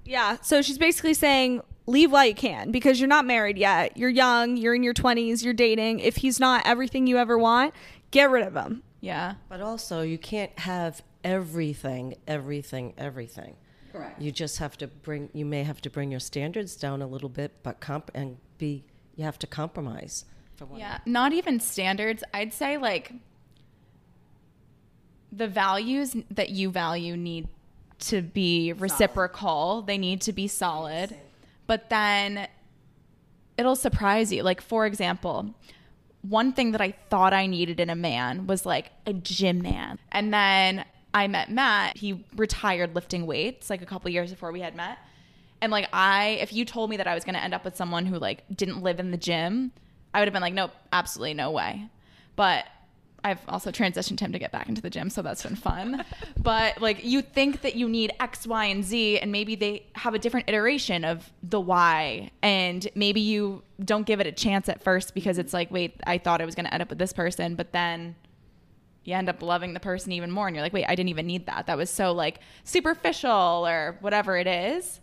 Yeah. 0.06 0.38
So 0.42 0.62
she's 0.62 0.78
basically 0.78 1.14
saying 1.14 1.62
leave 1.86 2.12
while 2.12 2.26
you 2.26 2.36
can 2.36 2.72
because 2.72 3.00
you're 3.00 3.10
not 3.10 3.26
married 3.26 3.58
yet. 3.58 3.98
You're 3.98 4.10
young. 4.10 4.58
You're 4.58 4.76
in 4.76 4.84
your 4.84 4.94
20s. 4.94 5.44
You're 5.44 5.54
dating. 5.54 6.00
If 6.00 6.18
he's 6.18 6.40
not 6.40 6.66
everything 6.66 7.08
you 7.08 7.18
ever 7.18 7.38
want, 7.38 7.74
get 8.12 8.30
rid 8.30 8.46
of 8.46 8.56
him. 8.56 8.84
Yeah. 9.02 9.36
But 9.50 9.62
also, 9.62 10.02
you 10.02 10.18
can't 10.18 10.58
have 10.60 11.02
everything, 11.24 12.16
everything, 12.28 12.94
everything. 12.98 13.56
Correct. 13.92 14.22
You 14.22 14.32
just 14.32 14.58
have 14.58 14.78
to 14.78 14.88
bring. 14.88 15.30
You 15.34 15.46
may 15.46 15.64
have 15.64 15.82
to 15.82 15.90
bring 15.90 16.10
your 16.10 16.20
standards 16.20 16.76
down 16.76 17.02
a 17.02 17.08
little 17.08 17.30
bit, 17.30 17.52
but 17.64 17.80
comp 17.80 18.12
and 18.14 18.38
be. 18.58 18.86
You 19.16 19.26
have 19.26 19.38
to 19.40 19.48
compromise. 19.48 20.26
For 20.56 20.66
one. 20.66 20.80
Yeah, 20.80 21.00
not 21.06 21.34
even 21.34 21.60
standards. 21.60 22.24
I'd 22.34 22.54
say 22.54 22.78
like 22.78 23.12
the 25.32 25.48
values 25.48 26.16
that 26.32 26.50
you 26.50 26.72
value 26.72 27.18
need 27.18 27.48
to 28.00 28.22
be 28.22 28.74
reciprocal. 28.74 29.82
They 29.82 29.98
need 29.98 30.22
to 30.22 30.34
be 30.34 30.48
solid. 30.48 31.16
But 31.68 31.90
then 31.90 32.48
it'll 33.58 33.76
surprise 33.76 34.32
you. 34.32 34.44
Like 34.44 34.62
for 34.62 34.86
example, 34.86 35.54
one 36.22 36.54
thing 36.54 36.72
that 36.72 36.82
I 36.82 36.92
thought 37.10 37.34
I 37.34 37.48
needed 37.48 37.80
in 37.80 37.90
a 37.90 37.96
man 37.96 38.48
was 38.48 38.66
like 38.66 38.92
a 39.06 39.14
gym 39.14 39.62
man. 39.62 40.00
And 40.12 40.34
then 40.34 40.86
I 41.14 41.28
met 41.28 41.52
Matt. 41.52 41.98
He 41.98 42.26
retired 42.36 42.96
lifting 42.96 43.26
weights 43.26 43.70
like 43.70 43.82
a 43.82 43.86
couple 43.86 44.10
years 44.10 44.32
before 44.32 44.52
we 44.52 44.62
had 44.62 44.76
met. 44.76 44.98
And 45.62 45.72
like 45.72 45.88
I 45.94 46.40
if 46.42 46.54
you 46.54 46.66
told 46.66 46.90
me 46.90 46.98
that 46.98 47.08
I 47.08 47.14
was 47.14 47.24
going 47.24 47.36
to 47.36 47.44
end 47.44 47.54
up 47.54 47.66
with 47.66 47.76
someone 47.76 48.06
who 48.06 48.18
like 48.18 48.44
didn't 48.54 48.82
live 48.82 49.00
in 49.00 49.12
the 49.12 49.18
gym, 49.18 49.72
I 50.14 50.20
would 50.20 50.28
have 50.28 50.34
been 50.34 50.42
like 50.42 50.54
nope, 50.54 50.72
absolutely 50.92 51.34
no 51.34 51.52
way. 51.52 51.90
But 52.36 52.66
I've 53.24 53.40
also 53.48 53.72
transitioned 53.72 54.20
him 54.20 54.32
to 54.34 54.40
get 54.40 54.52
back 54.52 54.68
into 54.68 54.82
the 54.82 54.90
gym, 54.90 55.10
so 55.10 55.22
that's 55.22 55.44
been 55.44 55.56
fun. 55.56 56.04
but 56.38 56.82
like 56.82 57.04
you 57.04 57.22
think 57.22 57.62
that 57.62 57.76
you 57.76 57.88
need 57.88 58.12
X, 58.20 58.46
Y, 58.46 58.66
and 58.66 58.84
Z, 58.84 59.20
and 59.20 59.32
maybe 59.32 59.56
they 59.56 59.86
have 59.94 60.14
a 60.14 60.20
different 60.20 60.50
iteration 60.50 61.06
of 61.06 61.32
the 61.42 61.60
Y, 61.60 62.32
and 62.42 62.88
maybe 62.96 63.22
you 63.22 63.64
don't 63.84 64.06
give 64.06 64.20
it 64.20 64.28
a 64.28 64.32
chance 64.32 64.68
at 64.70 64.84
first 64.84 65.14
because 65.14 65.38
it's 65.38 65.54
like, 65.54 65.72
wait, 65.72 65.96
I 66.06 66.18
thought 66.18 66.42
I 66.42 66.46
was 66.46 66.56
going 66.56 66.66
to 66.66 66.74
end 66.74 66.82
up 66.82 66.90
with 66.90 67.00
this 67.00 67.14
person, 67.14 67.56
but 67.56 67.72
then 67.72 68.16
you 69.04 69.14
end 69.16 69.30
up 69.30 69.42
loving 69.42 69.74
the 69.74 69.80
person 69.80 70.12
even 70.12 70.32
more, 70.32 70.48
and 70.48 70.56
you're 70.56 70.64
like, 70.64 70.74
wait, 70.74 70.86
I 70.88 70.96
didn't 70.96 71.10
even 71.10 71.28
need 71.28 71.46
that. 71.46 71.68
That 71.68 71.78
was 71.78 71.90
so 71.90 72.12
like 72.12 72.40
superficial 72.64 73.68
or 73.68 73.98
whatever 74.02 74.38
it 74.38 74.48
is. 74.48 75.00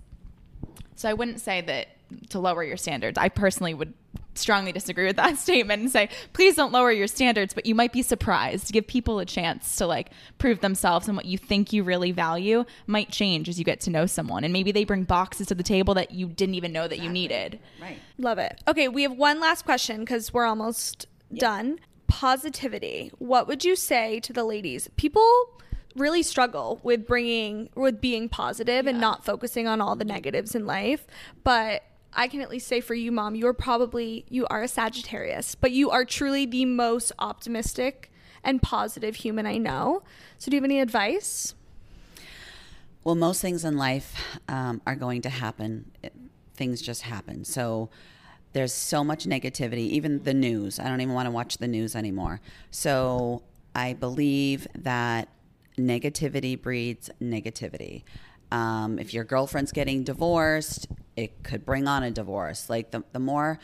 So 0.97 1.09
I 1.09 1.15
wouldn't 1.15 1.41
say 1.41 1.63
that 1.63 1.89
to 2.31 2.39
lower 2.39 2.63
your 2.63 2.77
standards. 2.77 3.17
I 3.17 3.29
personally 3.29 3.73
would 3.73 3.95
strongly 4.41 4.73
disagree 4.73 5.07
with 5.07 5.17
that 5.17 5.39
statement 5.39 5.83
and 5.83 5.91
say, 5.91 6.09
please 6.33 6.57
don't 6.57 6.73
lower 6.73 6.91
your 6.91 7.07
standards, 7.07 7.55
but 7.55 7.67
you 7.67 7.75
might 7.75 7.93
be 7.93 8.03
surprised. 8.03 8.73
Give 8.73 8.87
people 8.87 9.19
a 9.19 9.27
chance 9.27 9.77
to 9.77 9.87
like 9.87 10.11
prove 10.39 10.61
themselves 10.61 11.09
and 11.09 11.17
what 11.17 11.27
you 11.27 11.39
think 11.39 11.73
you 11.73 11.83
really 11.83 12.13
value 12.13 12.65
might 12.87 13.11
change 13.11 13.49
as 13.49 13.59
you 13.59 13.65
get 13.65 13.81
to 13.83 13.91
know 13.91 14.07
someone. 14.07 14.45
And 14.45 14.53
maybe 14.53 14.73
they 14.73 14.85
bring 14.85 15.05
boxes 15.05 15.47
to 15.49 15.55
the 15.55 15.63
table 15.63 15.95
that 15.95 16.11
you 16.11 16.29
didn't 16.29 16.55
even 16.55 16.73
know 16.73 16.89
that 16.89 16.99
you 16.99 17.09
needed. 17.09 17.61
Right. 17.81 17.99
Love 18.19 18.39
it. 18.39 18.63
Okay, 18.67 18.89
we 18.89 19.03
have 19.03 19.13
one 19.13 19.41
last 19.41 19.65
question 19.65 20.01
because 20.01 20.33
we're 20.33 20.47
almost 20.47 21.07
done. 21.35 21.79
Positivity. 22.09 23.13
What 23.19 23.47
would 23.47 23.65
you 23.65 23.77
say 23.77 24.19
to 24.21 24.33
the 24.33 24.45
ladies? 24.45 24.89
People 24.97 25.61
really 25.97 26.23
struggle 26.23 26.81
with 26.83 27.07
bringing 27.07 27.69
with 27.75 28.01
being 28.01 28.29
positive 28.29 28.87
and 28.87 29.01
not 29.01 29.25
focusing 29.25 29.67
on 29.67 29.81
all 29.81 29.97
the 29.97 30.05
negatives 30.05 30.55
in 30.55 30.67
life, 30.67 31.07
but 31.43 31.83
I 32.13 32.29
can 32.29 32.41
at 32.41 32.51
least 32.51 32.67
say 32.67 32.81
for 32.81 32.95
you, 32.95 33.13
mom, 33.13 33.35
you're 33.35 33.53
probably 33.53 34.25
you 34.29 34.47
are 34.49 34.63
a 34.63 34.69
Sagittarius, 34.69 35.55
but 35.55 35.73
you 35.73 35.91
are 35.91 36.05
truly 36.05 36.47
the 36.47 36.65
most 36.65 37.13
optimistic 37.19 38.11
and 38.43 38.61
positive 38.61 39.17
human 39.17 39.47
I 39.47 39.59
know. 39.59 40.03
So, 40.39 40.51
do 40.51 40.57
you 40.57 40.61
have 40.61 40.65
any 40.65 40.81
advice? 40.81 41.55
Well, 43.05 43.15
most 43.15 43.41
things 43.41 43.65
in 43.65 43.77
life 43.77 44.15
um, 44.49 44.83
are 44.87 44.95
going 44.95 45.23
to 45.23 45.31
happen. 45.31 45.91
Things 46.55 46.83
just 46.83 47.03
happen. 47.03 47.45
So 47.45 47.89
there's 48.53 48.75
so 48.75 49.03
much 49.03 49.25
negativity, 49.25 49.89
even 49.89 50.23
the 50.23 50.35
news. 50.35 50.79
I 50.79 50.85
don't 50.85 51.01
even 51.01 51.15
want 51.15 51.27
to 51.27 51.31
watch 51.31 51.59
the 51.59 51.69
news 51.69 51.97
anymore. 51.97 52.41
So 52.71 53.43
I 53.75 53.95
believe 53.95 54.67
that 54.75 55.29
negativity 55.79 56.61
breeds 56.61 57.09
negativity. 57.23 58.03
Um, 58.53 58.99
if 58.99 59.15
your 59.15 59.25
girlfriend's 59.25 59.73
getting 59.73 60.05
divorced, 60.05 60.89
it 61.21 61.43
could 61.43 61.65
bring 61.65 61.87
on 61.87 62.03
a 62.03 62.11
divorce. 62.11 62.69
Like 62.69 62.91
the, 62.91 63.05
the 63.13 63.19
more 63.19 63.59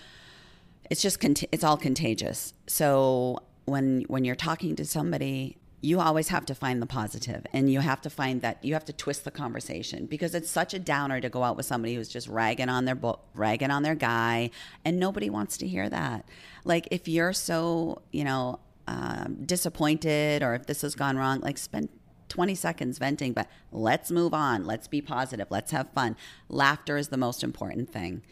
it's 0.91 1.03
just 1.03 1.23
it's 1.25 1.65
all 1.65 1.77
contagious. 1.77 2.53
So 2.67 3.41
when 3.65 4.03
when 4.03 4.25
you're 4.25 4.37
talking 4.37 4.77
to 4.77 4.85
somebody, 4.85 5.57
you 5.81 6.01
always 6.01 6.29
have 6.29 6.47
to 6.47 6.55
find 6.55 6.81
the 6.81 6.87
positive, 6.87 7.45
and 7.53 7.71
you 7.71 7.81
have 7.81 8.01
to 8.03 8.11
find 8.11 8.41
that 8.43 8.65
you 8.65 8.75
have 8.75 8.85
to 8.87 8.93
twist 8.93 9.25
the 9.25 9.31
conversation 9.31 10.07
because 10.07 10.35
it's 10.35 10.51
such 10.51 10.75
a 10.75 10.79
downer 10.79 11.21
to 11.21 11.29
go 11.29 11.43
out 11.43 11.57
with 11.57 11.67
somebody 11.67 11.95
who's 11.95 12.09
just 12.09 12.29
ragging 12.29 12.69
on 12.69 12.85
their 12.85 12.95
bo- 12.95 13.21
ragging 13.35 13.71
on 13.71 13.83
their 13.83 13.95
guy, 13.95 14.51
and 14.85 14.99
nobody 14.99 15.31
wants 15.31 15.59
to 15.59 15.67
hear 15.67 15.89
that. 15.89 16.25
Like 16.65 16.89
if 16.91 17.09
you're 17.09 17.33
so 17.33 18.03
you 18.13 18.25
know 18.25 18.61
um, 18.87 19.39
disappointed, 19.45 20.43
or 20.43 20.55
if 20.55 20.67
this 20.67 20.83
has 20.83 20.95
gone 20.95 21.17
wrong, 21.17 21.41
like 21.41 21.59
spend 21.59 21.89
20 22.29 22.55
seconds 22.55 22.99
venting, 22.99 23.33
but 23.33 23.49
let's 23.73 24.11
move 24.11 24.35
on. 24.35 24.65
Let's 24.65 24.89
be 24.89 25.01
positive. 25.01 25.47
Let's 25.51 25.71
have 25.71 25.91
fun. 25.91 26.17
Laughter 26.49 26.97
is 26.97 27.09
the 27.09 27.17
most 27.17 27.43
important 27.43 27.91
thing. 27.91 28.23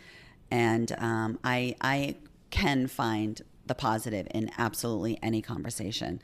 And 0.51 0.95
um, 0.99 1.39
I, 1.43 1.77
I 1.81 2.17
can 2.51 2.87
find 2.87 3.41
the 3.67 3.75
positive 3.75 4.27
in 4.33 4.51
absolutely 4.59 5.19
any 5.23 5.43
conversation. 5.43 6.21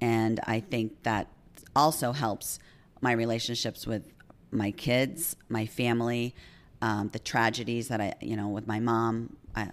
And 0.00 0.40
I 0.44 0.60
think 0.60 1.02
that 1.02 1.28
also 1.74 2.12
helps 2.12 2.58
my 3.00 3.12
relationships 3.12 3.86
with 3.86 4.10
my 4.50 4.70
kids, 4.70 5.36
my 5.48 5.66
family, 5.66 6.34
um, 6.80 7.08
the 7.12 7.18
tragedies 7.18 7.88
that 7.88 8.00
I, 8.00 8.14
you 8.20 8.36
know, 8.36 8.48
with 8.48 8.66
my 8.66 8.80
mom 8.80 9.36
uh, 9.56 9.66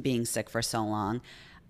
being 0.00 0.24
sick 0.24 0.50
for 0.50 0.62
so 0.62 0.84
long. 0.84 1.20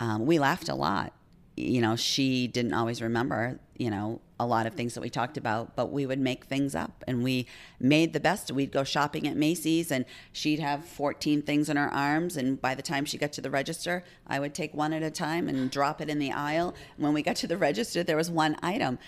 Um, 0.00 0.26
we 0.26 0.38
laughed 0.38 0.68
a 0.68 0.74
lot. 0.74 1.12
You 1.56 1.80
know, 1.80 1.96
she 1.96 2.48
didn't 2.48 2.74
always 2.74 3.02
remember, 3.02 3.60
you 3.76 3.90
know, 3.90 4.20
a 4.43 4.47
lot 4.47 4.66
of 4.66 4.74
things 4.74 4.95
that 4.95 5.01
we 5.01 5.09
talked 5.09 5.36
about, 5.36 5.76
but 5.76 5.93
we 5.93 6.05
would 6.05 6.18
make 6.18 6.45
things 6.45 6.74
up 6.74 7.05
and 7.07 7.22
we 7.22 7.47
made 7.80 8.12
the 8.12 8.20
best. 8.20 8.51
We'd 8.51 8.72
go 8.72 8.84
shopping 8.84 9.26
at 9.26 9.36
Macy's 9.36 9.90
and 9.90 10.05
she'd 10.32 10.59
have 10.59 10.84
14 10.84 11.43
things 11.43 11.68
in 11.68 11.76
her 11.76 11.88
arms. 11.88 12.36
And 12.36 12.61
by 12.61 12.74
the 12.74 12.82
time 12.82 13.05
she 13.05 13.18
got 13.18 13.32
to 13.34 13.40
the 13.40 13.51
register, 13.51 14.05
I 14.26 14.40
would 14.40 14.55
take 14.55 14.74
one 14.74 14.93
at 14.93 15.03
a 15.03 15.11
time 15.11 15.49
and 15.49 15.70
drop 15.70 16.01
it 16.01 16.11
in 16.11 16.18
the 16.18 16.32
aisle. 16.32 16.74
When 16.97 17.12
we 17.12 17.22
got 17.22 17.36
to 17.36 17.47
the 17.47 17.57
register, 17.57 18.03
there 18.03 18.16
was 18.16 18.30
one 18.30 18.57
item. 18.62 18.99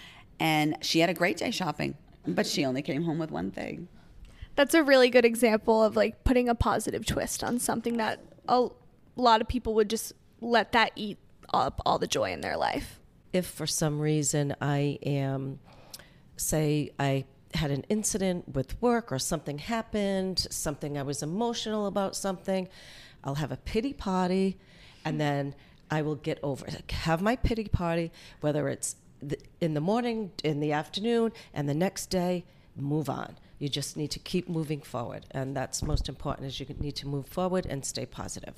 And 0.41 0.77
she 0.81 1.01
had 1.01 1.11
a 1.11 1.15
great 1.15 1.37
day 1.37 1.51
shopping, 1.51 1.97
but 2.27 2.47
she 2.47 2.65
only 2.65 2.83
came 2.83 3.05
home 3.05 3.19
with 3.19 3.31
one 3.31 3.51
thing. 3.51 3.89
That's 4.57 4.75
a 4.75 4.83
really 4.83 5.11
good 5.11 5.25
example 5.25 5.83
of 5.83 5.97
like 5.97 6.25
putting 6.25 6.49
a 6.49 6.55
positive 6.55 7.05
twist 7.05 7.43
on 7.43 7.59
something 7.59 7.97
that 7.97 8.21
a 8.49 8.69
lot 9.17 9.41
of 9.41 9.49
people 9.49 9.75
would 9.75 9.91
just 9.91 10.13
let 10.41 10.73
that 10.73 10.93
eat 10.97 11.19
up 11.53 11.81
all 11.85 11.99
the 11.99 12.07
joy 12.07 12.33
in 12.33 12.41
their 12.41 12.57
life. 12.57 13.01
If 13.35 13.47
for 13.47 13.67
some 13.67 13.99
reason 13.99 14.55
I 14.61 15.01
am, 15.05 15.59
say, 16.37 16.93
I 17.01 17.25
had 17.53 17.73
an 17.73 17.85
incident 17.89 18.55
with 18.55 18.81
work 18.81 19.11
or 19.11 19.19
something 19.19 19.59
happened, 19.59 20.47
something 20.51 20.97
I 20.97 21.03
was 21.03 21.21
emotional 21.21 21.87
about 21.89 22.15
something, 22.15 22.69
I'll 23.25 23.35
have 23.35 23.51
a 23.51 23.57
pity 23.57 23.93
party 23.93 24.57
and 25.05 25.21
then 25.21 25.57
I 25.91 26.03
will 26.03 26.15
get 26.15 26.39
over 26.45 26.65
it. 26.67 26.93
Have 26.93 27.23
my 27.23 27.35
pity 27.35 27.65
party, 27.65 28.13
whether 28.41 28.69
it's 28.69 28.95
in 29.61 29.75
the 29.75 29.81
morning, 29.81 30.31
in 30.45 30.61
the 30.61 30.71
afternoon, 30.71 31.33
and 31.53 31.69
the 31.69 31.75
next 31.75 32.11
day, 32.11 32.45
move 32.77 33.11
on. 33.11 33.37
You 33.59 33.69
just 33.69 33.97
need 33.97 34.13
to 34.13 34.21
keep 34.21 34.49
moving 34.49 34.81
forward. 34.81 35.27
And 35.33 35.57
that's 35.57 35.83
most 35.83 36.09
important 36.09 36.47
is 36.47 36.61
you 36.61 36.67
need 36.79 36.95
to 36.97 37.09
move 37.09 37.27
forward 37.27 37.67
and 37.67 37.85
stay 37.85 38.07
positive. 38.07 38.55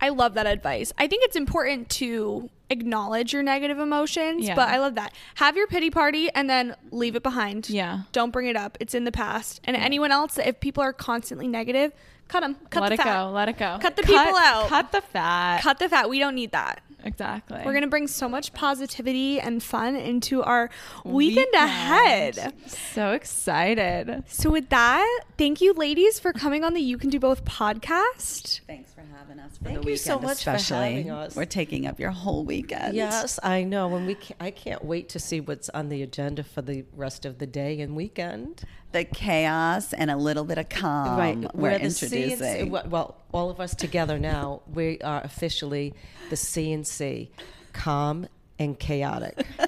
I 0.00 0.10
love 0.10 0.34
that 0.34 0.46
advice. 0.46 0.92
I 0.98 1.06
think 1.06 1.24
it's 1.24 1.36
important 1.36 1.88
to 1.90 2.50
acknowledge 2.68 3.32
your 3.32 3.42
negative 3.42 3.78
emotions, 3.78 4.46
Yeah. 4.46 4.54
but 4.54 4.68
I 4.68 4.78
love 4.78 4.96
that. 4.96 5.12
Have 5.36 5.56
your 5.56 5.66
pity 5.66 5.90
party 5.90 6.30
and 6.30 6.50
then 6.50 6.74
leave 6.90 7.14
it 7.16 7.22
behind. 7.22 7.70
Yeah. 7.70 8.00
Don't 8.12 8.30
bring 8.30 8.46
it 8.48 8.56
up. 8.56 8.76
It's 8.80 8.94
in 8.94 9.04
the 9.04 9.12
past. 9.12 9.60
And 9.64 9.76
anyone 9.76 10.10
else, 10.12 10.38
if 10.38 10.58
people 10.60 10.82
are 10.82 10.92
constantly 10.92 11.46
negative, 11.48 11.92
cut 12.28 12.40
them. 12.40 12.56
Cut 12.70 12.82
let 12.82 12.88
the 12.88 12.94
it 12.94 13.00
fat. 13.02 13.24
go. 13.24 13.30
Let 13.30 13.48
it 13.48 13.56
go. 13.58 13.78
Cut 13.80 13.96
the 13.96 14.02
Cut- 14.02 14.08
people 14.26 14.36
out. 14.38 14.68
Cut 14.68 14.90
the 14.92 15.00
fat. 15.00 15.60
Cut 15.62 15.78
the 15.78 15.88
fat. 15.88 16.10
We 16.10 16.18
don't 16.18 16.34
need 16.34 16.50
that. 16.52 16.82
Exactly. 17.06 17.58
We're 17.64 17.72
going 17.72 17.82
to 17.82 17.88
bring 17.88 18.08
so 18.08 18.28
much 18.28 18.52
positivity 18.52 19.40
and 19.40 19.62
fun 19.62 19.96
into 19.96 20.42
our 20.42 20.68
weekend, 21.04 21.54
ahead. 21.54 22.52
So 22.66 23.12
excited. 23.12 24.24
So, 24.28 24.50
with 24.50 24.68
that, 24.70 25.20
thank 25.38 25.60
you, 25.60 25.72
ladies, 25.72 26.18
for 26.18 26.32
coming 26.32 26.64
on 26.64 26.74
the 26.74 26.80
You 26.80 26.98
Can 26.98 27.10
Do 27.10 27.20
Both 27.20 27.44
podcast. 27.44 28.60
Thanks 28.66 28.92
for 28.92 29.02
having 29.16 29.38
us 29.38 29.56
for 29.56 29.64
Thank 29.64 29.76
the 29.76 29.82
you 29.82 29.92
weekend, 29.92 30.00
so 30.00 30.18
much 30.18 30.44
for 30.44 30.50
especially. 30.50 30.94
having 30.96 31.10
us. 31.10 31.36
We're 31.36 31.44
taking 31.44 31.86
up 31.86 32.00
your 32.00 32.10
whole 32.10 32.44
weekend. 32.44 32.94
Yes, 32.94 33.38
I 33.42 33.62
know. 33.62 33.94
And 33.94 34.06
we 34.06 34.16
can, 34.16 34.36
I 34.40 34.50
can't 34.50 34.84
wait 34.84 35.08
to 35.10 35.18
see 35.18 35.40
what's 35.40 35.68
on 35.70 35.88
the 35.88 36.02
agenda 36.02 36.42
for 36.42 36.62
the 36.62 36.84
rest 36.94 37.24
of 37.24 37.38
the 37.38 37.46
day 37.46 37.80
and 37.80 37.94
weekend. 37.96 38.62
The 38.92 39.04
chaos 39.04 39.92
and 39.92 40.10
a 40.10 40.16
little 40.16 40.44
bit 40.44 40.58
of 40.58 40.68
calm. 40.68 41.48
We're, 41.54 41.78
the 41.78 41.84
introducing. 41.84 42.70
CNC 42.70 42.88
well, 42.88 43.16
all 43.32 43.50
of 43.50 43.60
us 43.60 43.74
together 43.74 44.18
now, 44.18 44.62
we 44.72 44.98
are 45.00 45.20
officially 45.22 45.92
the 46.30 46.36
CNC, 46.36 47.28
calm 47.72 48.26
and 48.58 48.78
chaotic. 48.78 49.46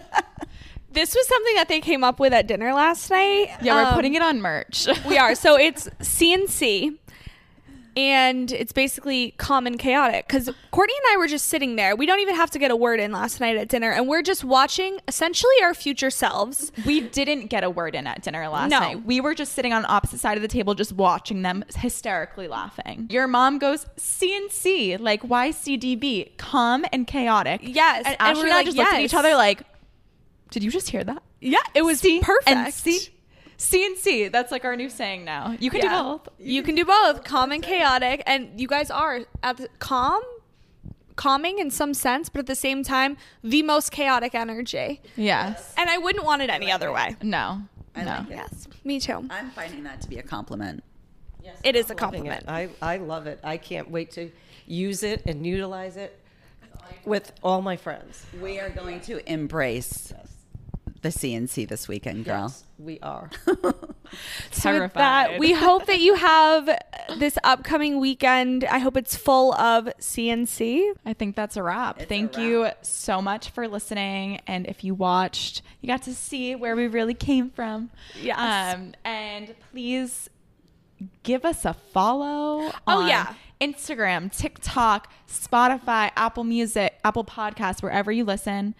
This 0.90 1.14
was 1.14 1.28
something 1.28 1.54
that 1.56 1.68
they 1.68 1.80
came 1.80 2.02
up 2.02 2.18
with 2.18 2.32
at 2.32 2.46
dinner 2.46 2.72
last 2.72 3.10
night. 3.10 3.50
Yeah, 3.62 3.74
we're 3.74 3.88
Um, 3.88 3.94
putting 3.94 4.14
it 4.14 4.22
on 4.22 4.40
merch. 4.40 4.88
we 5.06 5.18
are. 5.18 5.34
So 5.34 5.56
it's 5.56 5.86
CNC. 6.00 6.96
And 7.98 8.52
it's 8.52 8.72
basically 8.72 9.32
calm 9.38 9.66
and 9.66 9.76
chaotic 9.76 10.28
because 10.28 10.48
Courtney 10.70 10.94
and 11.04 11.14
I 11.14 11.16
were 11.16 11.26
just 11.26 11.48
sitting 11.48 11.74
there. 11.74 11.96
We 11.96 12.06
don't 12.06 12.20
even 12.20 12.36
have 12.36 12.48
to 12.52 12.58
get 12.60 12.70
a 12.70 12.76
word 12.76 13.00
in 13.00 13.10
last 13.10 13.40
night 13.40 13.56
at 13.56 13.66
dinner, 13.68 13.90
and 13.90 14.06
we're 14.06 14.22
just 14.22 14.44
watching 14.44 15.00
essentially 15.08 15.54
our 15.64 15.74
future 15.74 16.10
selves. 16.10 16.70
we 16.86 17.00
didn't 17.00 17.46
get 17.48 17.64
a 17.64 17.70
word 17.70 17.96
in 17.96 18.06
at 18.06 18.22
dinner 18.22 18.48
last 18.48 18.70
No. 18.70 18.78
night. 18.78 19.04
We 19.04 19.20
were 19.20 19.34
just 19.34 19.52
sitting 19.54 19.72
on 19.72 19.84
opposite 19.88 20.20
side 20.20 20.36
of 20.38 20.42
the 20.42 20.48
table, 20.48 20.74
just 20.74 20.92
watching 20.92 21.42
them 21.42 21.64
hysterically 21.74 22.46
laughing. 22.46 23.08
Your 23.10 23.26
mom 23.26 23.58
goes 23.58 23.84
CNC, 23.96 25.00
like 25.00 25.22
YCDB, 25.22 26.36
calm 26.36 26.84
and 26.92 27.04
chaotic. 27.06 27.60
Yes, 27.64 28.04
and, 28.06 28.16
and 28.20 28.38
we're 28.38 28.44
and 28.44 28.52
I 28.52 28.56
like, 28.58 28.66
just 28.66 28.76
looked 28.78 28.92
at 28.92 29.00
each 29.00 29.14
other 29.14 29.34
like, 29.34 29.62
"Did 30.50 30.62
you 30.62 30.70
just 30.70 30.88
hear 30.90 31.02
that?" 31.02 31.22
Yeah, 31.40 31.58
it 31.74 31.82
was 31.82 31.98
C 32.00 32.20
perfect. 32.20 32.48
And 32.48 32.72
C, 32.72 33.08
CNC. 33.58 34.30
That's 34.30 34.50
like 34.52 34.64
our 34.64 34.76
new 34.76 34.88
saying 34.88 35.24
now. 35.24 35.56
You 35.58 35.70
can 35.70 35.80
Yeah. 35.82 35.88
do 35.98 36.02
both. 36.04 36.28
You 36.38 36.62
can 36.62 36.74
do 36.74 36.84
both, 36.84 37.24
calm 37.24 37.52
and 37.52 37.62
chaotic, 37.62 38.22
and 38.26 38.58
you 38.60 38.68
guys 38.68 38.90
are 38.90 39.20
at 39.42 39.56
the 39.56 39.68
calm, 39.80 40.22
calming 41.16 41.58
in 41.58 41.70
some 41.70 41.92
sense, 41.92 42.28
but 42.28 42.38
at 42.40 42.46
the 42.46 42.54
same 42.54 42.84
time, 42.84 43.16
the 43.42 43.62
most 43.62 43.90
chaotic 43.90 44.34
energy. 44.34 45.02
Yes. 45.16 45.74
And 45.76 45.90
I 45.90 45.98
wouldn't 45.98 46.24
want 46.24 46.42
it 46.42 46.50
any 46.50 46.70
other 46.70 46.92
way. 46.92 47.16
No. 47.22 47.62
I 47.96 48.04
no. 48.04 48.10
like. 48.12 48.30
Yes, 48.30 48.68
me 48.84 49.00
too. 49.00 49.26
I'm 49.28 49.50
finding 49.50 49.82
that 49.82 50.00
to 50.02 50.08
be 50.08 50.18
a 50.18 50.22
compliment. 50.22 50.84
Yes. 51.42 51.56
It 51.64 51.74
is 51.74 51.90
a 51.90 51.94
Loving 51.94 52.26
it. 52.26 52.44
compliment. 52.44 52.44
I, 52.48 52.68
I 52.94 52.98
love 52.98 53.26
it. 53.26 53.40
I 53.42 53.56
can't 53.56 53.90
wait 53.90 54.12
to 54.12 54.30
use 54.66 55.02
it 55.02 55.22
and 55.26 55.44
utilize 55.44 55.96
it 55.96 56.16
with 57.04 57.32
all 57.42 57.60
my 57.62 57.76
friends. 57.76 58.24
We 58.40 58.60
are 58.60 58.70
going 58.70 59.00
to 59.02 59.28
embrace 59.30 60.12
the 61.02 61.10
CNC 61.10 61.68
this 61.68 61.88
weekend, 61.88 62.24
girl. 62.24 62.42
Yes, 62.48 62.64
we 62.78 62.98
are. 63.00 63.30
So 64.50 64.70
with 64.72 64.78
Terrified. 64.92 65.00
that, 65.00 65.38
we 65.38 65.52
hope 65.52 65.84
that 65.86 66.00
you 66.00 66.14
have 66.14 66.66
this 67.18 67.36
upcoming 67.44 68.00
weekend. 68.00 68.64
I 68.64 68.78
hope 68.78 68.96
it's 68.96 69.14
full 69.14 69.52
of 69.54 69.84
CNC. 70.00 70.92
I 71.04 71.12
think 71.12 71.36
that's 71.36 71.58
a 71.58 71.62
wrap. 71.62 71.96
It's 71.96 72.04
a 72.04 72.08
Thank 72.08 72.32
wrap. 72.36 72.42
you 72.42 72.68
so 72.80 73.20
much 73.20 73.50
for 73.50 73.68
listening. 73.68 74.40
And 74.46 74.66
if 74.66 74.82
you 74.82 74.94
watched, 74.94 75.60
you 75.82 75.88
got 75.88 76.02
to 76.04 76.14
see 76.14 76.54
where 76.54 76.74
we 76.74 76.86
really 76.86 77.12
came 77.12 77.50
from. 77.50 77.90
Yes. 78.18 78.74
Um, 78.74 78.94
and 79.04 79.54
please 79.72 80.30
give 81.22 81.44
us 81.44 81.64
a 81.66 81.74
follow. 81.74 82.72
Oh, 82.86 83.02
on 83.02 83.08
yeah. 83.08 83.34
Instagram, 83.60 84.34
TikTok, 84.34 85.12
Spotify, 85.28 86.10
Apple 86.16 86.44
Music, 86.44 86.98
Apple 87.04 87.24
Podcasts, 87.24 87.82
wherever 87.82 88.10
you 88.10 88.24
listen. 88.24 88.74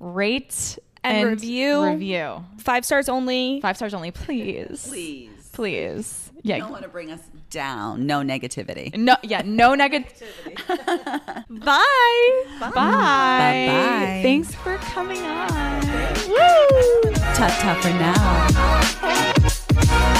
Rate 0.00 0.78
And 1.10 1.28
review. 1.28 1.84
Review. 1.84 2.44
Five 2.58 2.84
stars 2.84 3.08
only. 3.08 3.60
Five 3.60 3.76
stars 3.76 3.94
only, 3.94 4.10
please. 4.10 4.86
Please. 4.88 5.30
Please. 5.52 6.30
Yeah. 6.42 6.58
don't 6.58 6.70
want 6.70 6.84
to 6.84 6.88
bring 6.88 7.10
us 7.10 7.20
down. 7.50 8.06
No 8.06 8.20
negativity. 8.20 8.94
No, 8.96 9.16
yeah, 9.22 9.42
no 9.44 9.74
negativity. 9.74 10.56
Bye. 11.48 12.44
Bye. 12.60 12.70
Bye-bye. 12.70 14.20
Thanks 14.22 14.54
for 14.54 14.76
coming 14.78 15.22
on. 15.24 15.80
Woo! 16.28 17.12
Ta 17.34 17.48
ta 17.60 17.74
for 17.82 17.90
now. 20.04 20.14